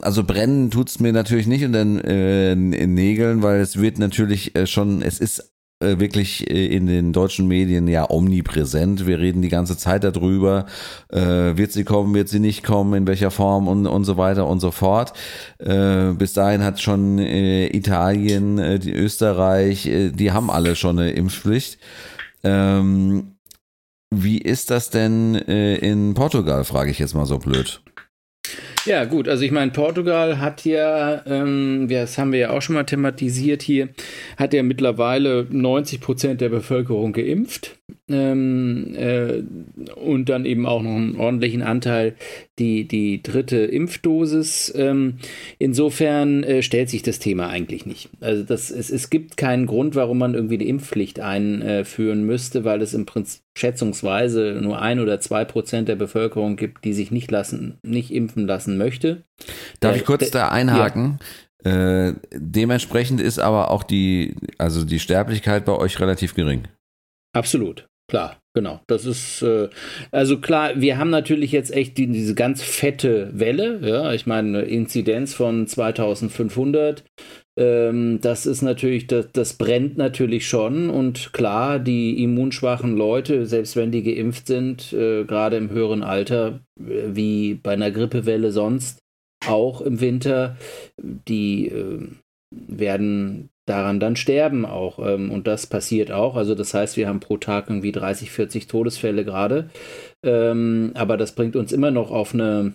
also 0.00 0.24
brennen 0.24 0.70
tut's 0.70 1.00
mir 1.00 1.14
natürlich 1.14 1.46
nicht 1.46 1.64
unter 1.64 1.84
den 1.84 2.04
äh, 2.04 2.86
Nägeln, 2.86 3.42
weil 3.42 3.60
es 3.60 3.80
wird 3.80 3.98
natürlich 3.98 4.54
äh, 4.54 4.66
schon, 4.66 5.00
es 5.00 5.20
ist 5.20 5.54
wirklich 5.80 6.50
äh, 6.50 6.66
in 6.66 6.86
den 6.86 7.12
deutschen 7.12 7.46
Medien 7.46 7.88
ja 7.88 8.08
omnipräsent. 8.10 9.06
Wir 9.06 9.18
reden 9.18 9.42
die 9.42 9.48
ganze 9.48 9.76
Zeit 9.76 10.04
darüber. 10.04 10.66
Äh, 11.08 11.56
wird 11.56 11.72
sie 11.72 11.84
kommen, 11.84 12.14
wird 12.14 12.28
sie 12.28 12.40
nicht 12.40 12.64
kommen, 12.64 12.94
in 12.94 13.06
welcher 13.06 13.30
Form 13.30 13.68
und, 13.68 13.86
und 13.86 14.04
so 14.04 14.16
weiter 14.16 14.46
und 14.46 14.60
so 14.60 14.70
fort. 14.70 15.12
Äh, 15.58 16.12
bis 16.12 16.32
dahin 16.32 16.64
hat 16.64 16.80
schon 16.80 17.18
äh, 17.18 17.68
Italien, 17.68 18.58
äh, 18.58 18.78
die 18.78 18.92
Österreich, 18.92 19.86
äh, 19.86 20.10
die 20.10 20.32
haben 20.32 20.50
alle 20.50 20.76
schon 20.76 20.98
eine 20.98 21.10
Impfpflicht. 21.10 21.78
Ähm, 22.42 23.34
wie 24.10 24.38
ist 24.38 24.70
das 24.70 24.90
denn 24.90 25.34
äh, 25.34 25.76
in 25.76 26.14
Portugal, 26.14 26.64
frage 26.64 26.90
ich 26.90 26.98
jetzt 26.98 27.14
mal 27.14 27.26
so 27.26 27.38
blöd. 27.38 27.82
Ja, 28.84 29.04
gut, 29.04 29.28
also 29.28 29.42
ich 29.44 29.50
meine, 29.50 29.70
Portugal 29.70 30.38
hat 30.38 30.64
ja, 30.64 31.22
ähm, 31.26 31.88
das 31.90 32.16
haben 32.16 32.32
wir 32.32 32.38
ja 32.38 32.50
auch 32.50 32.62
schon 32.62 32.74
mal 32.74 32.84
thematisiert 32.84 33.62
hier, 33.62 33.88
hat 34.36 34.54
ja 34.54 34.62
mittlerweile 34.62 35.46
90 35.50 36.00
Prozent 36.00 36.40
der 36.40 36.48
Bevölkerung 36.48 37.12
geimpft 37.12 37.77
ähm, 38.08 38.94
äh, 38.96 39.42
und 39.94 40.28
dann 40.28 40.44
eben 40.44 40.66
auch 40.66 40.82
noch 40.82 40.96
einen 40.96 41.16
ordentlichen 41.16 41.62
Anteil 41.62 42.14
die, 42.58 42.86
die 42.88 43.22
dritte 43.22 43.58
Impfdosis. 43.58 44.72
Ähm, 44.76 45.18
insofern 45.58 46.42
äh, 46.42 46.62
stellt 46.62 46.90
sich 46.90 47.02
das 47.02 47.18
Thema 47.18 47.48
eigentlich 47.48 47.86
nicht. 47.86 48.10
Also 48.20 48.42
das, 48.42 48.70
es, 48.70 48.90
es 48.90 49.10
gibt 49.10 49.36
keinen 49.36 49.66
Grund, 49.66 49.94
warum 49.94 50.18
man 50.18 50.34
irgendwie 50.34 50.54
eine 50.54 50.64
Impfpflicht 50.64 51.20
einführen 51.20 52.24
müsste, 52.24 52.64
weil 52.64 52.82
es 52.82 52.94
im 52.94 53.06
Prinzip 53.06 53.42
schätzungsweise 53.56 54.58
nur 54.62 54.80
ein 54.80 55.00
oder 55.00 55.20
zwei 55.20 55.44
Prozent 55.44 55.88
der 55.88 55.96
Bevölkerung 55.96 56.56
gibt, 56.56 56.84
die 56.84 56.92
sich 56.92 57.10
nicht 57.10 57.30
lassen, 57.30 57.78
nicht 57.82 58.12
impfen 58.12 58.46
lassen 58.46 58.78
möchte. 58.78 59.24
Darf 59.80 59.92
der, 59.92 59.96
ich 59.96 60.04
kurz 60.04 60.30
der, 60.30 60.42
da 60.42 60.48
einhaken? 60.48 61.18
Ja. 61.20 62.08
Äh, 62.08 62.14
dementsprechend 62.32 63.20
ist 63.20 63.40
aber 63.40 63.70
auch 63.70 63.82
die, 63.82 64.36
also 64.58 64.84
die 64.84 65.00
Sterblichkeit 65.00 65.64
bei 65.64 65.72
euch 65.72 65.98
relativ 65.98 66.34
gering. 66.34 66.68
Absolut. 67.32 67.88
Klar, 68.10 68.40
genau. 68.54 68.80
Das 68.86 69.04
ist, 69.04 69.42
äh, 69.42 69.68
also 70.10 70.38
klar, 70.38 70.80
wir 70.80 70.96
haben 70.96 71.10
natürlich 71.10 71.52
jetzt 71.52 71.70
echt 71.70 71.98
die, 71.98 72.06
diese 72.06 72.34
ganz 72.34 72.62
fette 72.62 73.30
Welle. 73.38 73.80
Ja, 73.82 74.12
ich 74.14 74.26
meine, 74.26 74.62
Inzidenz 74.62 75.34
von 75.34 75.66
2500. 75.66 77.04
Ähm, 77.58 78.20
das 78.22 78.46
ist 78.46 78.62
natürlich, 78.62 79.08
das, 79.08 79.30
das 79.32 79.54
brennt 79.54 79.98
natürlich 79.98 80.48
schon. 80.48 80.88
Und 80.88 81.34
klar, 81.34 81.78
die 81.78 82.22
immunschwachen 82.22 82.96
Leute, 82.96 83.44
selbst 83.44 83.76
wenn 83.76 83.92
die 83.92 84.02
geimpft 84.02 84.46
sind, 84.46 84.90
äh, 84.94 85.24
gerade 85.24 85.58
im 85.58 85.70
höheren 85.70 86.02
Alter, 86.02 86.60
äh, 86.80 87.08
wie 87.08 87.54
bei 87.54 87.72
einer 87.72 87.90
Grippewelle 87.90 88.52
sonst, 88.52 89.00
auch 89.46 89.82
im 89.82 90.00
Winter, 90.00 90.56
die 90.98 91.68
äh, 91.68 92.08
werden 92.50 93.50
daran 93.68 94.00
dann 94.00 94.16
sterben 94.16 94.64
auch. 94.64 94.98
Ähm, 94.98 95.30
und 95.30 95.46
das 95.46 95.66
passiert 95.66 96.10
auch. 96.10 96.36
Also 96.36 96.54
das 96.54 96.74
heißt, 96.74 96.96
wir 96.96 97.08
haben 97.08 97.20
pro 97.20 97.36
Tag 97.36 97.68
irgendwie 97.68 97.92
30, 97.92 98.30
40 98.30 98.66
Todesfälle 98.66 99.24
gerade. 99.24 99.70
Ähm, 100.22 100.92
aber 100.94 101.16
das 101.16 101.34
bringt 101.34 101.56
uns 101.56 101.72
immer 101.72 101.90
noch 101.90 102.10
auf 102.10 102.34
eine, 102.34 102.74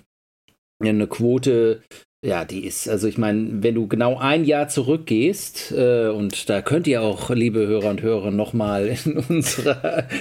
eine 0.79 1.07
Quote 1.07 1.81
ja, 2.23 2.45
die 2.45 2.65
ist, 2.65 2.87
also 2.87 3.05
ich 3.07 3.17
meine, 3.17 3.63
wenn 3.63 3.75
du 3.75 3.87
genau 3.87 4.17
ein 4.17 4.45
Jahr 4.45 4.69
zurückgehst, 4.69 5.73
äh, 5.77 6.07
und 6.07 6.49
da 6.49 6.61
könnt 6.61 6.87
ihr 6.87 7.01
auch, 7.01 7.29
liebe 7.29 7.67
Hörer 7.67 7.89
und 7.89 8.01
Hörer, 8.01 8.31
nochmal 8.31 8.87
in, 8.87 9.17
in 9.29 9.43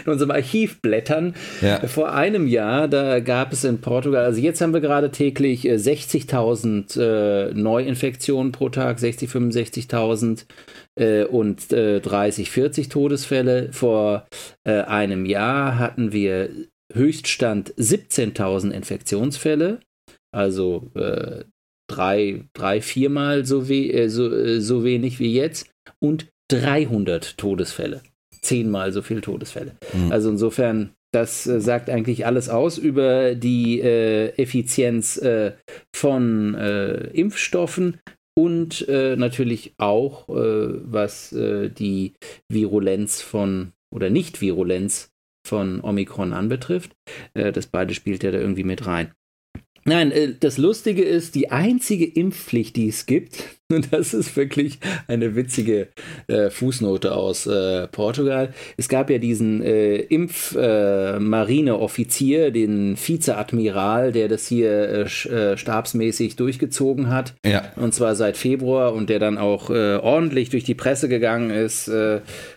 unserem 0.07 0.31
Archiv 0.33 0.81
blättern. 0.81 1.35
Ja. 1.61 1.87
Vor 1.87 2.12
einem 2.12 2.49
Jahr, 2.49 2.88
da 2.88 3.21
gab 3.21 3.53
es 3.53 3.62
in 3.62 3.81
Portugal, 3.81 4.25
also 4.25 4.41
jetzt 4.41 4.61
haben 4.61 4.75
wir 4.75 4.81
gerade 4.81 5.12
täglich 5.12 5.62
60.000 5.62 7.01
äh, 7.01 7.51
äh, 7.51 7.55
Neuinfektionen 7.55 8.51
pro 8.51 8.69
Tag, 8.69 8.99
60, 8.99 9.31
65.000 9.31 10.47
äh, 10.99 11.25
und 11.25 11.71
30, 11.71 12.51
40 12.51 12.88
Todesfälle. 12.88 13.73
Vor 13.73 14.26
äh, 14.64 14.81
einem 14.81 15.24
Jahr 15.24 15.79
hatten 15.79 16.12
wir 16.12 16.51
Höchststand 16.93 17.72
17.000 17.74 18.72
Infektionsfälle 18.72 19.79
also 20.33 20.91
äh, 20.95 21.45
drei, 21.93 22.45
drei 22.55 22.80
viermal 22.80 23.45
so, 23.45 23.68
we 23.68 23.93
äh, 23.93 24.09
so, 24.09 24.32
äh, 24.32 24.61
so 24.61 24.84
wenig 24.84 25.18
wie 25.18 25.34
jetzt 25.34 25.70
und 26.01 26.26
300 26.51 27.36
Todesfälle. 27.38 28.03
Zehnmal 28.40 28.93
so 28.93 29.03
viele 29.03 29.20
Todesfälle. 29.20 29.76
Mhm. 29.93 30.11
Also 30.11 30.30
insofern, 30.30 30.90
das 31.12 31.47
äh, 31.47 31.61
sagt 31.61 31.90
eigentlich 31.90 32.26
alles 32.26 32.49
aus 32.49 32.78
über 32.78 33.34
die 33.34 33.80
äh, 33.80 34.30
Effizienz 34.36 35.18
äh, 35.18 35.53
von 35.95 36.55
äh, 36.55 37.09
Impfstoffen 37.09 37.99
und 38.34 38.86
natürlich 38.88 39.74
auch, 39.76 40.26
was 40.26 41.36
die 41.36 42.14
Virulenz 42.51 43.20
von 43.20 43.72
oder 43.95 44.09
Nicht-Virulenz 44.09 45.11
von 45.47 45.82
Omikron 45.82 46.32
anbetrifft. 46.32 46.93
das 47.34 47.66
beide 47.66 47.93
spielt 47.93 48.22
ja 48.22 48.30
da 48.30 48.38
irgendwie 48.38 48.64
mit 48.64 48.86
rein. 48.86 49.12
Nein, 49.85 50.12
äh, 50.12 50.35
das 50.39 50.59
Lustige 50.59 51.03
ist, 51.03 51.35
die 51.35 51.51
einzige 51.51 52.07
Impfpflicht, 52.07 52.76
die 52.76 52.87
es 52.89 53.07
gibt, 53.07 53.59
und 53.72 53.93
das 53.93 54.14
ist 54.14 54.37
wirklich 54.37 54.78
eine 55.09 55.35
witzige 55.35 55.89
äh, 56.28 56.51
Fußnote 56.51 57.12
aus 57.14 57.47
äh, 57.47 57.89
Portugal. 57.89 58.55
Es 58.76 58.89
gab 58.89 59.11
ja 59.11 59.18
diesen 59.18 59.61
äh, 59.62 59.97
Impfmarineoffizier, 59.97 62.47
äh, 62.49 62.53
den 62.53 62.97
Vizeadmiral, 62.97 64.12
der 64.12 64.28
das 64.28 64.47
hier 64.47 64.70
äh, 64.70 65.09
stabsmäßig 65.57 66.37
durchgezogen 66.37 67.09
hat. 67.09 67.35
Ja. 67.45 67.72
Und 67.76 67.93
zwar 67.95 68.14
seit 68.14 68.37
Februar 68.37 68.93
und 68.93 69.09
der 69.09 69.18
dann 69.18 69.39
auch 69.39 69.70
ordentlich 69.70 70.51
durch 70.51 70.64
die 70.64 70.74
Presse 70.74 71.09
gegangen 71.09 71.49
ist 71.51 71.91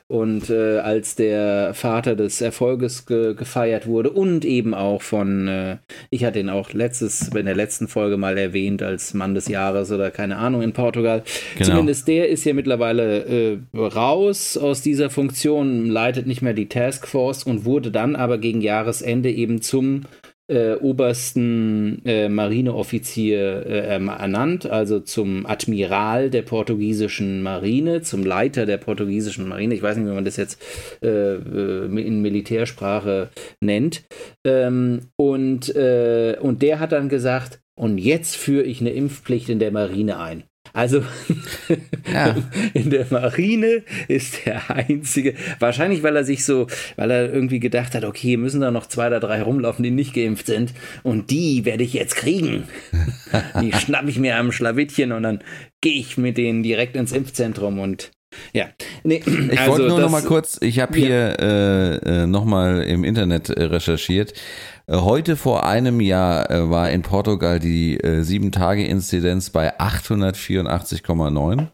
und 0.07 0.51
äh, 0.51 0.77
als 0.79 1.15
der 1.15 1.73
Vater 1.73 2.15
des 2.15 2.39
Erfolges 2.39 3.07
ge 3.07 3.33
gefeiert 3.33 3.87
wurde 3.87 4.11
und 4.11 4.45
eben 4.45 4.75
auch 4.75 5.01
von, 5.01 5.47
äh, 5.47 5.77
ich 6.11 6.23
hatte 6.23 6.39
ihn 6.39 6.49
auch 6.49 6.73
letztes, 6.73 7.29
in 7.29 7.45
der 7.45 7.55
letzten 7.55 7.87
Folge 7.87 8.15
mal 8.15 8.37
erwähnt 8.37 8.83
als 8.83 9.15
Mann 9.15 9.33
des 9.33 9.47
Jahres 9.47 9.91
oder 9.91 10.11
keine 10.11 10.37
Ahnung 10.37 10.61
in 10.61 10.73
Portugal. 10.73 11.23
Genau. 11.55 11.71
Zumindest 11.71 12.07
der 12.07 12.29
ist 12.29 12.45
ja 12.45 12.53
mittlerweile 12.53 13.25
äh, 13.25 13.57
raus 13.75 14.57
aus 14.57 14.83
dieser 14.83 15.09
Funktion, 15.09 15.87
leitet 15.87 16.27
nicht 16.27 16.43
mehr 16.43 16.53
die 16.53 16.69
Taskforce 16.69 17.43
und 17.43 17.65
wurde 17.65 17.89
dann 17.89 18.15
aber 18.15 18.37
gegen 18.37 18.61
Jahresende 18.61 19.31
eben 19.31 19.63
zum 19.63 20.03
äh, 20.47 20.75
obersten 20.75 22.01
äh, 22.05 22.29
Marineoffizier 22.29 23.65
äh, 23.65 23.79
ernannt, 23.87 24.65
also 24.65 24.99
zum 24.99 25.45
Admiral 25.45 26.29
der 26.29 26.43
portugiesischen 26.43 27.41
Marine, 27.41 28.01
zum 28.01 28.23
Leiter 28.23 28.65
der 28.65 28.77
portugiesischen 28.77 29.47
Marine. 29.47 29.73
Ich 29.73 29.81
weiß 29.81 29.97
nicht, 29.97 30.07
wie 30.07 30.13
man 30.13 30.25
das 30.25 30.37
jetzt 30.37 30.61
äh, 31.01 31.35
äh, 31.35 31.85
in 31.85 32.21
Militärsprache 32.21 33.29
nennt. 33.59 34.03
Ähm, 34.45 35.07
und, 35.17 35.75
äh, 35.75 36.37
und 36.39 36.61
der 36.61 36.79
hat 36.79 36.91
dann 36.91 37.09
gesagt, 37.09 37.61
und 37.77 37.97
jetzt 37.97 38.35
führe 38.35 38.63
ich 38.63 38.81
eine 38.81 38.91
Impfpflicht 38.91 39.49
in 39.49 39.59
der 39.59 39.71
Marine 39.71 40.19
ein. 40.19 40.43
Also 40.75 41.03
ja. 42.11 42.35
in 42.73 42.89
der 42.89 43.07
Marine 43.09 43.83
ist 44.09 44.45
der 44.45 44.69
einzige, 44.69 45.33
wahrscheinlich 45.59 46.03
weil 46.03 46.17
er 46.17 46.25
sich 46.25 46.43
so, 46.43 46.67
weil 46.97 47.11
er 47.11 47.33
irgendwie 47.33 47.61
gedacht 47.61 47.95
hat, 47.95 48.03
okay, 48.03 48.35
müssen 48.35 48.59
da 48.59 48.71
noch 48.71 48.85
zwei 48.85 49.07
oder 49.07 49.21
drei 49.21 49.41
rumlaufen, 49.41 49.83
die 49.83 49.91
nicht 49.91 50.13
geimpft 50.13 50.47
sind 50.47 50.73
und 51.01 51.31
die 51.31 51.63
werde 51.63 51.85
ich 51.85 51.93
jetzt 51.93 52.17
kriegen. 52.17 52.65
die 53.61 53.71
schnappe 53.71 54.09
ich 54.09 54.19
mir 54.19 54.35
am 54.35 54.51
Schlawittchen 54.51 55.13
und 55.13 55.23
dann 55.23 55.39
gehe 55.79 55.97
ich 55.97 56.17
mit 56.17 56.37
denen 56.37 56.61
direkt 56.61 56.97
ins 56.97 57.13
Impfzentrum 57.13 57.79
und 57.79 58.11
ja, 58.51 58.65
nee, 59.03 59.23
ich 59.25 59.59
also 59.59 59.71
wollte 59.71 59.87
nur 59.87 59.97
das, 59.97 60.11
noch 60.11 60.11
mal 60.11 60.27
kurz, 60.27 60.57
ich 60.61 60.79
habe 60.79 60.97
hier 60.97 61.39
äh, 61.39 62.23
äh, 62.23 62.27
noch 62.27 62.43
mal 62.43 62.81
im 62.83 63.05
Internet 63.05 63.49
äh, 63.49 63.63
recherchiert. 63.63 64.33
Äh, 64.87 64.97
heute 64.97 65.35
vor 65.35 65.65
einem 65.65 65.99
Jahr 65.99 66.51
äh, 66.51 66.69
war 66.69 66.91
in 66.91 67.01
Portugal 67.01 67.59
die 67.59 67.97
äh, 67.97 68.21
7-Tage-Inzidenz 68.21 69.49
bei 69.49 69.79
884,9. 69.79 71.67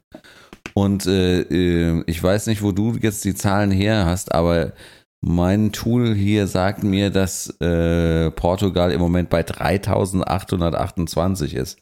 Und 0.73 1.05
äh, 1.05 1.41
äh, 1.41 2.03
ich 2.07 2.23
weiß 2.23 2.47
nicht, 2.47 2.61
wo 2.61 2.71
du 2.71 2.95
jetzt 3.01 3.25
die 3.25 3.35
Zahlen 3.35 3.71
her 3.71 4.05
hast, 4.05 4.33
aber 4.33 4.71
mein 5.19 5.71
Tool 5.71 6.13
hier 6.15 6.47
sagt 6.47 6.83
mir, 6.83 7.09
dass 7.09 7.49
äh, 7.59 8.31
Portugal 8.31 8.91
im 8.91 9.01
Moment 9.01 9.29
bei 9.29 9.43
3828 9.43 11.55
ist. 11.55 11.77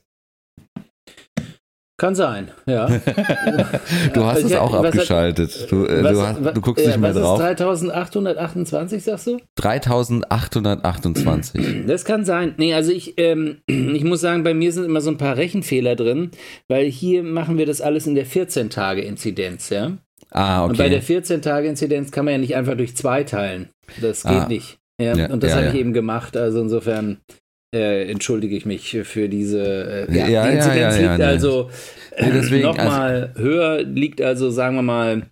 Kann 2.00 2.16
sein, 2.16 2.50
ja. 2.66 2.88
du 4.14 4.24
hast 4.24 4.46
es 4.46 4.56
auch 4.56 4.74
abgeschaltet. 4.74 5.52
Hat, 5.52 5.72
du, 5.72 5.86
äh, 5.86 6.02
was, 6.02 6.14
du, 6.14 6.22
hast, 6.22 6.58
du, 6.58 6.62
guckst 6.62 6.88
nicht 6.88 6.98
mehr 6.98 7.14
drauf. 7.14 7.38
3828, 7.38 9.04
sagst 9.04 9.28
du? 9.28 9.38
3828. 9.56 11.84
Das 11.88 12.06
kann 12.06 12.24
sein. 12.24 12.54
Nee, 12.58 12.74
also 12.74 12.92
ich, 12.92 13.16
ähm, 13.18 13.58
ich 13.68 14.06
muss 14.06 14.22
sagen, 14.22 14.44
bei 14.44 14.54
mir 14.54 14.72
sind 14.72 14.86
immer 14.86 15.02
so 15.02 15.12
ein 15.12 15.18
paar 15.18 15.36
Rechenfehler 15.36 15.98
drin, 15.98 16.32
weil 16.70 16.86
hier 16.86 17.22
machen 17.22 17.58
wir 17.58 17.66
das 17.66 17.82
alles 17.82 18.08
in 18.08 18.16
der 18.16 18.26
14-Tage-Inzidenz, 18.26 19.70
ja. 19.70 19.98
Ah, 20.32 20.64
okay. 20.64 20.70
Und 20.70 20.78
bei 20.78 20.88
der 20.88 21.04
14-Tage-Inzidenz 21.04 22.12
kann 22.12 22.24
man 22.24 22.32
ja 22.34 22.38
nicht 22.38 22.56
einfach 22.56 22.78
durch 22.78 22.96
zwei 22.96 23.26
teilen. 23.26 23.72
Das 24.00 24.24
geht 24.24 24.32
ah. 24.32 24.48
nicht. 24.48 24.78
Ja, 25.02 25.16
ja, 25.16 25.30
und 25.30 25.44
das 25.44 25.52
ja, 25.52 25.58
habe 25.58 25.68
ich 25.68 25.76
eben 25.76 25.92
gemacht. 25.92 26.38
Also 26.38 26.62
insofern 26.62 27.18
äh, 27.74 28.10
entschuldige 28.10 28.56
ich 28.56 28.66
mich 28.66 28.98
für 29.04 29.30
diese. 29.30 30.08
Äh, 30.10 30.18
ja, 30.18 30.28
ja, 30.28 30.48
die 30.48 30.56
Inzidenz 30.56 30.96
ja, 30.96 31.02
ja, 31.02 31.12
liegt 31.12 31.22
also 31.24 31.70
nee, 32.20 32.62
nochmal 32.62 33.32
also, 33.36 33.42
höher, 33.42 33.84
liegt 33.84 34.22
also, 34.22 34.50
sagen 34.50 34.76
wir 34.76 34.82
mal. 34.82 35.24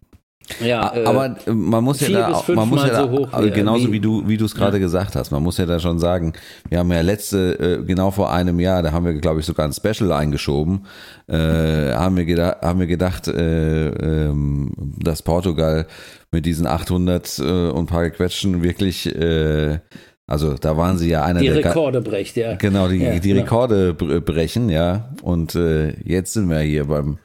Ja, 0.61 0.95
äh, 0.95 1.03
aber 1.03 1.35
man 1.47 1.83
muss 1.83 1.99
ja 1.99 2.09
da, 2.09 2.53
man 2.53 2.69
muss 2.69 2.81
ja 2.83 3.05
da, 3.05 3.11
so 3.11 3.51
genauso 3.51 3.91
wie, 3.91 3.99
du, 3.99 4.29
wie 4.29 4.37
du 4.37 4.45
es 4.45 4.55
gerade 4.55 4.79
gesagt 4.79 5.17
hast, 5.17 5.29
man 5.31 5.43
muss 5.43 5.57
ja 5.57 5.65
da 5.65 5.77
schon 5.77 5.99
sagen, 5.99 6.31
wir 6.69 6.79
haben 6.79 6.89
ja 6.89 7.01
letzte, 7.01 7.59
äh, 7.59 7.83
genau 7.83 8.11
vor 8.11 8.31
einem 8.31 8.59
Jahr, 8.61 8.81
da 8.81 8.93
haben 8.93 9.05
wir, 9.05 9.13
glaube 9.15 9.41
ich, 9.41 9.45
sogar 9.45 9.67
ein 9.67 9.73
Special 9.73 10.13
eingeschoben, 10.13 10.85
äh, 11.27 11.91
haben 11.93 12.15
wir 12.15 12.23
gedacht, 12.23 12.61
haben 12.61 12.79
wir 12.79 12.87
gedacht, 12.87 13.27
äh, 13.27 13.89
ähm, 13.89 14.71
dass 14.97 15.21
Portugal 15.21 15.85
mit 16.31 16.45
diesen 16.45 16.65
800 16.65 17.39
äh, 17.39 17.69
und 17.69 17.87
paar 17.87 18.03
Gequetschen 18.03 18.63
wirklich 18.63 19.13
äh, 19.13 19.79
also 20.27 20.55
da 20.55 20.75
waren 20.75 20.97
sie 20.97 21.09
ja 21.09 21.23
einer 21.23 21.39
die 21.39 21.47
der 21.47 21.55
Rekorde 21.55 22.01
brecht, 22.01 22.35
ja. 22.35 22.55
Genau, 22.55 22.89
die, 22.89 22.97
ja, 22.97 23.17
die 23.17 23.29
genau. 23.29 23.41
Rekorde 23.41 23.93
brechen, 23.93 24.69
ja. 24.69 25.09
Und 25.21 25.55
äh, 25.55 25.93
jetzt 26.03 26.33
sind 26.33 26.49
wir 26.49 26.59
hier 26.59 26.85
beim 26.85 27.17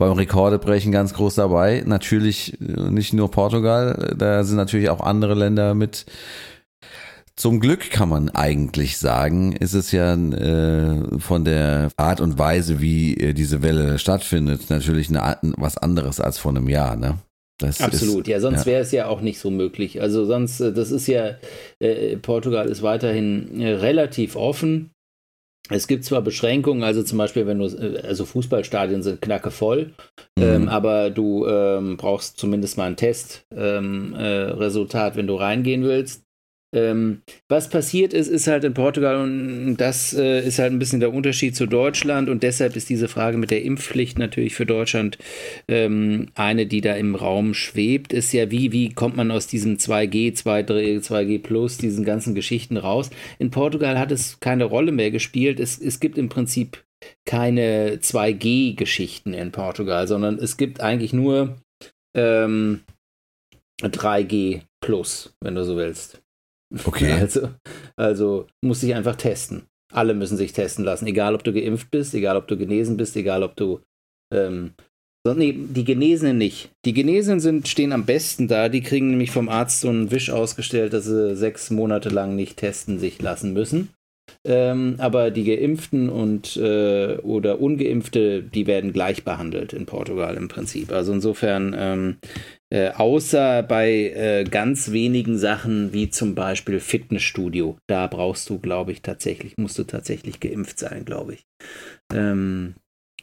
beim 0.00 0.12
Rekordebrechen 0.12 0.90
ganz 0.90 1.14
groß 1.14 1.36
dabei. 1.36 1.84
Natürlich 1.86 2.60
äh, 2.60 2.90
nicht 2.90 3.12
nur 3.12 3.30
Portugal, 3.30 4.14
da 4.18 4.42
sind 4.42 4.56
natürlich 4.56 4.90
auch 4.90 5.00
andere 5.00 5.34
Länder 5.34 5.74
mit. 5.74 6.06
Zum 7.36 7.60
Glück 7.60 7.90
kann 7.90 8.08
man 8.08 8.28
eigentlich 8.30 8.98
sagen, 8.98 9.52
ist 9.52 9.74
es 9.74 9.92
ja 9.92 10.14
äh, 10.14 11.20
von 11.20 11.44
der 11.44 11.90
Art 11.96 12.20
und 12.20 12.38
Weise, 12.38 12.80
wie 12.80 13.14
äh, 13.14 13.32
diese 13.32 13.62
Welle 13.62 13.98
stattfindet, 13.98 14.68
natürlich 14.68 15.08
eine, 15.08 15.38
was 15.56 15.78
anderes 15.78 16.20
als 16.20 16.38
vor 16.38 16.50
einem 16.50 16.68
Jahr, 16.68 16.96
ne? 16.96 17.18
Das 17.60 17.80
Absolut, 17.80 18.26
ist, 18.26 18.28
ja, 18.28 18.40
sonst 18.40 18.60
ja. 18.60 18.66
wäre 18.66 18.82
es 18.82 18.90
ja 18.90 19.06
auch 19.06 19.20
nicht 19.20 19.38
so 19.38 19.50
möglich. 19.50 20.00
Also 20.00 20.24
sonst, 20.24 20.60
äh, 20.60 20.72
das 20.72 20.90
ist 20.90 21.06
ja, 21.06 21.36
äh, 21.78 22.16
Portugal 22.16 22.68
ist 22.68 22.82
weiterhin 22.82 23.60
äh, 23.60 23.72
relativ 23.72 24.34
offen. 24.34 24.90
Es 25.68 25.86
gibt 25.86 26.04
zwar 26.04 26.22
Beschränkungen, 26.22 26.82
also 26.82 27.02
zum 27.02 27.18
Beispiel, 27.18 27.46
wenn 27.46 27.58
du, 27.58 27.66
äh, 27.66 28.00
also 28.02 28.24
Fußballstadien 28.24 29.02
sind 29.02 29.20
knackevoll, 29.20 29.92
mhm. 30.36 30.42
ähm, 30.42 30.68
aber 30.68 31.10
du 31.10 31.46
ähm, 31.46 31.96
brauchst 31.96 32.38
zumindest 32.38 32.78
mal 32.78 32.86
ein 32.86 32.96
Testresultat, 32.96 33.52
ähm, 33.56 35.14
äh, 35.14 35.16
wenn 35.16 35.26
du 35.26 35.34
reingehen 35.34 35.84
willst. 35.84 36.24
Ähm, 36.72 37.22
was 37.48 37.68
passiert 37.68 38.12
ist, 38.12 38.28
ist 38.28 38.46
halt 38.46 38.62
in 38.62 38.74
Portugal 38.74 39.16
und 39.16 39.76
das 39.76 40.12
äh, 40.12 40.46
ist 40.46 40.60
halt 40.60 40.72
ein 40.72 40.78
bisschen 40.78 41.00
der 41.00 41.12
Unterschied 41.12 41.56
zu 41.56 41.66
Deutschland 41.66 42.28
und 42.28 42.44
deshalb 42.44 42.76
ist 42.76 42.88
diese 42.88 43.08
Frage 43.08 43.38
mit 43.38 43.50
der 43.50 43.62
Impfpflicht 43.62 44.18
natürlich 44.18 44.54
für 44.54 44.66
Deutschland 44.66 45.18
ähm, 45.66 46.28
eine, 46.36 46.66
die 46.66 46.80
da 46.80 46.94
im 46.94 47.16
Raum 47.16 47.54
schwebt, 47.54 48.12
ist 48.12 48.32
ja 48.32 48.52
wie, 48.52 48.70
wie 48.70 48.90
kommt 48.90 49.16
man 49.16 49.32
aus 49.32 49.48
diesem 49.48 49.78
2G, 49.78 50.40
2G, 50.40 51.00
2G 51.00 51.42
Plus, 51.42 51.76
diesen 51.76 52.04
ganzen 52.04 52.36
Geschichten 52.36 52.76
raus. 52.76 53.10
In 53.40 53.50
Portugal 53.50 53.98
hat 53.98 54.12
es 54.12 54.38
keine 54.38 54.64
Rolle 54.64 54.92
mehr 54.92 55.10
gespielt. 55.10 55.58
Es, 55.58 55.80
es 55.80 55.98
gibt 55.98 56.18
im 56.18 56.28
Prinzip 56.28 56.84
keine 57.24 57.96
2G-Geschichten 57.96 59.32
in 59.32 59.50
Portugal, 59.50 60.06
sondern 60.06 60.38
es 60.38 60.56
gibt 60.56 60.80
eigentlich 60.80 61.12
nur 61.12 61.56
ähm, 62.16 62.82
3G 63.82 64.62
Plus, 64.80 65.34
wenn 65.42 65.54
du 65.54 65.64
so 65.64 65.76
willst. 65.76 66.19
Okay. 66.84 67.12
Also, 67.20 67.50
also 67.96 68.46
muss 68.62 68.82
ich 68.82 68.94
einfach 68.94 69.16
testen. 69.16 69.62
Alle 69.92 70.14
müssen 70.14 70.36
sich 70.36 70.52
testen 70.52 70.84
lassen, 70.84 71.06
egal 71.06 71.34
ob 71.34 71.42
du 71.42 71.52
geimpft 71.52 71.90
bist, 71.90 72.14
egal 72.14 72.36
ob 72.36 72.46
du 72.46 72.56
genesen 72.56 72.96
bist, 72.96 73.16
egal 73.16 73.42
ob 73.42 73.56
du 73.56 73.80
ähm, 74.32 74.74
nee, 75.26 75.52
die 75.52 75.84
Genesenen 75.84 76.38
nicht. 76.38 76.70
Die 76.84 76.94
Genesenen 76.94 77.40
sind, 77.40 77.68
stehen 77.68 77.92
am 77.92 78.06
besten 78.06 78.48
da. 78.48 78.68
Die 78.68 78.82
kriegen 78.82 79.10
nämlich 79.10 79.30
vom 79.30 79.48
Arzt 79.48 79.80
so 79.80 79.88
einen 79.88 80.10
Wisch 80.10 80.30
ausgestellt, 80.30 80.92
dass 80.92 81.04
sie 81.04 81.36
sechs 81.36 81.70
Monate 81.70 82.08
lang 82.08 82.36
nicht 82.36 82.56
testen 82.56 82.98
sich 82.98 83.20
lassen 83.20 83.52
müssen. 83.52 83.90
Ähm, 84.44 84.96
aber 84.98 85.30
die 85.30 85.44
Geimpften 85.44 86.08
und 86.08 86.56
äh, 86.56 87.16
oder 87.18 87.60
Ungeimpfte, 87.60 88.42
die 88.42 88.66
werden 88.66 88.92
gleich 88.92 89.24
behandelt 89.24 89.72
in 89.72 89.86
Portugal 89.86 90.36
im 90.36 90.48
Prinzip. 90.48 90.92
Also 90.92 91.12
insofern, 91.12 91.74
ähm, 91.78 92.16
äh, 92.70 92.90
außer 92.90 93.62
bei 93.62 93.90
äh, 93.90 94.44
ganz 94.44 94.92
wenigen 94.92 95.38
Sachen 95.38 95.92
wie 95.92 96.10
zum 96.10 96.34
Beispiel 96.34 96.80
Fitnessstudio, 96.80 97.76
da 97.86 98.06
brauchst 98.06 98.48
du, 98.50 98.58
glaube 98.58 98.92
ich, 98.92 99.02
tatsächlich, 99.02 99.56
musst 99.56 99.78
du 99.78 99.84
tatsächlich 99.84 100.40
geimpft 100.40 100.78
sein, 100.78 101.04
glaube 101.04 101.34
ich. 101.34 101.44
Ähm, 102.12 102.74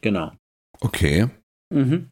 genau. 0.02 0.32
Okay. 0.80 1.28
Mhm. 1.74 2.12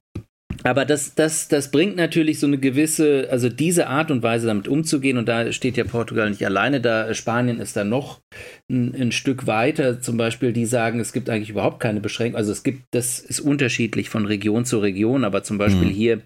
Aber 0.65 0.83
das, 0.83 1.13
das, 1.13 1.47
das 1.47 1.69
bringt 1.69 1.95
natürlich 1.95 2.39
so 2.39 2.47
eine 2.47 2.57
gewisse, 2.57 3.27
also 3.29 3.49
diese 3.49 3.85
Art 3.85 4.09
und 4.09 4.23
Weise 4.23 4.47
damit 4.47 4.67
umzugehen, 4.67 5.17
und 5.19 5.27
da 5.27 5.51
steht 5.51 5.77
ja 5.77 5.83
Portugal 5.83 6.29
nicht 6.29 6.43
alleine 6.43 6.81
da, 6.81 7.13
Spanien 7.13 7.59
ist 7.59 7.75
da 7.75 7.83
noch 7.83 8.19
ein, 8.67 8.95
ein 8.95 9.11
Stück 9.11 9.45
weiter. 9.45 10.01
Zum 10.01 10.17
Beispiel, 10.17 10.53
die 10.53 10.65
sagen, 10.65 10.99
es 10.99 11.13
gibt 11.13 11.29
eigentlich 11.29 11.51
überhaupt 11.51 11.79
keine 11.79 11.99
Beschränkung. 11.99 12.37
Also 12.37 12.51
es 12.51 12.63
gibt, 12.63 12.83
das 12.91 13.19
ist 13.19 13.41
unterschiedlich 13.41 14.09
von 14.09 14.25
Region 14.25 14.65
zu 14.65 14.79
Region, 14.79 15.23
aber 15.23 15.43
zum 15.43 15.59
Beispiel 15.59 15.87
mhm. 15.87 15.93
hier 15.93 16.21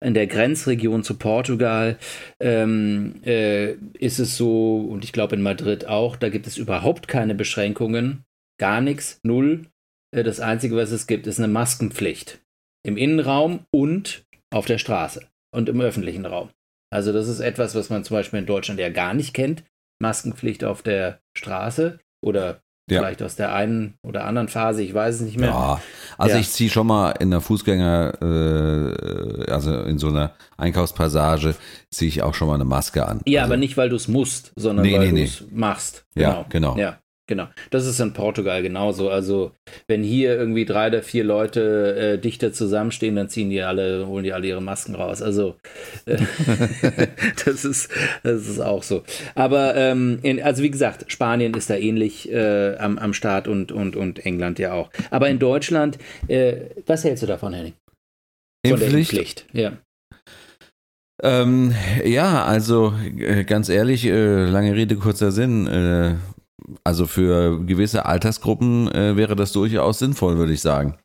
in 0.00 0.14
der 0.14 0.28
Grenzregion 0.28 1.02
zu 1.02 1.14
Portugal 1.14 1.98
ähm, 2.40 3.14
äh, 3.24 3.72
ist 3.98 4.20
es 4.20 4.36
so, 4.36 4.76
und 4.78 5.02
ich 5.02 5.12
glaube 5.12 5.34
in 5.34 5.42
Madrid 5.42 5.86
auch, 5.86 6.14
da 6.14 6.28
gibt 6.28 6.46
es 6.46 6.56
überhaupt 6.56 7.08
keine 7.08 7.34
Beschränkungen, 7.34 8.22
gar 8.60 8.80
nichts, 8.80 9.18
null. 9.24 9.66
Äh, 10.14 10.22
das 10.22 10.38
Einzige, 10.38 10.76
was 10.76 10.92
es 10.92 11.08
gibt, 11.08 11.26
ist 11.26 11.38
eine 11.38 11.48
Maskenpflicht 11.48 12.41
im 12.84 12.96
Innenraum 12.96 13.66
und 13.70 14.24
auf 14.52 14.66
der 14.66 14.78
Straße 14.78 15.26
und 15.54 15.68
im 15.68 15.80
öffentlichen 15.80 16.26
Raum. 16.26 16.50
Also 16.92 17.12
das 17.12 17.28
ist 17.28 17.40
etwas, 17.40 17.74
was 17.74 17.90
man 17.90 18.04
zum 18.04 18.16
Beispiel 18.16 18.40
in 18.40 18.46
Deutschland 18.46 18.78
ja 18.78 18.90
gar 18.90 19.14
nicht 19.14 19.32
kennt. 19.34 19.64
Maskenpflicht 20.00 20.64
auf 20.64 20.82
der 20.82 21.20
Straße 21.36 22.00
oder 22.22 22.60
ja. 22.90 23.00
vielleicht 23.00 23.22
aus 23.22 23.36
der 23.36 23.54
einen 23.54 23.94
oder 24.02 24.24
anderen 24.24 24.48
Phase, 24.48 24.82
ich 24.82 24.92
weiß 24.92 25.16
es 25.16 25.20
nicht 25.22 25.38
mehr. 25.38 25.50
Ja, 25.50 25.80
also 26.18 26.34
ja. 26.34 26.40
ich 26.40 26.50
ziehe 26.50 26.68
schon 26.68 26.86
mal 26.86 27.12
in 27.12 27.30
der 27.30 27.40
Fußgänger, 27.40 28.20
äh, 28.20 29.50
also 29.50 29.82
in 29.82 29.98
so 29.98 30.08
einer 30.08 30.34
Einkaufspassage, 30.56 31.54
ziehe 31.90 32.08
ich 32.08 32.22
auch 32.22 32.34
schon 32.34 32.48
mal 32.48 32.56
eine 32.56 32.64
Maske 32.64 33.06
an. 33.06 33.20
Ja, 33.26 33.42
also, 33.42 33.52
aber 33.52 33.58
nicht, 33.58 33.76
weil 33.76 33.88
du 33.88 33.96
es 33.96 34.08
musst, 34.08 34.52
sondern 34.56 34.84
nee, 34.84 34.98
weil 34.98 35.12
nee, 35.12 35.20
du 35.20 35.26
es 35.26 35.40
nee. 35.40 35.46
machst. 35.52 36.04
Genau. 36.14 36.28
Ja, 36.28 36.46
genau. 36.48 36.76
Ja. 36.76 36.98
Genau, 37.28 37.46
das 37.70 37.86
ist 37.86 38.00
in 38.00 38.12
Portugal 38.12 38.62
genauso. 38.62 39.08
Also 39.08 39.52
wenn 39.86 40.02
hier 40.02 40.36
irgendwie 40.36 40.64
drei 40.64 40.88
oder 40.88 41.02
vier 41.02 41.22
Leute 41.22 41.94
äh, 41.96 42.18
dichter 42.18 42.52
zusammenstehen, 42.52 43.14
dann 43.14 43.28
ziehen 43.28 43.48
die 43.48 43.62
alle, 43.62 44.08
holen 44.08 44.24
die 44.24 44.32
alle 44.32 44.48
ihre 44.48 44.60
Masken 44.60 44.96
raus. 44.96 45.22
Also 45.22 45.54
äh, 46.06 46.16
das 47.44 47.64
ist 47.64 47.90
das 48.24 48.48
ist 48.48 48.60
auch 48.60 48.82
so. 48.82 49.04
Aber 49.36 49.76
ähm, 49.76 50.18
in, 50.22 50.42
also 50.42 50.64
wie 50.64 50.70
gesagt, 50.70 51.10
Spanien 51.12 51.54
ist 51.54 51.70
da 51.70 51.76
ähnlich 51.76 52.30
äh, 52.30 52.76
am, 52.76 52.98
am 52.98 53.14
Start 53.14 53.46
und, 53.46 53.70
und, 53.70 53.94
und 53.94 54.26
England 54.26 54.58
ja 54.58 54.72
auch. 54.72 54.90
Aber 55.10 55.28
in 55.28 55.38
Deutschland, 55.38 55.98
äh, 56.26 56.70
was 56.86 57.04
hältst 57.04 57.22
du 57.22 57.28
davon, 57.28 57.52
Henning? 57.52 57.74
Von 58.66 58.80
Impfpflicht? 58.80 58.92
der 58.92 58.98
Impfpflicht, 58.98 59.46
ja. 59.52 59.72
Ähm, 61.22 61.72
ja, 62.04 62.44
also 62.44 62.94
äh, 63.16 63.44
ganz 63.44 63.68
ehrlich, 63.68 64.06
äh, 64.06 64.44
lange 64.44 64.74
Rede, 64.74 64.96
kurzer 64.96 65.30
Sinn. 65.30 66.18
Äh, 66.68 66.74
also 66.84 67.06
für 67.06 67.64
gewisse 67.64 68.06
Altersgruppen 68.06 68.90
äh, 68.92 69.16
wäre 69.16 69.36
das 69.36 69.52
durchaus 69.52 69.98
sinnvoll, 69.98 70.38
würde 70.38 70.52
ich 70.52 70.60
sagen. 70.60 70.96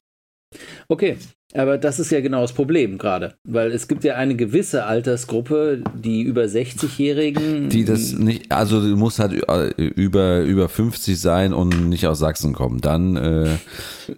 Okay, 0.88 1.18
aber 1.54 1.78
das 1.78 1.98
ist 1.98 2.12
ja 2.12 2.20
genau 2.20 2.42
das 2.42 2.52
Problem 2.52 2.98
gerade, 2.98 3.36
weil 3.44 3.72
es 3.72 3.88
gibt 3.88 4.04
ja 4.04 4.16
eine 4.16 4.36
gewisse 4.36 4.86
Altersgruppe, 4.86 5.82
die 5.96 6.22
über 6.22 6.44
60-Jährigen. 6.44 7.70
Die 7.70 7.86
das 7.86 8.14
nicht, 8.14 8.52
also 8.52 8.82
du 8.82 8.96
musst 8.98 9.20
halt 9.20 9.44
äh, 9.50 9.70
über, 9.84 10.42
über 10.42 10.68
50 10.68 11.20
sein 11.20 11.54
und 11.54 11.88
nicht 11.88 12.06
aus 12.06 12.20
Sachsen 12.20 12.54
kommen. 12.54 12.82
Dann. 12.82 13.16
Äh, 13.16 13.58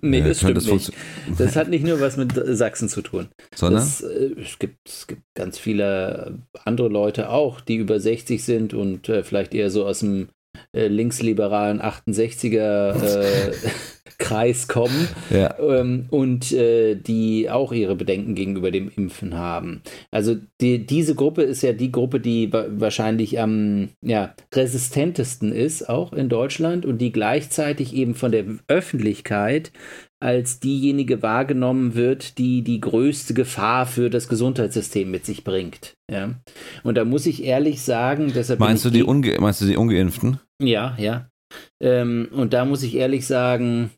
nee, 0.01 0.21
das 0.21 0.39
stimmt 0.39 0.57
das 0.57 0.65
nicht. 0.65 0.91
Das 1.37 1.55
hat 1.55 1.69
nicht 1.69 1.85
nur 1.85 2.01
was 2.01 2.17
mit 2.17 2.33
Sachsen 2.33 2.89
zu 2.89 3.01
tun. 3.01 3.27
Sondern? 3.55 3.83
Das, 3.83 4.01
äh, 4.01 4.31
es, 4.41 4.57
gibt, 4.57 4.77
es 4.87 5.05
gibt 5.05 5.21
ganz 5.35 5.59
viele 5.59 6.39
andere 6.65 6.89
Leute 6.89 7.29
auch, 7.29 7.61
die 7.61 7.75
über 7.75 7.99
60 7.99 8.43
sind 8.43 8.73
und 8.73 9.07
äh, 9.07 9.23
vielleicht 9.23 9.53
eher 9.53 9.69
so 9.69 9.85
aus 9.85 9.99
dem 9.99 10.29
äh, 10.73 10.87
linksliberalen 10.87 11.81
68er 11.81 13.03
äh, 13.03 13.53
Kreis 14.19 14.67
kommen 14.67 15.07
ja. 15.29 15.57
ähm, 15.59 16.05
und 16.09 16.51
äh, 16.51 16.95
die 16.95 17.49
auch 17.49 17.71
ihre 17.71 17.95
Bedenken 17.95 18.35
gegenüber 18.35 18.69
dem 18.69 18.91
Impfen 18.95 19.37
haben. 19.37 19.81
Also 20.11 20.35
die, 20.59 20.85
diese 20.85 21.15
Gruppe 21.15 21.43
ist 21.43 21.61
ja 21.61 21.71
die 21.71 21.91
Gruppe, 21.91 22.19
die 22.19 22.51
wahrscheinlich 22.51 23.39
am 23.39 23.89
ja, 24.01 24.35
resistentesten 24.53 25.53
ist, 25.53 25.87
auch 25.87 26.11
in 26.11 26.27
Deutschland 26.27 26.85
und 26.85 26.99
die 26.99 27.11
gleichzeitig 27.11 27.95
eben 27.95 28.13
von 28.13 28.31
der 28.31 28.45
Öffentlichkeit 28.67 29.71
als 30.21 30.59
diejenige 30.59 31.21
wahrgenommen 31.21 31.95
wird, 31.95 32.37
die 32.37 32.61
die 32.61 32.81
größte 32.81 33.33
Gefahr 33.33 33.85
für 33.85 34.09
das 34.09 34.27
Gesundheitssystem 34.27 35.09
mit 35.09 35.25
sich 35.25 35.43
bringt. 35.43 35.95
Ja. 36.11 36.35
Und 36.83 36.95
da 36.95 37.05
muss 37.05 37.25
ich 37.25 37.43
ehrlich 37.43 37.81
sagen, 37.81 38.31
deshalb 38.33 38.59
meinst 38.59 38.83
du 38.83 38.89
die, 38.89 39.03
Unge 39.03 39.37
meinst 39.39 39.61
du 39.61 39.65
die 39.65 39.77
Ungeimpften? 39.77 40.39
Ja, 40.61 40.95
ja. 40.99 41.29
Ähm, 41.79 42.27
und 42.31 42.53
da 42.53 42.65
muss 42.65 42.83
ich 42.83 42.95
ehrlich 42.95 43.25
sagen, 43.25 43.91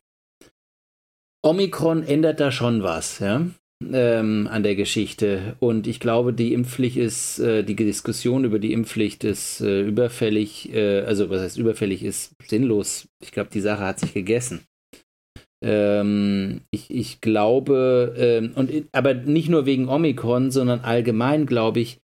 Omikron 1.42 2.04
ändert 2.04 2.38
da 2.38 2.52
schon 2.52 2.82
was, 2.82 3.18
ja. 3.18 3.44
Ähm, 3.92 4.48
an 4.48 4.62
der 4.62 4.76
Geschichte. 4.76 5.56
Und 5.58 5.88
ich 5.88 5.98
glaube, 5.98 6.32
die 6.32 6.52
Impfpflicht 6.52 6.96
ist, 6.96 7.40
äh, 7.40 7.64
die 7.64 7.74
Diskussion 7.74 8.44
über 8.44 8.60
die 8.60 8.72
Impfpflicht 8.72 9.24
ist 9.24 9.60
äh, 9.60 9.82
überfällig, 9.82 10.72
äh, 10.72 11.00
also 11.00 11.30
was 11.30 11.40
heißt 11.40 11.58
überfällig, 11.58 12.04
ist 12.04 12.36
sinnlos. 12.46 13.08
Ich 13.20 13.32
glaube, 13.32 13.50
die 13.52 13.60
Sache 13.60 13.82
hat 13.82 13.98
sich 13.98 14.14
gegessen. 14.14 14.60
Ähm, 15.62 16.62
ich, 16.70 16.90
ich 16.90 17.20
glaube, 17.20 18.14
ähm, 18.16 18.52
und, 18.54 18.70
aber 18.92 19.14
nicht 19.14 19.48
nur 19.48 19.64
wegen 19.64 19.88
Omikron, 19.88 20.50
sondern 20.50 20.80
allgemein 20.80 21.46
glaube 21.46 21.80
ich, 21.80 22.00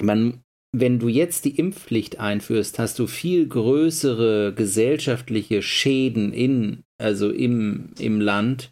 man 0.00 0.42
wenn 0.74 0.98
du 0.98 1.08
jetzt 1.08 1.44
die 1.44 1.56
Impfpflicht 1.56 2.18
einführst, 2.18 2.78
hast 2.78 2.98
du 2.98 3.06
viel 3.06 3.46
größere 3.46 4.54
gesellschaftliche 4.54 5.60
Schäden 5.60 6.32
in, 6.32 6.84
also 6.98 7.30
im, 7.30 7.90
im 7.98 8.20
Land, 8.20 8.70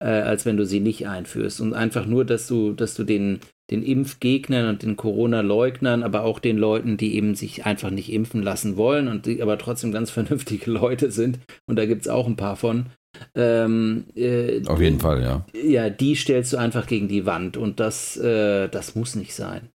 äh, 0.00 0.06
als 0.06 0.46
wenn 0.46 0.56
du 0.56 0.64
sie 0.64 0.78
nicht 0.78 1.08
einführst. 1.08 1.60
Und 1.60 1.74
einfach 1.74 2.06
nur, 2.06 2.24
dass 2.24 2.46
du, 2.46 2.72
dass 2.72 2.94
du 2.94 3.02
den, 3.02 3.40
den 3.70 3.82
Impfgegnern 3.82 4.68
und 4.68 4.82
den 4.82 4.96
Corona-Leugnern, 4.96 6.02
aber 6.02 6.24
auch 6.24 6.38
den 6.38 6.58
Leuten, 6.58 6.96
die 6.96 7.14
eben 7.14 7.34
sich 7.34 7.64
einfach 7.64 7.90
nicht 7.90 8.12
impfen 8.12 8.42
lassen 8.42 8.76
wollen 8.76 9.08
und 9.08 9.26
die 9.26 9.42
aber 9.42 9.58
trotzdem 9.58 9.92
ganz 9.92 10.10
vernünftige 10.12 10.70
Leute 10.70 11.10
sind, 11.10 11.38
und 11.66 11.76
da 11.76 11.86
gibt 11.86 12.02
es 12.02 12.08
auch 12.08 12.26
ein 12.26 12.36
paar 12.36 12.56
von, 12.56 12.86
ähm, 13.34 14.06
äh, 14.14 14.62
Auf 14.66 14.80
jeden 14.80 15.00
Fall, 15.00 15.22
ja. 15.22 15.46
Ja, 15.54 15.90
die 15.90 16.14
stellst 16.16 16.52
du 16.52 16.56
einfach 16.56 16.86
gegen 16.86 17.08
die 17.08 17.26
Wand 17.26 17.56
und 17.56 17.78
das, 17.78 18.16
äh, 18.16 18.68
das 18.68 18.94
muss 18.94 19.14
nicht 19.16 19.34
sein. 19.34 19.68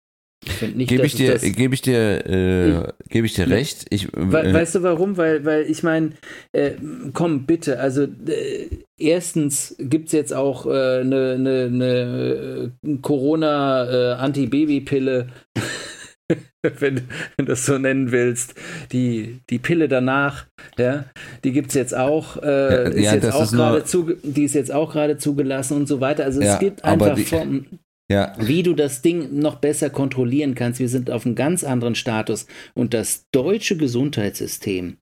Gebe 0.45 1.05
ich 1.05 1.15
dir, 1.15 1.39
gebe 1.39 1.73
ich 1.73 1.81
dir, 1.81 2.25
äh, 2.25 2.93
gebe 3.09 3.25
ich 3.25 3.33
dir 3.33 3.49
recht. 3.49 3.87
Ich, 3.89 4.13
äh, 4.13 4.53
weißt 4.53 4.75
du 4.75 4.83
warum? 4.83 5.17
Weil, 5.17 5.43
weil 5.45 5.69
ich 5.69 5.83
meine, 5.83 6.11
äh, 6.51 6.71
komm 7.13 7.45
bitte, 7.45 7.79
also 7.79 8.03
äh, 8.03 8.69
erstens 8.97 9.75
gibt 9.79 10.07
es 10.07 10.13
jetzt 10.13 10.33
auch 10.33 10.65
eine 10.65 10.99
äh, 10.99 11.03
ne, 11.03 11.37
ne, 11.37 11.69
ne 11.71 12.71
äh, 12.85 12.97
Corona-Anti-Baby-Pille, 13.01 15.27
wenn, 16.79 17.01
wenn 17.01 17.03
du 17.37 17.45
das 17.45 17.65
so 17.65 17.79
nennen 17.79 18.11
willst. 18.11 18.53
Die, 18.91 19.39
die 19.49 19.59
Pille 19.59 19.87
danach, 19.87 20.45
ja, 20.77 21.05
die 21.43 21.51
gibt 21.51 21.69
es 21.69 21.73
jetzt 21.73 21.95
auch. 21.95 22.35
Ja, 22.41 22.67
ist 22.83 23.03
ja, 23.03 23.15
jetzt 23.15 23.33
auch 23.33 23.51
gerade 23.51 23.83
zu, 23.85 24.13
die 24.23 24.43
ist 24.43 24.53
jetzt 24.53 24.71
auch 24.71 24.93
gerade 24.93 25.17
zugelassen 25.17 25.77
und 25.77 25.87
so 25.87 25.99
weiter. 25.99 26.25
Also 26.25 26.41
es 26.41 26.59
gibt 26.59 26.83
einfach 26.83 27.15
die, 27.15 27.23
vom 27.23 27.65
ja. 28.09 28.33
Wie 28.39 28.63
du 28.63 28.73
das 28.73 29.01
Ding 29.01 29.39
noch 29.39 29.55
besser 29.55 29.89
kontrollieren 29.89 30.55
kannst. 30.55 30.79
Wir 30.79 30.89
sind 30.89 31.11
auf 31.11 31.25
einem 31.25 31.35
ganz 31.35 31.63
anderen 31.63 31.95
Status. 31.95 32.47
Und 32.73 32.93
das 32.93 33.25
deutsche 33.31 33.77
Gesundheitssystem, 33.77 34.97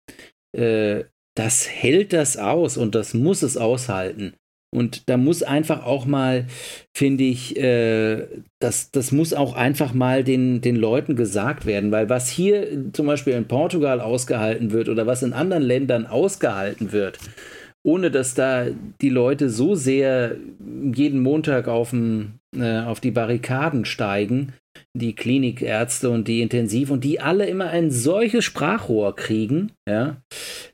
äh, 0.57 1.03
das 1.35 1.69
hält 1.69 2.13
das 2.13 2.37
aus 2.37 2.77
und 2.77 2.95
das 2.95 3.13
muss 3.13 3.43
es 3.43 3.57
aushalten. 3.57 4.33
Und 4.73 5.07
da 5.07 5.15
muss 5.15 5.41
einfach 5.41 5.85
auch 5.85 6.05
mal, 6.05 6.47
finde 6.93 7.23
ich, 7.23 7.55
äh, 7.55 8.27
das, 8.59 8.91
das 8.91 9.11
muss 9.13 9.33
auch 9.33 9.55
einfach 9.55 9.93
mal 9.93 10.23
den, 10.23 10.59
den 10.59 10.75
Leuten 10.75 11.15
gesagt 11.15 11.65
werden, 11.65 11.91
weil 11.91 12.09
was 12.09 12.29
hier 12.29 12.91
zum 12.91 13.05
Beispiel 13.05 13.33
in 13.33 13.47
Portugal 13.47 14.01
ausgehalten 14.01 14.71
wird 14.71 14.89
oder 14.89 15.07
was 15.07 15.23
in 15.23 15.31
anderen 15.31 15.63
Ländern 15.63 16.05
ausgehalten 16.07 16.91
wird, 16.91 17.19
ohne 17.85 18.09
dass 18.09 18.33
da 18.33 18.65
die 18.99 19.09
Leute 19.09 19.49
so 19.49 19.75
sehr 19.75 20.37
jeden 20.93 21.21
Montag 21.21 21.67
auf, 21.67 21.91
dem, 21.91 22.39
äh, 22.57 22.79
auf 22.79 22.99
die 22.99 23.11
Barrikaden 23.11 23.85
steigen, 23.85 24.53
die 24.93 25.13
Klinikärzte 25.13 26.09
und 26.09 26.27
die 26.27 26.41
Intensiv 26.41 26.89
und 26.89 27.03
die 27.03 27.19
alle 27.19 27.45
immer 27.45 27.69
ein 27.69 27.91
solches 27.91 28.43
Sprachrohr 28.43 29.15
kriegen, 29.15 29.71
ja, 29.87 30.17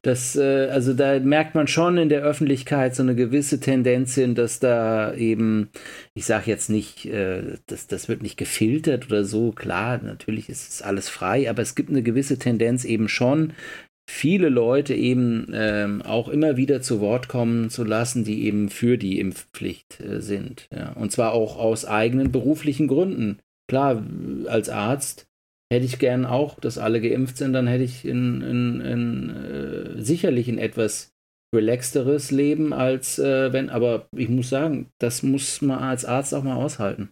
das, 0.04 0.38
äh, 0.38 0.70
also 0.72 0.94
da 0.94 1.20
merkt 1.20 1.54
man 1.54 1.68
schon 1.68 1.98
in 1.98 2.08
der 2.08 2.22
Öffentlichkeit 2.22 2.96
so 2.96 3.04
eine 3.04 3.14
gewisse 3.14 3.60
Tendenz 3.60 4.16
hin, 4.16 4.34
dass 4.34 4.60
da 4.60 5.14
eben, 5.14 5.70
ich 6.14 6.26
sage 6.26 6.50
jetzt 6.50 6.70
nicht, 6.70 7.06
äh, 7.08 7.58
das, 7.68 7.88
das 7.88 8.08
wird 8.08 8.24
nicht 8.24 8.38
gefiltert 8.38 9.08
oder 9.08 9.26
so, 9.26 9.52
klar, 9.52 10.00
natürlich 10.02 10.48
ist 10.48 10.70
es 10.70 10.82
alles 10.82 11.10
frei, 11.10 11.50
aber 11.50 11.62
es 11.62 11.76
gibt 11.76 11.90
eine 11.90 12.04
gewisse 12.04 12.40
Tendenz 12.40 12.86
eben 12.86 13.10
schon, 13.10 13.52
viele 14.12 14.50
Leute 14.50 14.94
eben 14.94 15.48
ähm, 15.54 16.02
auch 16.02 16.28
immer 16.28 16.58
wieder 16.58 16.82
zu 16.82 17.00
Wort 17.00 17.30
kommen 17.30 17.70
zu 17.70 17.84
lassen, 17.84 18.24
die 18.24 18.46
eben 18.46 18.70
für 18.70 18.98
die 18.98 19.20
Impfpflicht 19.20 20.02
äh, 20.02 20.22
sind. 20.22 20.68
Ja. 20.72 20.92
Und 20.94 21.12
zwar 21.12 21.32
auch 21.32 21.58
aus 21.58 21.86
eigenen 21.86 22.32
beruflichen 22.32 22.88
Gründen. 22.88 23.40
Klar, 23.70 24.04
als 24.48 24.70
Arzt 24.70 25.28
hätte 25.72 25.86
ich 25.86 25.98
gern 25.98 26.26
auch, 26.26 26.60
dass 26.60 26.78
alle 26.78 27.00
geimpft 27.00 27.38
sind, 27.38 27.54
dann 27.54 27.68
hätte 27.68 27.86
ich 27.86 28.04
in, 28.04 28.42
in, 28.42 28.82
in, 28.82 29.30
äh, 29.30 30.02
sicherlich 30.04 30.50
ein 30.50 30.58
etwas 30.58 31.14
relaxteres 31.56 32.32
Leben 32.32 32.74
als 32.74 33.18
äh, 33.18 33.54
wenn, 33.54 33.70
aber 33.70 34.08
ich 34.16 34.30
muss 34.30 34.50
sagen, 34.50 34.90
das 35.00 35.24
muss 35.24 35.62
man 35.62 35.80
als 35.80 36.04
Arzt 36.06 36.36
auch 36.36 36.44
mal 36.44 36.56
aushalten. 36.56 37.10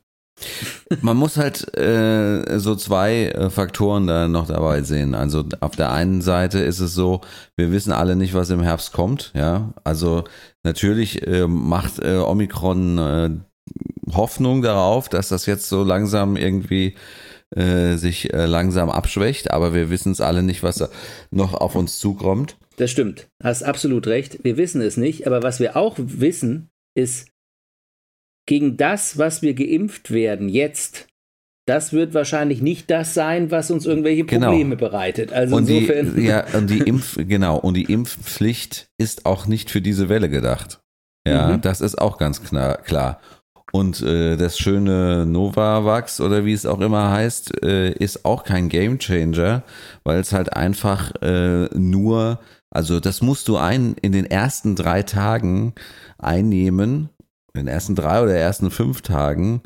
Man 1.01 1.17
muss 1.17 1.37
halt 1.37 1.77
äh, 1.77 2.59
so 2.59 2.75
zwei 2.75 3.27
äh, 3.27 3.49
Faktoren 3.49 4.07
da 4.07 4.27
noch 4.27 4.47
dabei 4.47 4.81
sehen. 4.81 5.15
Also 5.15 5.43
auf 5.59 5.75
der 5.75 5.91
einen 5.91 6.21
Seite 6.21 6.59
ist 6.59 6.79
es 6.79 6.93
so, 6.93 7.21
wir 7.55 7.71
wissen 7.71 7.91
alle 7.91 8.15
nicht, 8.15 8.33
was 8.33 8.49
im 8.49 8.61
Herbst 8.61 8.93
kommt. 8.93 9.31
Ja, 9.35 9.73
also 9.83 10.23
natürlich 10.63 11.25
äh, 11.27 11.47
macht 11.47 11.99
äh, 11.99 12.17
Omikron 12.17 12.97
äh, 12.97 13.29
Hoffnung 14.13 14.61
darauf, 14.61 15.09
dass 15.09 15.29
das 15.29 15.45
jetzt 15.45 15.69
so 15.69 15.83
langsam 15.83 16.35
irgendwie 16.35 16.95
sich 17.51 18.29
langsam 18.31 18.91
abschwächt, 18.91 19.49
aber 19.49 19.73
wir 19.73 19.89
wissen 19.89 20.11
es 20.11 20.21
alle 20.21 20.43
nicht, 20.43 20.61
was 20.61 20.87
noch 21.31 21.55
auf 21.55 21.73
uns 21.73 21.97
zukommt. 21.97 22.57
Das 22.77 22.91
stimmt, 22.91 23.27
hast 23.41 23.63
absolut 23.63 24.05
recht. 24.05 24.43
Wir 24.43 24.55
wissen 24.55 24.81
es 24.81 24.97
nicht, 24.97 25.25
aber 25.25 25.41
was 25.41 25.59
wir 25.59 25.75
auch 25.75 25.95
wissen, 25.97 26.69
ist, 26.93 27.27
gegen 28.49 28.77
das, 28.77 29.19
was 29.19 29.43
wir 29.43 29.53
geimpft 29.53 30.09
werden 30.09 30.49
jetzt, 30.49 31.07
das 31.67 31.93
wird 31.93 32.15
wahrscheinlich 32.15 32.63
nicht 32.63 32.89
das 32.89 33.13
sein, 33.13 33.51
was 33.51 33.69
uns 33.69 33.85
irgendwelche 33.85 34.25
genau. 34.25 34.47
Probleme 34.47 34.75
genau. 34.75 34.89
bereitet. 34.89 35.31
Also 35.31 35.55
und 35.55 35.69
insofern. 35.69 36.15
Die, 36.15 36.21
ja, 36.25 36.43
und 36.57 36.67
die 36.67 36.79
Impf, 36.79 37.15
genau, 37.19 37.57
und 37.57 37.75
die 37.75 37.83
Impfpflicht 37.83 38.89
ist 38.97 39.27
auch 39.27 39.45
nicht 39.45 39.69
für 39.69 39.81
diese 39.81 40.09
Welle 40.09 40.29
gedacht. 40.29 40.81
Ja, 41.27 41.49
mhm. 41.49 41.61
das 41.61 41.79
ist 41.79 42.01
auch 42.01 42.17
ganz 42.17 42.41
klar. 42.41 43.19
Und 43.71 44.01
äh, 44.01 44.35
das 44.35 44.57
schöne 44.57 45.27
Novavax 45.27 46.19
oder 46.19 46.43
wie 46.43 46.53
es 46.53 46.65
auch 46.65 46.79
immer 46.79 47.11
heißt, 47.11 47.63
äh, 47.63 47.91
ist 47.91 48.25
auch 48.25 48.43
kein 48.43 48.67
Gamechanger, 48.69 49.61
weil 50.03 50.19
es 50.19 50.33
halt 50.33 50.53
einfach 50.53 51.11
äh, 51.21 51.65
nur, 51.77 52.39
also 52.71 52.99
das 52.99 53.21
musst 53.21 53.47
du 53.47 53.57
ein 53.57 53.93
in 54.01 54.11
den 54.11 54.25
ersten 54.25 54.75
drei 54.75 55.03
Tagen 55.03 55.75
einnehmen 56.17 57.09
in 57.53 57.61
den 57.61 57.67
ersten 57.67 57.95
drei 57.95 58.21
oder 58.21 58.35
ersten 58.35 58.71
fünf 58.71 59.01
Tagen, 59.01 59.61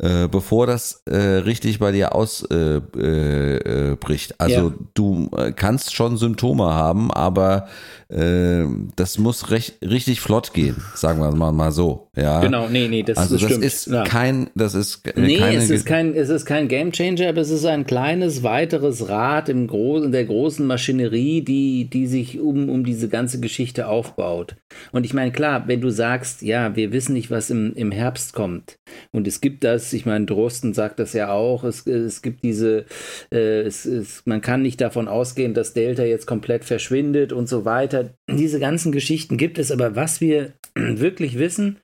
äh, 0.00 0.28
bevor 0.28 0.66
das 0.66 1.02
äh, 1.06 1.16
richtig 1.16 1.78
bei 1.78 1.92
dir 1.92 2.14
ausbricht. 2.14 2.50
Äh, 2.96 4.34
äh, 4.34 4.36
also 4.38 4.68
ja. 4.70 4.74
du 4.94 5.30
äh, 5.36 5.52
kannst 5.52 5.94
schon 5.94 6.16
Symptome 6.16 6.64
haben, 6.64 7.10
aber 7.10 7.68
äh, 8.10 8.64
das 8.96 9.18
muss 9.18 9.50
recht, 9.50 9.78
richtig 9.82 10.20
flott 10.20 10.54
gehen, 10.54 10.76
sagen 10.94 11.20
wir 11.20 11.30
mal, 11.32 11.52
mal 11.52 11.72
so. 11.72 12.08
Ja. 12.16 12.40
Genau, 12.40 12.68
nee, 12.68 12.88
nee, 12.88 13.02
das, 13.02 13.18
also 13.18 13.36
das, 13.36 13.44
stimmt. 13.44 13.64
ist 13.64 13.86
ja. 13.88 14.04
kein, 14.04 14.48
das 14.54 14.74
ist 14.74 15.06
äh, 15.06 15.20
nee, 15.20 15.38
es 15.38 15.68
ist 15.68 15.84
kein, 15.84 16.14
es 16.14 16.30
ist 16.30 16.46
kein 16.46 16.68
Game 16.68 16.90
Changer, 16.90 17.28
aber 17.28 17.42
es 17.42 17.50
ist 17.50 17.66
ein 17.66 17.86
kleines 17.86 18.42
weiteres 18.42 19.08
Rad 19.08 19.50
im 19.50 19.66
Gro 19.66 20.02
in 20.02 20.12
der 20.12 20.24
großen 20.24 20.66
Maschinerie, 20.66 21.42
die, 21.42 21.90
die 21.90 22.06
sich 22.06 22.40
um, 22.40 22.70
um 22.70 22.84
diese 22.84 23.08
ganze 23.08 23.40
Geschichte 23.40 23.88
aufbaut. 23.88 24.56
Und 24.90 25.04
ich 25.04 25.12
meine, 25.12 25.30
klar, 25.30 25.64
wenn 25.66 25.80
du 25.82 25.90
sagst, 25.90 26.40
ja, 26.40 26.74
wir 26.76 26.92
wissen 26.92 27.12
nicht, 27.12 27.30
was 27.30 27.50
im, 27.50 27.74
im 27.74 27.92
Herbst 27.92 28.32
kommt, 28.32 28.78
und 29.12 29.28
es 29.28 29.42
gibt 29.42 29.64
das, 29.64 29.92
ich 29.92 30.06
meine, 30.06 30.24
Drosten 30.24 30.72
sagt 30.72 30.98
das 30.98 31.12
ja 31.12 31.30
auch, 31.30 31.62
es, 31.64 31.86
es 31.86 32.22
gibt 32.22 32.42
diese, 32.42 32.86
äh, 33.30 33.60
es, 33.60 33.84
es, 33.84 34.22
man 34.24 34.40
kann 34.40 34.62
nicht 34.62 34.80
davon 34.80 35.08
ausgehen, 35.08 35.54
dass 35.54 35.74
Delta 35.74 36.04
jetzt 36.04 36.26
komplett 36.26 36.64
verschwindet 36.64 37.32
und 37.32 37.48
so 37.48 37.64
weiter 37.64 37.97
weiter. 37.98 38.14
Diese 38.30 38.60
ganzen 38.60 38.92
Geschichten 38.92 39.36
gibt 39.36 39.58
es, 39.58 39.70
aber 39.70 39.96
was 39.96 40.20
wir 40.20 40.52
wirklich 40.74 41.38
wissen, 41.38 41.78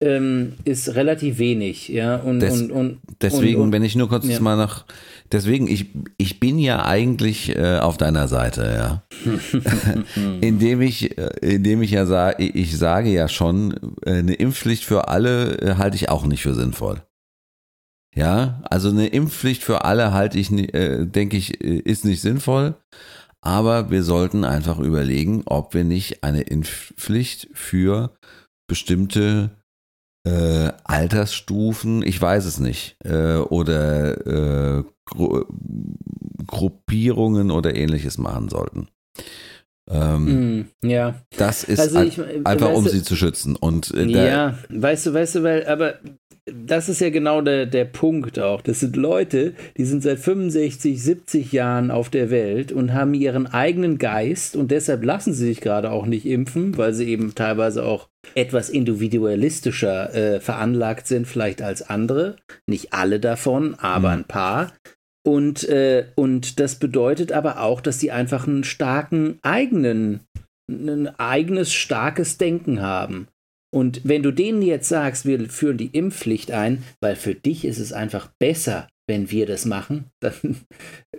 ähm, 0.00 0.52
ist 0.64 0.94
relativ 0.94 1.38
wenig, 1.38 1.88
ja. 1.88 2.16
Und, 2.16 2.40
Des, 2.40 2.62
und, 2.62 2.70
und 2.70 3.00
deswegen, 3.20 3.60
und, 3.60 3.72
wenn 3.72 3.82
ich 3.82 3.96
nur 3.96 4.08
kurz 4.08 4.26
ja. 4.26 4.38
mal 4.40 4.56
nach, 4.56 4.84
deswegen, 5.32 5.66
ich, 5.66 5.86
ich 6.16 6.38
bin 6.38 6.58
ja 6.58 6.84
eigentlich 6.84 7.56
äh, 7.56 7.78
auf 7.78 7.96
deiner 7.96 8.28
Seite, 8.28 8.62
ja. 8.62 9.02
indem 10.40 10.80
ich, 10.80 11.18
äh, 11.18 11.30
indem 11.40 11.82
ich 11.82 11.90
ja 11.90 12.06
sage, 12.06 12.44
ich 12.44 12.76
sage 12.76 13.10
ja 13.10 13.28
schon, 13.28 13.74
äh, 14.04 14.12
eine 14.12 14.34
Impfpflicht 14.34 14.84
für 14.84 15.08
alle 15.08 15.58
äh, 15.58 15.74
halte 15.76 15.96
ich 15.96 16.08
auch 16.08 16.24
nicht 16.24 16.42
für 16.42 16.54
sinnvoll. 16.54 17.02
Ja, 18.14 18.62
also 18.70 18.90
eine 18.90 19.08
Impfpflicht 19.08 19.64
für 19.64 19.84
alle 19.84 20.12
halte 20.12 20.38
ich, 20.38 20.52
äh, 20.52 21.04
denke 21.04 21.36
ich, 21.36 21.60
ist 21.60 22.04
nicht 22.04 22.20
sinnvoll. 22.20 22.76
Aber 23.44 23.90
wir 23.90 24.02
sollten 24.02 24.44
einfach 24.44 24.78
überlegen, 24.78 25.42
ob 25.44 25.74
wir 25.74 25.84
nicht 25.84 26.24
eine 26.24 26.42
Impfpflicht 26.42 27.50
für 27.52 28.16
bestimmte 28.66 29.50
äh, 30.26 30.72
Altersstufen, 30.84 32.02
ich 32.02 32.20
weiß 32.20 32.46
es 32.46 32.58
nicht, 32.58 32.96
äh, 33.04 33.36
oder 33.36 34.78
äh, 34.78 34.84
Gru 35.04 35.44
Gruppierungen 36.46 37.50
oder 37.50 37.74
ähnliches 37.74 38.16
machen 38.16 38.48
sollten. 38.48 38.88
Ähm, 39.90 40.68
mm, 40.80 40.88
ja. 40.88 41.22
Das 41.36 41.64
ist 41.64 41.80
also 41.80 42.02
ich, 42.02 42.18
einfach, 42.46 42.72
um 42.72 42.88
sie 42.88 43.02
zu 43.02 43.16
schützen. 43.16 43.56
Und, 43.56 43.92
äh, 43.92 44.06
ja, 44.06 44.58
weißt 44.70 45.06
du, 45.06 45.14
weißt 45.14 45.36
du, 45.36 45.42
weil, 45.42 45.66
aber 45.66 45.98
das 46.46 46.90
ist 46.90 47.00
ja 47.00 47.08
genau 47.08 47.40
der, 47.40 47.64
der 47.64 47.86
Punkt 47.86 48.38
auch. 48.38 48.60
Das 48.60 48.80
sind 48.80 48.96
Leute, 48.96 49.54
die 49.78 49.84
sind 49.84 50.02
seit 50.02 50.18
65, 50.18 51.02
70 51.02 51.52
Jahren 51.52 51.90
auf 51.90 52.10
der 52.10 52.30
Welt 52.30 52.70
und 52.70 52.92
haben 52.92 53.14
ihren 53.14 53.46
eigenen 53.46 53.96
Geist 53.98 54.54
und 54.54 54.70
deshalb 54.70 55.04
lassen 55.04 55.32
sie 55.32 55.46
sich 55.46 55.60
gerade 55.62 55.90
auch 55.90 56.04
nicht 56.04 56.26
impfen, 56.26 56.76
weil 56.76 56.92
sie 56.92 57.08
eben 57.08 57.34
teilweise 57.34 57.84
auch 57.84 58.08
etwas 58.34 58.68
individualistischer 58.68 60.14
äh, 60.14 60.40
veranlagt 60.40 61.06
sind, 61.06 61.26
vielleicht 61.26 61.62
als 61.62 61.88
andere. 61.88 62.36
Nicht 62.66 62.92
alle 62.92 63.20
davon, 63.20 63.74
aber 63.76 64.08
mhm. 64.10 64.20
ein 64.20 64.24
paar. 64.24 64.72
Und, 65.26 65.66
äh, 65.68 66.08
und 66.14 66.60
das 66.60 66.74
bedeutet 66.74 67.32
aber 67.32 67.60
auch, 67.60 67.80
dass 67.80 68.00
sie 68.00 68.10
einfach 68.10 68.46
einen 68.46 68.64
starken 68.64 69.38
eigenen, 69.40 70.20
ein 70.70 71.08
eigenes 71.18 71.72
starkes 71.72 72.36
Denken 72.36 72.82
haben. 72.82 73.28
Und 73.74 74.02
wenn 74.04 74.22
du 74.22 74.30
denen 74.30 74.62
jetzt 74.62 74.88
sagst, 74.88 75.26
wir 75.26 75.50
führen 75.50 75.78
die 75.78 75.88
Impfpflicht 75.88 76.52
ein, 76.52 76.84
weil 77.00 77.16
für 77.16 77.34
dich 77.34 77.64
ist 77.64 77.80
es 77.80 77.92
einfach 77.92 78.30
besser, 78.38 78.86
wenn 79.08 79.32
wir 79.32 79.46
das 79.46 79.64
machen, 79.64 80.10
dann 80.20 80.60
äh, 81.12 81.18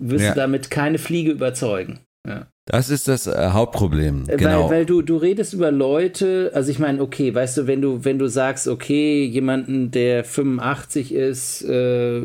wirst 0.00 0.26
ja. 0.26 0.34
du 0.34 0.36
damit 0.38 0.70
keine 0.70 0.98
Fliege 0.98 1.32
überzeugen. 1.32 1.98
Ja. 2.24 2.46
Das 2.66 2.88
ist 2.88 3.08
das 3.08 3.26
äh, 3.26 3.48
Hauptproblem. 3.50 4.26
Genau. 4.28 4.66
Weil, 4.66 4.70
weil 4.70 4.86
du, 4.86 5.02
du 5.02 5.16
redest 5.16 5.54
über 5.54 5.72
Leute, 5.72 6.52
also 6.54 6.70
ich 6.70 6.78
meine, 6.78 7.02
okay, 7.02 7.34
weißt 7.34 7.56
du, 7.56 7.66
wenn 7.66 7.82
du, 7.82 8.04
wenn 8.04 8.20
du 8.20 8.28
sagst, 8.28 8.68
okay, 8.68 9.24
jemanden, 9.24 9.90
der 9.90 10.22
85 10.22 11.12
ist, 11.12 11.64
äh, 11.64 12.20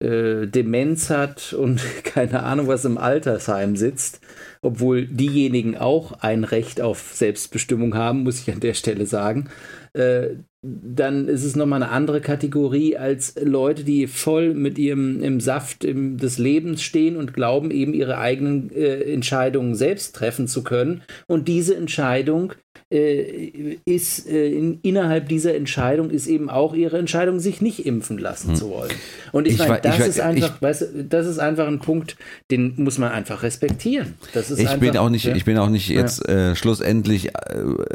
äh, 0.00 0.46
Demenz 0.48 1.08
hat 1.08 1.54
und 1.54 1.80
keine 2.04 2.42
Ahnung, 2.42 2.68
was 2.68 2.84
im 2.84 2.98
Altersheim 2.98 3.74
sitzt, 3.76 4.20
obwohl 4.62 5.06
diejenigen 5.06 5.76
auch 5.76 6.12
ein 6.20 6.44
Recht 6.44 6.80
auf 6.80 7.12
Selbstbestimmung 7.14 7.94
haben, 7.94 8.24
muss 8.24 8.40
ich 8.40 8.52
an 8.52 8.60
der 8.60 8.74
Stelle 8.74 9.06
sagen, 9.06 9.48
äh, 9.94 10.36
dann 10.62 11.26
ist 11.26 11.44
es 11.44 11.56
nochmal 11.56 11.82
eine 11.82 11.90
andere 11.90 12.20
Kategorie 12.20 12.96
als 12.96 13.34
Leute, 13.42 13.82
die 13.82 14.06
voll 14.06 14.52
mit 14.52 14.78
ihrem 14.78 15.22
im 15.22 15.40
Saft 15.40 15.84
im, 15.84 16.18
des 16.18 16.36
Lebens 16.36 16.82
stehen 16.82 17.16
und 17.16 17.32
glauben, 17.32 17.70
eben 17.70 17.94
ihre 17.94 18.18
eigenen 18.18 18.70
äh, 18.70 19.00
Entscheidungen 19.12 19.74
selbst 19.74 20.14
treffen 20.14 20.48
zu 20.48 20.62
können 20.62 21.02
und 21.26 21.48
diese 21.48 21.74
Entscheidung 21.76 22.52
äh, 22.92 23.76
ist 23.84 24.28
äh, 24.28 24.48
in, 24.48 24.80
innerhalb 24.82 25.28
dieser 25.28 25.54
Entscheidung 25.54 26.10
ist 26.10 26.26
eben 26.26 26.50
auch 26.50 26.74
ihre 26.74 26.98
Entscheidung, 26.98 27.38
sich 27.38 27.60
nicht 27.60 27.86
impfen 27.86 28.18
lassen 28.18 28.48
hm. 28.48 28.56
zu 28.56 28.70
wollen. 28.70 28.90
Und 29.30 29.46
ich, 29.46 29.54
ich 29.54 29.58
meine, 29.60 29.80
das 29.80 30.00
ich, 30.00 30.06
ist 30.06 30.20
einfach, 30.20 30.56
ich, 30.56 30.62
weißt 30.62 30.82
du, 30.82 31.04
das 31.04 31.26
ist 31.26 31.38
einfach 31.38 31.68
ein 31.68 31.78
Punkt, 31.78 32.16
den 32.50 32.74
muss 32.78 32.98
man 32.98 33.12
einfach 33.12 33.44
respektieren. 33.44 34.14
Das 34.34 34.50
ist 34.50 34.58
ich 34.58 34.68
einfach, 34.68 34.80
bin 34.80 34.96
auch 34.96 35.08
nicht, 35.08 35.24
ja. 35.24 35.36
ich 35.36 35.44
bin 35.44 35.56
auch 35.58 35.68
nicht 35.68 35.88
jetzt 35.88 36.26
ja. 36.26 36.50
äh, 36.50 36.56
schlussendlich, 36.56 37.30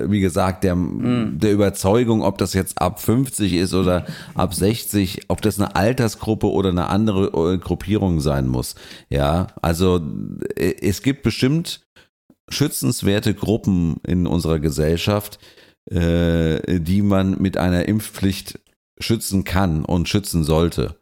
wie 0.06 0.22
gesagt, 0.22 0.64
der, 0.64 0.74
hm. 0.74 1.40
der 1.40 1.52
Überzeugung, 1.52 1.85
ob 1.86 2.38
das 2.38 2.54
jetzt 2.54 2.82
ab 2.82 3.00
50 3.00 3.54
ist 3.54 3.74
oder 3.74 4.06
ab 4.34 4.54
60, 4.54 5.30
ob 5.30 5.42
das 5.42 5.60
eine 5.60 5.76
Altersgruppe 5.76 6.50
oder 6.52 6.70
eine 6.70 6.88
andere 6.88 7.54
äh, 7.54 7.58
Gruppierung 7.58 8.20
sein 8.20 8.48
muss. 8.48 8.76
Ja, 9.10 9.48
also 9.62 10.02
äh, 10.56 10.76
es 10.82 11.02
gibt 11.02 11.24
bestimmt 11.24 11.86
schützenswerte 12.50 13.34
Gruppen 13.34 13.98
in 14.06 14.28
unserer 14.28 14.60
Gesellschaft, 14.60 15.40
äh, 15.90 16.80
die 16.80 17.02
man 17.02 17.42
mit 17.42 17.58
einer 17.58 17.88
Impfpflicht 17.88 18.60
schützen 19.00 19.44
kann 19.44 19.86
und 19.86 20.10
schützen 20.10 20.44
sollte. 20.44 20.96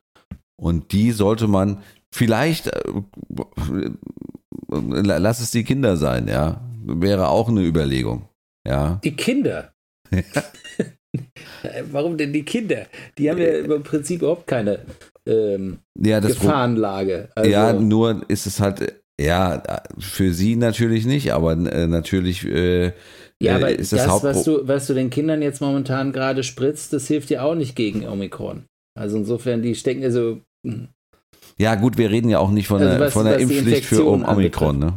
Und 0.56 0.92
die 0.92 1.12
sollte 1.12 1.48
man 1.48 1.82
vielleicht, 2.12 2.68
äh, 2.68 2.82
lass 4.70 5.40
es 5.40 5.52
die 5.52 5.64
Kinder 5.64 5.98
sein, 5.98 6.28
ja, 6.28 6.62
wäre 6.86 7.30
auch 7.30 7.50
eine 7.50 7.62
Überlegung, 7.62 8.30
ja. 8.68 9.00
Die 9.04 9.16
Kinder? 9.16 9.73
Warum 11.92 12.18
denn 12.18 12.34
die 12.34 12.44
Kinder? 12.44 12.88
Die 13.18 13.30
haben 13.30 13.38
ja 13.40 13.60
im 13.60 13.84
Prinzip 13.84 14.22
überhaupt 14.22 14.48
keine 14.48 14.80
ähm, 15.26 15.80
ja, 16.00 16.20
Gefahrenlage. 16.20 17.30
Also, 17.36 17.50
ja, 17.50 17.74
nur 17.74 18.26
ist 18.28 18.46
es 18.46 18.60
halt, 18.60 19.02
ja, 19.20 19.64
für 19.98 20.34
sie 20.34 20.56
natürlich 20.56 21.06
nicht, 21.06 21.34
aber 21.34 21.54
äh, 21.54 21.88
natürlich 21.88 22.46
äh, 22.46 22.94
ja, 23.44 23.56
aber 23.58 23.72
ist 23.72 23.92
das, 23.92 24.06
das 24.06 24.24
was, 24.24 24.44
du, 24.44 24.68
was 24.68 24.88
du 24.88 24.94
den 24.94 25.10
Kindern 25.10 25.42
jetzt 25.42 25.60
momentan 25.60 26.14
gerade 26.14 26.44
spritzt, 26.44 26.94
das 26.94 27.08
hilft 27.08 27.30
ja 27.30 27.44
auch 27.44 27.56
nicht 27.56 27.76
gegen 27.76 28.08
Omikron. 28.08 28.66
Also 28.98 29.18
insofern, 29.18 29.62
die 29.62 29.76
stecken 29.76 30.04
also. 30.04 30.42
Ja, 31.58 31.76
gut, 31.76 31.98
wir 31.98 32.10
reden 32.10 32.30
ja 32.30 32.40
auch 32.40 32.52
nicht 32.52 32.68
von 32.68 32.82
also 32.82 32.98
der, 32.98 33.12
von 33.12 33.26
der 33.26 33.38
Impfpflicht 33.38 33.86
für 33.86 34.06
Omikron, 34.06 34.80
ne? 34.80 34.94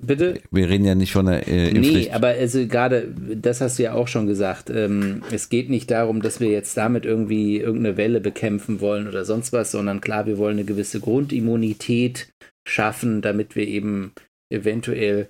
Bitte? 0.00 0.40
Wir 0.50 0.68
reden 0.68 0.84
ja 0.84 0.94
nicht 0.94 1.12
von 1.12 1.26
der 1.26 1.48
äh, 1.48 1.70
Impfpflicht. 1.70 2.08
Nee, 2.08 2.14
aber 2.14 2.28
also 2.28 2.66
gerade, 2.66 3.12
das 3.34 3.60
hast 3.60 3.78
du 3.78 3.82
ja 3.82 3.94
auch 3.94 4.06
schon 4.06 4.26
gesagt, 4.26 4.70
ähm, 4.70 5.22
es 5.32 5.48
geht 5.48 5.68
nicht 5.68 5.90
darum, 5.90 6.22
dass 6.22 6.38
wir 6.38 6.48
jetzt 6.48 6.76
damit 6.76 7.04
irgendwie 7.04 7.58
irgendeine 7.58 7.96
Welle 7.96 8.20
bekämpfen 8.20 8.80
wollen 8.80 9.08
oder 9.08 9.24
sonst 9.24 9.52
was, 9.52 9.72
sondern 9.72 10.00
klar, 10.00 10.26
wir 10.26 10.38
wollen 10.38 10.56
eine 10.56 10.64
gewisse 10.64 11.00
Grundimmunität 11.00 12.28
schaffen, 12.66 13.22
damit 13.22 13.56
wir 13.56 13.66
eben 13.66 14.12
eventuell 14.52 15.28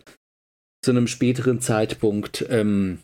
zu 0.83 0.91
einem 0.91 1.07
späteren 1.07 1.61
Zeitpunkt 1.61 2.47
ähm, 2.51 2.99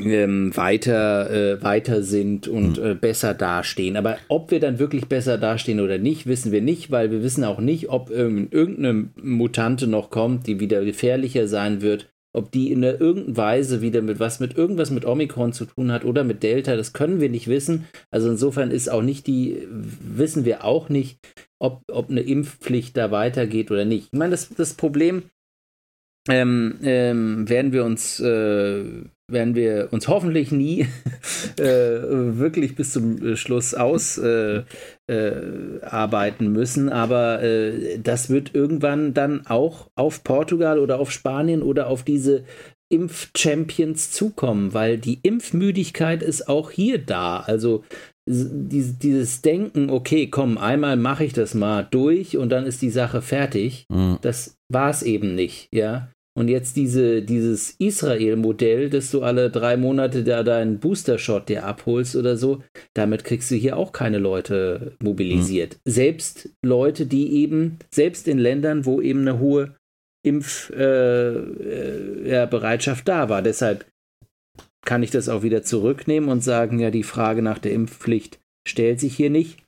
ähm, 0.00 0.56
weiter, 0.56 1.30
äh, 1.30 1.62
weiter 1.62 2.02
sind 2.02 2.48
und 2.48 2.76
hm. 2.76 2.84
äh, 2.84 2.94
besser 2.94 3.34
dastehen. 3.34 3.96
Aber 3.96 4.18
ob 4.28 4.50
wir 4.50 4.60
dann 4.60 4.78
wirklich 4.78 5.06
besser 5.06 5.38
dastehen 5.38 5.80
oder 5.80 5.98
nicht, 5.98 6.26
wissen 6.26 6.52
wir 6.52 6.62
nicht, 6.62 6.90
weil 6.90 7.10
wir 7.10 7.22
wissen 7.22 7.44
auch 7.44 7.60
nicht, 7.60 7.88
ob 7.88 8.10
ähm, 8.10 8.48
irgendeine 8.50 9.08
Mutante 9.22 9.86
noch 9.86 10.10
kommt, 10.10 10.46
die 10.46 10.60
wieder 10.60 10.84
gefährlicher 10.84 11.48
sein 11.48 11.80
wird. 11.80 12.10
Ob 12.34 12.52
die 12.52 12.70
in 12.70 12.82
irgendeiner 12.82 13.36
Weise 13.38 13.80
wieder 13.80 14.02
mit 14.02 14.20
was 14.20 14.40
mit 14.40 14.58
irgendwas 14.58 14.90
mit 14.90 15.06
Omikron 15.06 15.54
zu 15.54 15.64
tun 15.64 15.90
hat 15.90 16.04
oder 16.04 16.22
mit 16.22 16.42
Delta, 16.42 16.76
das 16.76 16.92
können 16.92 17.18
wir 17.18 17.30
nicht 17.30 17.48
wissen. 17.48 17.86
Also 18.10 18.28
insofern 18.28 18.70
ist 18.70 18.90
auch 18.90 19.00
nicht 19.00 19.26
die, 19.26 19.66
wissen 19.70 20.44
wir 20.44 20.62
auch 20.62 20.90
nicht, 20.90 21.18
ob, 21.58 21.80
ob 21.90 22.10
eine 22.10 22.20
Impfpflicht 22.20 22.94
da 22.94 23.10
weitergeht 23.10 23.70
oder 23.70 23.86
nicht. 23.86 24.08
Ich 24.12 24.18
meine, 24.18 24.32
das, 24.32 24.50
das 24.50 24.74
Problem 24.74 25.22
ähm, 26.28 26.78
ähm, 26.82 27.48
werden 27.48 27.72
wir 27.72 27.84
uns 27.84 28.20
äh, 28.20 28.84
werden 29.28 29.56
wir 29.56 29.88
uns 29.90 30.06
hoffentlich 30.06 30.52
nie 30.52 30.86
äh, 31.58 31.64
wirklich 31.64 32.76
bis 32.76 32.92
zum 32.92 33.36
Schluss 33.36 33.74
ausarbeiten 33.74 34.76
äh, 35.08 36.48
äh 36.48 36.52
müssen, 36.52 36.88
aber 36.88 37.42
äh, 37.42 37.98
das 37.98 38.30
wird 38.30 38.54
irgendwann 38.54 39.14
dann 39.14 39.46
auch 39.46 39.88
auf 39.96 40.22
Portugal 40.22 40.78
oder 40.78 41.00
auf 41.00 41.10
Spanien 41.10 41.62
oder 41.62 41.88
auf 41.88 42.04
diese 42.04 42.44
Impfchampions 42.88 44.12
zukommen, 44.12 44.72
weil 44.72 44.96
die 44.98 45.18
Impfmüdigkeit 45.22 46.22
ist 46.22 46.48
auch 46.48 46.70
hier 46.70 46.98
da. 46.98 47.40
Also 47.40 47.82
dieses 48.28 49.42
Denken, 49.42 49.90
okay, 49.90 50.28
komm, 50.28 50.58
einmal 50.58 50.96
mache 50.96 51.24
ich 51.24 51.32
das 51.32 51.54
mal 51.54 51.86
durch 51.88 52.36
und 52.36 52.50
dann 52.50 52.66
ist 52.66 52.82
die 52.82 52.90
Sache 52.90 53.22
fertig, 53.22 53.86
mhm. 53.88 54.18
das 54.22 54.56
war 54.68 54.90
es 54.90 55.02
eben 55.02 55.34
nicht, 55.34 55.68
ja. 55.72 56.08
Und 56.36 56.48
jetzt 56.48 56.76
diese, 56.76 57.22
dieses 57.22 57.70
Israel-Modell, 57.78 58.90
dass 58.90 59.10
du 59.10 59.22
alle 59.22 59.50
drei 59.50 59.78
Monate 59.78 60.22
da 60.22 60.42
deinen 60.42 60.78
Booster-Shot 60.78 61.48
dir 61.48 61.64
abholst 61.64 62.14
oder 62.14 62.36
so, 62.36 62.62
damit 62.92 63.24
kriegst 63.24 63.50
du 63.50 63.54
hier 63.54 63.78
auch 63.78 63.92
keine 63.92 64.18
Leute 64.18 64.92
mobilisiert. 65.02 65.78
Mhm. 65.84 65.90
Selbst 65.90 66.50
Leute, 66.62 67.06
die 67.06 67.36
eben, 67.36 67.78
selbst 67.90 68.28
in 68.28 68.38
Ländern, 68.38 68.84
wo 68.84 69.00
eben 69.00 69.22
eine 69.22 69.38
hohe 69.38 69.76
Impfbereitschaft 70.26 73.08
äh, 73.08 73.12
äh, 73.12 73.16
da 73.16 73.30
war. 73.30 73.40
Deshalb 73.40 73.86
kann 74.84 75.02
ich 75.02 75.10
das 75.10 75.30
auch 75.30 75.42
wieder 75.42 75.62
zurücknehmen 75.62 76.28
und 76.28 76.44
sagen, 76.44 76.78
ja, 76.78 76.90
die 76.90 77.02
Frage 77.02 77.40
nach 77.40 77.58
der 77.58 77.72
Impfpflicht 77.72 78.38
stellt 78.68 79.00
sich 79.00 79.16
hier 79.16 79.30
nicht. 79.30 79.64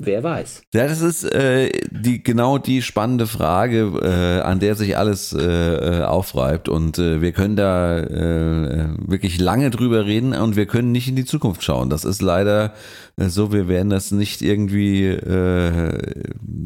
Wer 0.00 0.22
weiß. 0.22 0.62
Ja, 0.72 0.86
das 0.86 1.00
ist 1.00 1.24
äh, 1.24 1.72
die 1.90 2.22
genau 2.22 2.58
die 2.58 2.82
spannende 2.82 3.26
Frage, 3.26 3.90
äh, 4.00 4.40
an 4.42 4.60
der 4.60 4.76
sich 4.76 4.96
alles 4.96 5.32
äh, 5.32 5.42
äh, 5.42 6.04
aufreibt. 6.04 6.68
Und 6.68 7.00
äh, 7.00 7.20
wir 7.20 7.32
können 7.32 7.56
da 7.56 7.98
äh, 7.98 8.90
wirklich 9.08 9.40
lange 9.40 9.70
drüber 9.70 10.06
reden 10.06 10.34
und 10.34 10.54
wir 10.54 10.66
können 10.66 10.92
nicht 10.92 11.08
in 11.08 11.16
die 11.16 11.24
Zukunft 11.24 11.64
schauen. 11.64 11.90
Das 11.90 12.04
ist 12.04 12.22
leider 12.22 12.74
so. 13.16 13.52
Wir 13.52 13.66
werden 13.66 13.90
das 13.90 14.12
nicht 14.12 14.40
irgendwie 14.40 15.18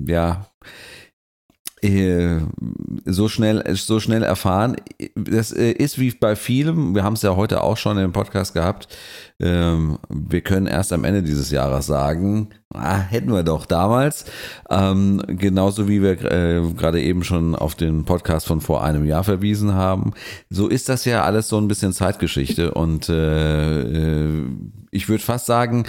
ja 0.07 0.47
so 3.05 3.29
schnell 3.29 3.75
so 3.75 3.99
schnell 3.99 4.23
erfahren. 4.23 4.77
Das 5.17 5.51
ist 5.51 5.99
wie 5.99 6.13
bei 6.13 6.37
vielem, 6.37 6.95
wir 6.95 7.03
haben 7.03 7.15
es 7.15 7.23
ja 7.23 7.35
heute 7.35 7.63
auch 7.63 7.77
schon 7.77 7.99
im 7.99 8.13
Podcast 8.13 8.55
gehabt, 8.55 8.89
ähm, 9.43 9.99
wir 10.09 10.41
können 10.41 10.67
erst 10.67 10.93
am 10.93 11.05
Ende 11.05 11.23
dieses 11.23 11.51
Jahres 11.51 11.87
sagen, 11.87 12.49
ah, 12.73 12.99
hätten 12.99 13.33
wir 13.33 13.43
doch 13.43 13.67
damals. 13.67 14.25
Ähm, 14.71 15.23
genauso 15.27 15.89
wie 15.89 16.03
wir 16.03 16.13
äh, 16.23 16.63
gerade 16.77 17.03
eben 17.03 17.25
schon 17.25 17.55
auf 17.55 17.75
den 17.75 18.05
Podcast 18.05 18.47
von 18.47 18.61
vor 18.61 18.85
einem 18.85 19.05
Jahr 19.05 19.25
verwiesen 19.25 19.75
haben. 19.75 20.13
So 20.51 20.69
ist 20.69 20.89
das 20.89 21.05
ja 21.05 21.25
alles 21.25 21.49
so 21.49 21.59
ein 21.59 21.69
bisschen 21.69 21.93
Zeitgeschichte 21.93 22.73
und 22.73 23.09
äh, 23.09 24.45
ich 24.95 25.09
würde 25.09 25.25
fast 25.25 25.47
sagen, 25.47 25.85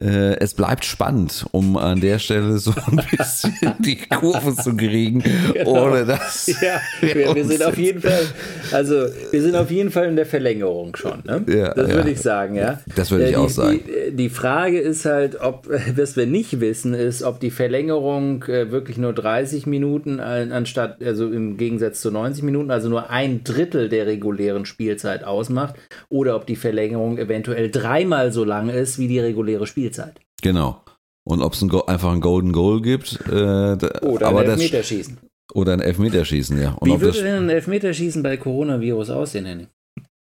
äh, 0.00 0.36
es 0.40 0.52
bleibt 0.54 0.84
spannend, 0.84 1.46
um 1.52 1.76
an 1.76 2.00
der 2.00 2.18
Stelle 2.18 2.58
so 2.58 2.72
ein 2.86 3.00
bisschen 3.16 3.54
die 3.78 3.96
Kurve 3.96 4.56
zu 4.56 4.76
kriegen, 4.76 5.22
genau. 5.54 5.86
ohne 5.86 6.04
dass. 6.04 6.48
Ja, 6.60 6.80
wir, 7.00 7.36
wir, 7.36 7.44
sind 7.44 7.62
auf 7.62 7.78
jeden 7.78 8.02
Fall, 8.02 8.26
also 8.72 9.06
wir 9.30 9.42
sind 9.42 9.54
auf 9.54 9.70
jeden 9.70 9.92
Fall 9.92 10.06
in 10.06 10.16
der 10.16 10.26
Verlängerung 10.26 10.96
schon. 10.96 11.22
Ne? 11.24 11.44
Ja, 11.46 11.72
das 11.72 11.88
würde 11.90 12.08
ja. 12.08 12.14
ich 12.14 12.20
sagen, 12.20 12.56
ja. 12.56 12.80
Das 12.98 13.12
würde 13.12 13.24
ich 13.24 13.30
äh, 13.30 13.32
die, 13.34 13.36
auch 13.36 13.48
sagen. 13.48 13.80
Die, 13.86 14.16
die, 14.16 14.28
Frage 14.28 14.80
ist 14.80 15.04
halt, 15.04 15.40
ob, 15.40 15.68
was 15.96 16.16
wir 16.16 16.26
nicht 16.26 16.60
wissen, 16.60 16.94
ist, 16.94 17.22
ob 17.22 17.38
die 17.38 17.50
Verlängerung 17.50 18.42
äh, 18.44 18.70
wirklich 18.72 18.98
nur 18.98 19.12
30 19.12 19.66
Minuten 19.66 20.20
anstatt, 20.20 21.02
also 21.02 21.30
im 21.30 21.56
Gegensatz 21.56 22.00
zu 22.00 22.10
90 22.10 22.42
Minuten, 22.42 22.70
also 22.70 22.88
nur 22.88 23.10
ein 23.10 23.44
Drittel 23.44 23.88
der 23.88 24.06
regulären 24.06 24.66
Spielzeit 24.66 25.22
ausmacht, 25.22 25.76
oder 26.08 26.34
ob 26.34 26.46
die 26.46 26.56
Verlängerung 26.56 27.18
eventuell 27.18 27.70
dreimal 27.70 28.32
so 28.32 28.44
lang 28.44 28.68
ist 28.68 28.98
wie 28.98 29.08
die 29.08 29.20
reguläre 29.20 29.66
Spielzeit. 29.66 30.20
Genau. 30.42 30.82
Und 31.24 31.42
ob 31.42 31.52
es 31.52 31.62
ein 31.62 31.70
einfach 31.86 32.12
ein 32.12 32.20
Golden 32.20 32.52
Goal 32.52 32.82
gibt. 32.82 33.20
Äh, 33.28 33.32
oder 33.32 34.26
aber 34.26 34.40
ein 34.40 34.50
Elfmeterschießen. 34.50 35.18
Oder 35.54 35.74
ein 35.74 35.80
Elfmeterschießen, 35.80 36.60
ja. 36.60 36.72
Und 36.72 36.88
Wie 36.88 37.00
würde 37.00 37.22
denn 37.22 37.44
ein 37.44 37.50
Elfmeterschießen 37.50 38.22
bei 38.22 38.36
Coronavirus 38.36 39.10
aussehen, 39.10 39.46
Henning? 39.46 39.68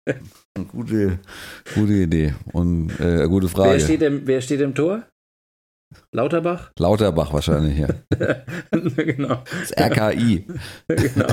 Gute, 0.65 1.19
gute 1.75 1.93
Idee 1.93 2.33
und 2.53 2.91
äh, 2.99 3.27
gute 3.27 3.47
Frage. 3.47 3.71
Wer 3.71 3.79
steht, 3.79 4.01
im, 4.01 4.25
wer 4.25 4.41
steht 4.41 4.61
im 4.61 4.73
Tor? 4.73 5.03
Lauterbach? 6.11 6.71
Lauterbach 6.77 7.31
wahrscheinlich, 7.33 7.77
ja. 7.79 7.87
genau. 8.71 9.43
Das 9.59 9.71
RKI. 9.77 10.45
genau. 10.87 11.27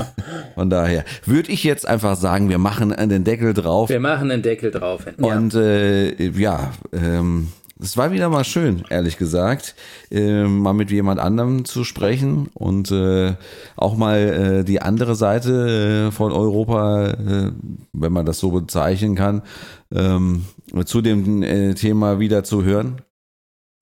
Von 0.53 0.69
daher 0.69 1.03
würde 1.25 1.51
ich 1.51 1.63
jetzt 1.63 1.87
einfach 1.87 2.15
sagen, 2.15 2.49
wir 2.49 2.57
machen 2.57 2.95
den 3.09 3.23
Deckel 3.23 3.53
drauf. 3.53 3.89
Wir 3.89 3.99
machen 3.99 4.29
den 4.29 4.41
Deckel 4.41 4.71
drauf. 4.71 5.05
Ja. 5.05 5.13
Und 5.25 5.55
äh, 5.55 6.29
ja, 6.29 6.71
ähm, 6.93 7.49
es 7.79 7.97
war 7.97 8.11
wieder 8.11 8.29
mal 8.29 8.45
schön, 8.45 8.83
ehrlich 8.89 9.17
gesagt, 9.17 9.75
äh, 10.09 10.43
mal 10.43 10.73
mit 10.73 10.91
jemand 10.91 11.19
anderem 11.19 11.65
zu 11.65 11.83
sprechen 11.83 12.49
und 12.53 12.89
äh, 12.91 13.35
auch 13.75 13.97
mal 13.97 14.17
äh, 14.17 14.63
die 14.63 14.81
andere 14.81 15.15
Seite 15.15 16.07
äh, 16.07 16.11
von 16.11 16.31
Europa, 16.31 17.07
äh, 17.07 17.51
wenn 17.91 18.13
man 18.13 18.25
das 18.25 18.39
so 18.39 18.51
bezeichnen 18.51 19.15
kann, 19.15 19.41
ähm, 19.93 20.45
zu 20.85 21.01
dem 21.01 21.43
äh, 21.43 21.73
Thema 21.73 22.19
wieder 22.19 22.43
zu 22.43 22.63
hören. 22.63 23.01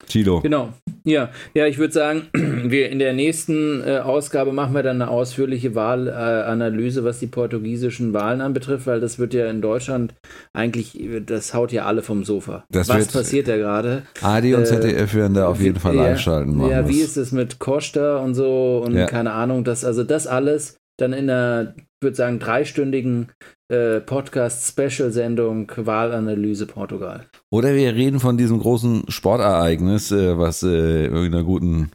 Tilo. 0.06 0.40
Genau. 0.40 0.72
Ja, 1.04 1.30
ja, 1.54 1.66
ich 1.66 1.78
würde 1.78 1.92
sagen, 1.92 2.22
wir 2.32 2.90
in 2.90 2.98
der 2.98 3.12
nächsten 3.12 3.82
äh, 3.82 3.98
Ausgabe 3.98 4.52
machen 4.52 4.74
wir 4.74 4.82
dann 4.82 5.02
eine 5.02 5.10
ausführliche 5.10 5.74
Wahlanalyse, 5.74 7.00
äh, 7.00 7.04
was 7.04 7.18
die 7.18 7.26
portugiesischen 7.26 8.14
Wahlen 8.14 8.40
anbetrifft, 8.40 8.86
weil 8.86 9.00
das 9.00 9.18
wird 9.18 9.34
ja 9.34 9.48
in 9.50 9.60
Deutschland 9.60 10.14
eigentlich, 10.52 10.98
das 11.26 11.52
haut 11.52 11.72
ja 11.72 11.84
alle 11.84 12.02
vom 12.02 12.24
Sofa. 12.24 12.64
Das 12.70 12.88
was 12.88 13.08
passiert 13.08 13.48
da 13.48 13.56
gerade? 13.56 14.02
AD 14.22 14.54
und 14.54 14.66
ZDF 14.66 15.12
äh, 15.12 15.16
werden 15.16 15.34
da 15.34 15.48
auf 15.48 15.60
jeden 15.60 15.78
Fall 15.78 15.96
ja, 15.96 16.04
einschalten. 16.04 16.66
Ja, 16.68 16.88
wie 16.88 17.00
ist 17.00 17.16
es 17.16 17.32
mit 17.32 17.58
Costa 17.58 18.18
und 18.18 18.34
so 18.34 18.82
und 18.84 18.94
ja. 18.94 19.06
keine 19.06 19.32
Ahnung, 19.32 19.64
das, 19.64 19.84
also 19.84 20.04
das 20.04 20.26
alles 20.26 20.76
dann 20.96 21.12
in 21.12 21.28
einer, 21.28 21.74
ich 21.76 21.84
würde 22.00 22.16
sagen, 22.16 22.38
dreistündigen 22.38 23.30
äh, 23.74 24.00
Podcast-Special-Sendung 24.00 25.70
Wahlanalyse 25.76 26.66
Portugal. 26.66 27.26
Oder 27.50 27.74
wir 27.74 27.94
reden 27.94 28.20
von 28.20 28.36
diesem 28.36 28.58
großen 28.58 29.04
Sportereignis, 29.08 30.12
äh, 30.12 30.38
was 30.38 30.62
äh, 30.62 31.06
in, 31.06 31.44
guten, 31.44 31.90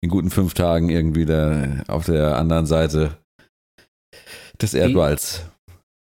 in 0.00 0.10
guten 0.10 0.30
fünf 0.30 0.54
Tagen 0.54 0.88
irgendwie 0.90 1.24
da 1.24 1.82
auf 1.88 2.06
der 2.06 2.36
anderen 2.36 2.66
Seite 2.66 3.16
des 4.60 4.74
Erdballs. 4.74 5.46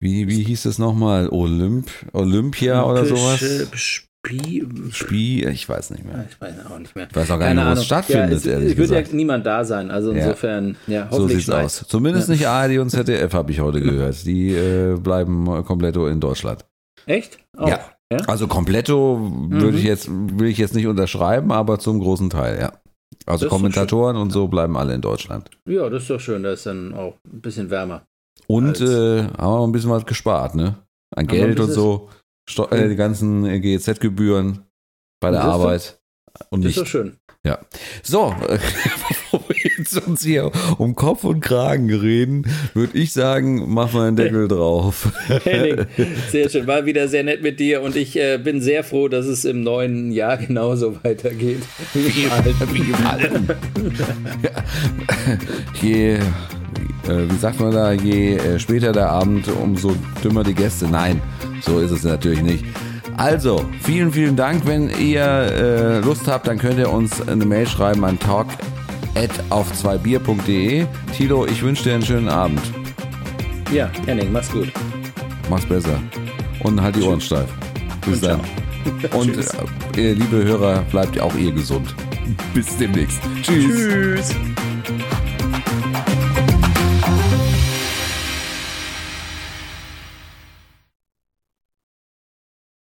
Wie, 0.01 0.29
wie 0.29 0.45
hieß 0.45 0.65
es 0.67 0.79
nochmal? 0.79 1.29
Olymp, 1.29 1.91
Olympia 2.13 2.85
oder 2.85 3.05
sowas? 3.05 4.08
Spie. 4.29 4.69
Spie, 4.93 5.45
ich 5.47 5.69
weiß 5.69 5.91
nicht 5.91 6.05
mehr. 6.05 6.25
Ich 6.29 6.41
weiß 6.41 6.55
auch 6.71 6.79
nicht 6.79 6.95
mehr. 6.95 7.09
Ich 7.11 7.17
weiß 7.17 7.31
auch 7.31 7.39
gar 7.39 7.55
nicht, 7.55 7.65
wo 7.67 7.71
es 7.71 7.85
stattfindet, 7.85 8.31
ja, 8.31 8.37
es, 8.37 8.47
ehrlich 8.47 8.71
es 8.73 8.77
wird 8.77 8.89
gesagt. 8.89 9.09
ja 9.09 9.15
niemand 9.15 9.47
da 9.47 9.65
sein. 9.65 9.91
Also 9.91 10.13
Ja. 10.13 10.19
insofern, 10.25 10.77
ja, 10.87 11.09
So 11.11 11.19
hoffentlich 11.19 11.47
sieht's 11.47 11.51
aus. 11.57 11.85
Zumindest 11.89 12.29
nicht 12.29 12.47
ARD 12.47 12.79
und 12.79 12.91
ZDF, 12.91 13.33
habe 13.33 13.51
ich 13.53 13.61
heute 13.61 13.81
gehört. 13.81 14.25
Die 14.27 14.53
äh, 14.55 14.97
bleiben 14.99 15.47
komplett 15.65 15.97
in 15.97 16.21
Deutschland. 16.21 16.65
Echt? 17.07 17.39
Auch? 17.57 17.69
Ja. 17.69 17.81
ja? 18.13 18.19
Also 18.27 18.47
kompletto 18.49 19.19
würde 19.51 19.73
Mhm. 19.73 19.79
ich 19.79 19.85
jetzt, 19.85 20.09
will 20.11 20.49
ich 20.49 20.59
jetzt 20.59 20.75
nicht 20.75 20.87
unterschreiben, 20.87 21.51
aber 21.53 21.79
zum 21.79 22.01
großen 22.01 22.29
Teil, 22.31 22.59
ja. 22.61 22.73
Also 23.27 23.47
Das 23.47 23.51
Kommentatoren 23.51 24.17
und 24.17 24.31
so 24.31 24.49
bleiben 24.49 24.77
alle 24.77 24.95
in 24.95 25.01
Deutschland. 25.01 25.51
Ja, 25.67 25.89
das 25.91 26.03
ist 26.03 26.11
doch 26.11 26.21
schön. 26.21 26.43
Da 26.43 26.53
ist 26.53 26.67
dann 26.67 26.95
auch 26.95 27.15
ein 27.33 27.41
bisschen 27.41 27.71
wärmer. 27.71 28.03
Und 28.47 28.81
äh, 28.81 29.23
haben 29.25 29.39
wir 29.61 29.65
ein 29.67 29.73
bisschen 29.73 29.91
was 29.91 30.07
gespart, 30.07 30.55
ne? 30.55 30.77
An 31.15 31.27
Geld 31.27 31.59
und 31.61 31.71
so. 31.71 32.09
Steu 32.49 32.65
äh, 32.71 32.89
die 32.89 32.97
ganzen 32.97 33.45
äh, 33.45 33.61
GEZ-Gebühren 33.61 34.65
bei 35.21 35.31
der 35.31 35.43
Arbeit. 35.43 35.98
Und 36.51 36.65
Das 36.65 36.71
ist 36.71 36.77
doch 36.79 36.83
nicht. 36.83 36.91
schön. 36.91 37.17
So, 38.03 38.35
äh, 38.49 38.59
bevor 39.09 39.41
wir 39.49 39.57
jetzt 39.79 40.07
uns 40.07 40.23
hier 40.23 40.51
um 40.77 40.95
Kopf 40.95 41.25
und 41.25 41.41
Kragen 41.41 41.91
reden, 41.93 42.45
würde 42.75 42.99
ich 42.99 43.13
sagen, 43.15 43.65
mach 43.73 43.93
mal 43.95 44.09
einen 44.09 44.17
Deckel 44.17 44.49
drauf. 44.49 45.11
Henning, 45.45 45.87
sehr 46.31 46.51
schön. 46.51 46.67
War 46.67 46.85
wieder 46.85 47.09
sehr 47.09 47.25
nett 47.25 47.43
mit 47.43 47.59
dir 47.59 47.81
und 47.81 47.97
ich 47.97 48.17
äh, 48.17 48.39
bin 48.39 48.61
sehr 48.61 48.85
froh, 48.85 49.09
dass 49.09 49.25
es 49.25 49.47
im 49.47 49.63
neuen 49.63 50.13
Jahr 50.13 50.37
genauso 50.37 51.03
weitergeht. 51.03 51.63
Wie 51.95 52.25
im 52.25 52.33
alten. 52.33 52.75
Wie 52.75 52.91
im 52.91 53.07
Alten. 53.07 53.49
Ja. 54.43 54.63
Je, 55.81 56.15
äh, 56.15 56.21
wie 57.07 57.39
sagt 57.39 57.61
man 57.61 57.73
da, 57.73 57.93
je 57.93 58.37
äh, 58.37 58.59
später 58.59 58.93
der 58.93 59.09
Abend, 59.11 59.49
umso 59.49 59.95
dümmer 60.23 60.45
die 60.45 60.55
Gäste. 60.55 60.87
Nein, 60.87 61.23
so 61.63 61.79
ist 61.81 61.93
es 61.93 62.05
natürlich 62.05 62.43
nicht. 62.43 62.65
Also, 63.19 63.65
vielen, 63.83 64.13
vielen 64.13 64.37
Dank. 64.37 64.65
Wenn 64.65 64.91
ihr 64.91 65.23
äh, 65.23 65.99
Lust 65.99 66.29
habt, 66.29 66.47
dann 66.47 66.57
könnt 66.57 66.79
ihr 66.79 66.91
uns 66.91 67.27
eine 67.29 67.45
Mail 67.45 67.67
schreiben 67.67 68.05
an 68.05 68.19
talk 68.19 68.47
auf 69.51 69.73
2bier.de. 69.73 70.87
Tilo, 71.17 71.45
ich 71.45 71.61
wünsche 71.61 71.83
dir 71.83 71.95
einen 71.95 72.05
schönen 72.05 72.29
Abend. 72.29 72.61
Ja, 73.73 73.91
Henning, 74.07 74.31
mach's 74.31 74.51
gut. 74.53 74.71
Mach's 75.51 75.67
besser. 75.67 76.01
Und 76.61 76.81
halt 76.81 76.95
die 76.95 77.03
Ohren 77.03 77.21
steif. 77.21 77.49
Bis 78.07 78.23
Und 78.23 78.25
dann. 78.25 78.41
Und 79.13 79.37
äh, 79.37 80.01
ihr 80.01 80.15
liebe 80.15 80.45
Hörer, 80.45 80.83
bleibt 80.91 81.21
auch 81.21 81.35
ihr 81.35 81.51
gesund. 81.51 81.95
Bis 82.55 82.77
demnächst. 82.77 83.21
Tschüss. 83.43 83.77
Tschüss. 83.77 84.35